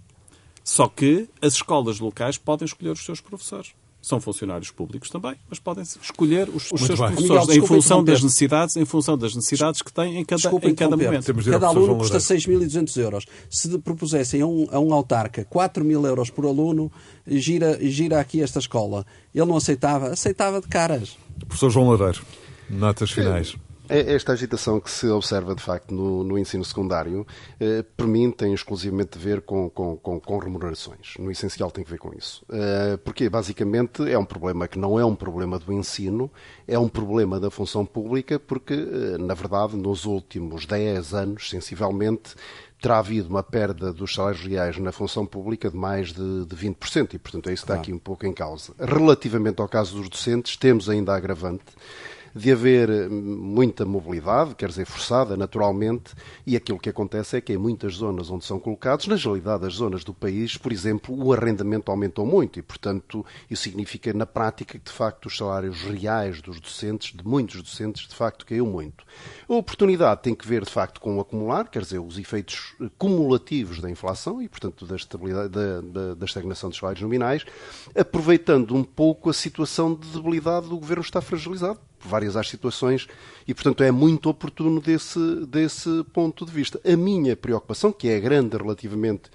Só 0.66 0.88
que 0.88 1.28
as 1.40 1.52
escolas 1.52 2.00
locais 2.00 2.36
podem 2.36 2.66
escolher 2.66 2.90
os 2.90 3.04
seus 3.04 3.20
professores 3.20 3.72
são 4.06 4.20
funcionários 4.20 4.70
públicos 4.70 5.10
também, 5.10 5.34
mas 5.50 5.58
podem 5.58 5.82
escolher 5.82 6.48
os, 6.48 6.70
os 6.70 6.80
seus 6.80 7.00
bem. 7.00 7.08
professores 7.08 7.48
Miguel, 7.48 7.64
em 7.64 7.66
função 7.66 8.04
das 8.04 8.22
necessidades, 8.22 8.76
em 8.76 8.84
função 8.84 9.18
das 9.18 9.34
necessidades 9.34 9.82
que 9.82 9.92
têm 9.92 10.18
em 10.18 10.24
cada, 10.24 10.48
em 10.62 10.74
cada 10.76 10.96
momento. 10.96 11.34
Cada 11.50 11.66
aluno 11.66 11.96
custa 11.96 12.18
6.200 12.18 12.96
euros. 13.00 13.26
Se 13.50 13.76
propusessem 13.80 14.42
a 14.42 14.46
um, 14.46 14.68
a 14.70 14.78
um 14.78 14.94
autarca 14.94 15.44
4 15.46 15.84
mil 15.84 16.06
euros 16.06 16.30
por 16.30 16.46
aluno, 16.46 16.90
gira, 17.26 17.80
gira 17.80 18.20
aqui 18.20 18.40
esta 18.40 18.60
escola. 18.60 19.04
Ele 19.34 19.44
não 19.44 19.56
aceitava? 19.56 20.10
Aceitava 20.10 20.60
de 20.60 20.68
caras. 20.68 21.18
Professor 21.40 21.70
João 21.70 21.90
Ladeiro, 21.90 22.22
notas 22.70 23.10
finais. 23.10 23.56
É 23.56 23.65
esta 23.88 24.32
agitação 24.32 24.80
que 24.80 24.90
se 24.90 25.08
observa, 25.08 25.54
de 25.54 25.62
facto, 25.62 25.94
no, 25.94 26.24
no 26.24 26.38
ensino 26.38 26.64
secundário, 26.64 27.26
eh, 27.60 27.84
para 27.96 28.06
mim, 28.06 28.30
tem 28.30 28.52
exclusivamente 28.52 29.18
a 29.18 29.20
ver 29.20 29.42
com, 29.42 29.70
com, 29.70 29.96
com, 29.96 30.20
com, 30.20 30.38
remunerações. 30.38 31.14
No 31.18 31.30
essencial 31.30 31.70
tem 31.70 31.84
a 31.84 31.88
ver 31.88 31.98
com 31.98 32.12
isso. 32.14 32.44
Eh, 32.50 32.98
porque, 33.04 33.28
basicamente, 33.28 34.08
é 34.10 34.18
um 34.18 34.24
problema 34.24 34.66
que 34.68 34.78
não 34.78 34.98
é 34.98 35.04
um 35.04 35.14
problema 35.14 35.58
do 35.58 35.72
ensino, 35.72 36.30
é 36.66 36.78
um 36.78 36.88
problema 36.88 37.38
da 37.38 37.50
função 37.50 37.84
pública, 37.84 38.38
porque, 38.38 38.74
eh, 38.74 39.18
na 39.18 39.34
verdade, 39.34 39.76
nos 39.76 40.04
últimos 40.04 40.66
10 40.66 41.14
anos, 41.14 41.50
sensivelmente, 41.50 42.34
terá 42.80 42.98
havido 42.98 43.28
uma 43.28 43.42
perda 43.42 43.92
dos 43.92 44.14
salários 44.14 44.44
reais 44.44 44.78
na 44.78 44.92
função 44.92 45.24
pública 45.24 45.70
de 45.70 45.76
mais 45.76 46.12
de, 46.12 46.44
de 46.44 46.56
20%, 46.56 47.14
e, 47.14 47.18
portanto, 47.18 47.48
é 47.48 47.52
isso 47.52 47.64
que 47.64 47.72
está 47.72 47.80
aqui 47.80 47.92
um 47.92 47.98
pouco 47.98 48.26
em 48.26 48.32
causa. 48.32 48.74
Relativamente 48.78 49.60
ao 49.60 49.68
caso 49.68 49.96
dos 49.96 50.08
docentes, 50.08 50.56
temos 50.56 50.88
ainda 50.88 51.12
a 51.12 51.16
agravante 51.16 51.64
de 52.36 52.52
haver 52.52 52.90
hum, 52.90 53.38
muita 53.40 53.86
mobilidade, 53.86 54.54
quer 54.54 54.68
dizer, 54.68 54.84
forçada 54.84 55.36
naturalmente, 55.38 56.12
e 56.46 56.54
aquilo 56.54 56.78
que 56.78 56.90
acontece 56.90 57.38
é 57.38 57.40
que 57.40 57.54
em 57.54 57.56
muitas 57.56 57.94
zonas 57.94 58.30
onde 58.30 58.44
são 58.44 58.60
colocados, 58.60 59.06
na 59.06 59.16
realidade 59.16 59.62
das 59.62 59.74
zonas 59.74 60.04
do 60.04 60.12
país, 60.12 60.58
por 60.58 60.70
exemplo, 60.70 61.16
o 61.16 61.32
arrendamento 61.32 61.90
aumentou 61.90 62.26
muito 62.26 62.58
e, 62.58 62.62
portanto, 62.62 63.24
isso 63.50 63.62
significa 63.62 64.12
na 64.12 64.26
prática 64.26 64.78
que, 64.78 64.84
de 64.84 64.92
facto, 64.92 65.26
os 65.26 65.36
salários 65.36 65.80
reais 65.82 66.42
dos 66.42 66.60
docentes, 66.60 67.16
de 67.16 67.26
muitos 67.26 67.62
docentes, 67.62 68.06
de 68.06 68.14
facto, 68.14 68.44
caiu 68.44 68.66
muito. 68.66 69.04
A 69.48 69.54
oportunidade 69.54 70.22
tem 70.22 70.34
que 70.34 70.46
ver, 70.46 70.62
de 70.62 70.70
facto, 70.70 71.00
com 71.00 71.16
o 71.16 71.20
acumular, 71.20 71.70
quer 71.70 71.80
dizer, 71.80 72.00
os 72.00 72.18
efeitos 72.18 72.74
cumulativos 72.98 73.80
da 73.80 73.90
inflação 73.90 74.42
e, 74.42 74.48
portanto, 74.48 74.84
da, 74.84 74.96
estabilidade, 74.96 75.48
da, 75.48 75.80
da, 75.80 76.14
da 76.14 76.26
estagnação 76.26 76.68
dos 76.68 76.78
salários 76.78 77.00
nominais, 77.00 77.46
aproveitando 77.98 78.74
um 78.74 78.84
pouco 78.84 79.30
a 79.30 79.32
situação 79.32 79.94
de 79.94 80.06
debilidade 80.08 80.68
do 80.68 80.76
governo 80.76 81.02
está 81.02 81.22
fragilizado 81.22 81.80
várias 82.00 82.36
as 82.36 82.48
situações 82.48 83.08
e, 83.46 83.54
portanto, 83.54 83.82
é 83.82 83.90
muito 83.90 84.28
oportuno 84.28 84.80
desse, 84.80 85.46
desse 85.46 86.04
ponto 86.12 86.44
de 86.44 86.52
vista. 86.52 86.80
A 86.84 86.96
minha 86.96 87.36
preocupação, 87.36 87.92
que 87.92 88.08
é 88.08 88.20
grande 88.20 88.56
relativamente 88.56 89.30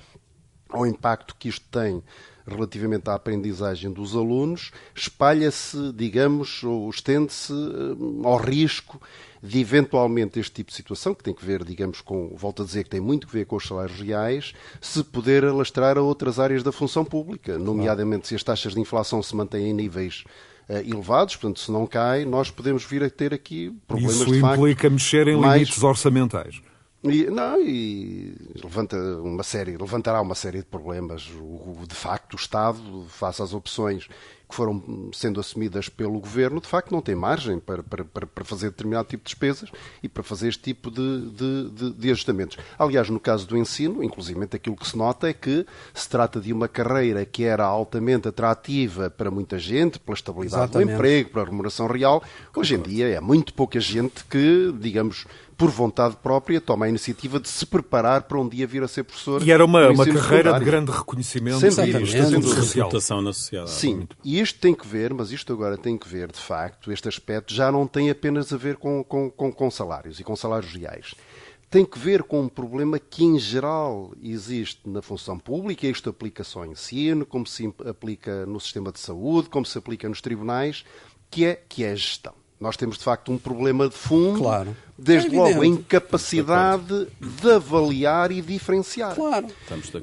ao 0.70 0.86
impacto 0.86 1.36
que 1.38 1.50
isto 1.50 1.66
tem 1.70 2.02
relativamente 2.48 3.10
à 3.10 3.14
aprendizagem 3.14 3.92
dos 3.92 4.16
alunos, 4.16 4.72
espalha-se, 4.96 5.92
digamos, 5.94 6.64
ou 6.64 6.90
estende-se 6.90 7.54
eh, 7.54 8.26
ao 8.26 8.38
risco 8.38 9.02
de 9.44 9.60
eventualmente 9.60 10.40
este 10.40 10.52
tipo 10.52 10.70
de 10.70 10.78
situação, 10.78 11.16
que 11.16 11.24
tem 11.24 11.34
que 11.34 11.46
ver, 11.46 11.64
digamos, 11.64 12.02
com, 12.02 12.36
volto 12.36 12.62
a 12.62 12.66
dizer, 12.66 12.84
que 12.84 12.90
tem 12.90 13.00
muito 13.00 13.28
que 13.28 13.34
ver 13.34 13.46
com 13.46 13.56
os 13.56 13.68
salários 13.68 14.00
reais, 14.00 14.54
se 14.80 15.04
poder 15.04 15.44
alastrar 15.46 15.98
a 15.98 16.02
outras 16.02 16.40
áreas 16.40 16.62
da 16.62 16.72
função 16.72 17.04
pública, 17.04 17.58
nomeadamente 17.58 18.28
se 18.28 18.36
as 18.36 18.44
taxas 18.44 18.74
de 18.74 18.80
inflação 18.80 19.22
se 19.24 19.36
mantêm 19.36 19.70
em 19.70 19.74
níveis 19.74 20.24
elevados, 20.70 21.36
portanto, 21.36 21.60
se 21.60 21.72
não 21.72 21.86
cai, 21.86 22.26
nós 22.26 22.50
podemos 22.50 22.84
vir 22.84 23.04
a 23.04 23.10
ter 23.10 23.34
aqui 23.34 23.72
problemas 23.88 24.16
Isso 24.16 24.26
de 24.26 24.40
facto. 24.40 24.54
Isso 24.54 24.62
implica 24.62 24.90
mexer 24.90 25.28
em 25.28 25.38
mais... 25.38 25.62
limites 25.62 25.84
orçamentais. 25.84 26.62
E, 27.04 27.24
não, 27.26 27.60
e 27.60 28.36
levanta 28.64 28.96
uma 29.24 29.42
série, 29.42 29.76
levantará 29.76 30.22
uma 30.22 30.36
série 30.36 30.60
de 30.60 30.66
problemas. 30.66 31.28
O, 31.40 31.84
de 31.88 31.96
facto, 31.96 32.34
o 32.34 32.36
Estado, 32.36 33.06
face 33.10 33.42
às 33.42 33.54
opções 33.54 34.08
que 34.52 34.56
foram 34.56 35.10
sendo 35.14 35.40
assumidas 35.40 35.88
pelo 35.88 36.20
Governo, 36.20 36.60
de 36.60 36.68
facto 36.68 36.92
não 36.92 37.02
tem 37.02 37.16
margem 37.16 37.58
para, 37.58 37.82
para, 37.82 38.04
para 38.04 38.46
fazer 38.46 38.70
determinado 38.70 39.08
tipo 39.08 39.24
de 39.24 39.30
despesas 39.30 39.70
e 40.04 40.10
para 40.10 40.22
fazer 40.22 40.50
este 40.50 40.62
tipo 40.62 40.92
de, 40.92 41.30
de, 41.32 41.70
de, 41.70 41.94
de 41.94 42.12
ajustamentos. 42.12 42.58
Aliás, 42.78 43.10
no 43.10 43.20
caso 43.20 43.48
do 43.48 43.58
ensino, 43.58 44.04
inclusive 44.04 44.42
aquilo 44.54 44.76
que 44.76 44.88
se 44.88 44.98
nota 44.98 45.30
é 45.30 45.34
que 45.34 45.66
se 45.94 46.10
trata 46.10 46.40
de 46.40 46.52
uma 46.52 46.68
carreira 46.68 47.26
que 47.26 47.44
era 47.44 47.64
altamente 47.64 48.28
atrativa 48.28 49.10
para 49.10 49.32
muita 49.32 49.58
gente, 49.58 50.00
pela 50.00 50.16
estabilidade 50.16 50.64
Exatamente. 50.64 50.90
do 50.90 50.94
emprego, 50.94 51.30
pela 51.30 51.46
remuneração 51.46 51.88
real. 51.88 52.22
Hoje 52.56 52.76
em 52.76 52.82
dia 52.82 53.08
é 53.08 53.20
muito 53.20 53.54
pouca 53.54 53.80
gente 53.80 54.26
que, 54.26 54.74
digamos, 54.80 55.26
por 55.62 55.70
vontade 55.70 56.18
própria, 56.24 56.60
toma 56.60 56.88
a 56.88 56.90
iniciativa 56.90 57.40
de 57.40 57.48
se 57.48 57.68
preparar 57.68 58.24
para 58.24 58.40
um 58.40 58.50
dia 58.50 58.66
vir 58.66 58.82
a 58.82 58.88
ser 58.88 59.04
professor. 59.04 59.44
E 59.44 59.52
era 59.52 59.64
uma, 59.64 59.92
uma 59.92 60.06
carreira 60.06 60.26
secundário. 60.26 60.60
de 60.60 60.66
grande 60.66 60.92
reconhecimento 60.92 61.60
e 61.68 61.72
social. 62.92 63.22
na 63.22 63.32
sociedade. 63.32 63.70
Sim, 63.70 64.08
e 64.24 64.41
isto 64.42 64.60
tem 64.60 64.74
que 64.74 64.88
ver, 64.88 65.14
mas 65.14 65.32
isto 65.32 65.54
agora 65.54 65.78
tem 65.78 65.98
que 65.98 66.08
ver, 66.08 66.32
de 66.32 66.40
facto, 66.40 66.92
este 66.92 67.08
aspecto 67.08 67.54
já 67.54 67.72
não 67.72 67.88
tem 67.88 68.10
apenas 68.10 68.52
a 68.52 68.58
ver 68.58 68.78
com, 68.78 69.04
com, 69.04 69.30
com, 69.30 69.52
com 69.52 69.72
salários 69.72 70.20
e 70.20 70.24
com 70.24 70.36
salários 70.36 70.74
reais 70.74 71.14
tem 71.72 71.86
que 71.86 71.98
ver 71.98 72.24
com 72.24 72.42
um 72.42 72.50
problema 72.50 73.00
que, 73.00 73.24
em 73.24 73.40
geral, 73.40 74.14
existe 74.22 74.82
na 74.90 75.02
função 75.02 75.40
pública. 75.40 75.88
Isto 75.88 76.10
aplica-se 76.10 76.58
ao 76.58 76.66
ensino, 76.66 77.26
como 77.26 77.48
se 77.48 77.74
aplica 77.88 78.46
no 78.46 78.60
sistema 78.60 78.92
de 78.92 79.00
saúde, 79.00 79.50
como 79.50 79.66
se 79.66 79.78
aplica 79.78 80.10
nos 80.10 80.20
tribunais, 80.20 80.84
que 81.30 81.46
é, 81.46 81.56
que 81.56 81.86
é 81.86 81.94
a 81.94 81.96
gestão. 81.96 82.41
Nós 82.62 82.78
temos, 82.78 83.00
de 83.00 83.04
facto, 83.04 83.32
um 83.32 83.40
problema 83.40 83.90
de 83.90 83.96
fundo, 83.96 84.38
Claro. 84.38 84.78
desde 84.96 85.36
É 85.36 85.40
logo 85.40 85.64
a 85.64 85.66
incapacidade 85.66 87.08
de 87.20 87.52
avaliar 87.52 88.32
e 88.32 88.40
diferenciar. 88.40 89.16
Claro. 89.16 89.48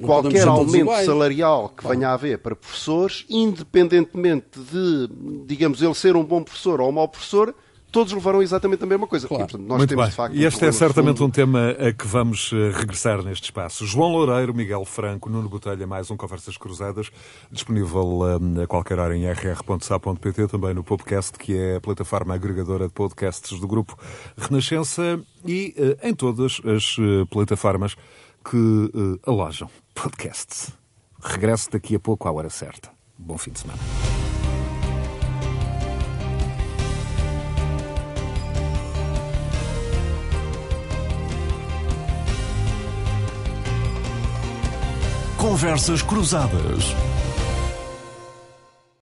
Qualquer 0.02 0.48
aumento 0.48 0.76
iguais. 0.76 1.06
salarial 1.06 1.68
que 1.68 1.86
venha 1.86 2.08
a 2.08 2.14
haver 2.14 2.38
para 2.38 2.56
professores, 2.56 3.24
independentemente 3.30 4.58
de, 4.58 5.08
digamos, 5.46 5.80
ele 5.82 5.94
ser 5.94 6.16
um 6.16 6.24
bom 6.24 6.42
professor 6.42 6.80
ou 6.80 6.88
um 6.88 6.92
mau 6.92 7.06
professor, 7.08 7.54
todos 7.90 8.12
levarão 8.12 8.42
exatamente 8.42 8.82
a 8.84 8.86
mesma 8.86 9.06
coisa. 9.06 9.26
Claro. 9.26 9.44
E, 9.44 9.46
portanto, 9.46 9.66
nós 9.66 9.78
Muito 9.78 9.90
temos, 9.90 10.04
bem. 10.04 10.10
de 10.10 10.16
facto, 10.16 10.34
e 10.34 10.44
um 10.44 10.48
este 10.48 10.56
é 10.56 10.58
problema 10.58 10.72
de 10.72 10.78
certamente 10.78 11.18
fundo. 11.18 11.26
um 11.26 11.30
tema 11.30 11.70
a 11.70 11.92
que 11.92 12.06
vamos 12.06 12.50
eh, 12.52 12.70
regressar 12.78 13.22
neste 13.22 13.44
espaço. 13.44 13.86
João 13.86 14.12
Loureiro, 14.12 14.54
Miguel 14.54 14.84
Franco, 14.84 15.28
Nuno 15.30 15.48
Botelha, 15.48 15.86
mais 15.86 16.10
um 16.10 16.16
Conversas 16.16 16.56
Cruzadas, 16.56 17.10
disponível 17.50 18.20
eh, 18.58 18.62
a 18.62 18.66
qualquer 18.66 18.98
hora 18.98 19.16
em 19.16 19.24
rr.sa.pt, 19.26 20.48
também 20.48 20.74
no 20.74 20.84
podcast, 20.84 21.38
que 21.38 21.56
é 21.56 21.76
a 21.76 21.80
plataforma 21.80 22.34
agregadora 22.34 22.88
de 22.88 22.92
podcasts 22.92 23.58
do 23.58 23.66
grupo 23.66 23.96
Renascença 24.36 25.20
e 25.46 25.74
eh, 25.76 26.08
em 26.08 26.14
todas 26.14 26.60
as 26.64 26.96
plataformas 27.30 27.96
que 28.44 28.90
alojam 29.26 29.68
podcasts. 29.94 30.72
Regresso 31.20 31.70
daqui 31.70 31.96
a 31.96 32.00
pouco 32.00 32.28
à 32.28 32.32
hora 32.32 32.50
certa. 32.50 32.90
Bom 33.18 33.36
fim 33.36 33.50
de 33.50 33.60
semana. 33.60 34.27
Conversas 45.48 46.02
Cruzadas. 46.02 46.94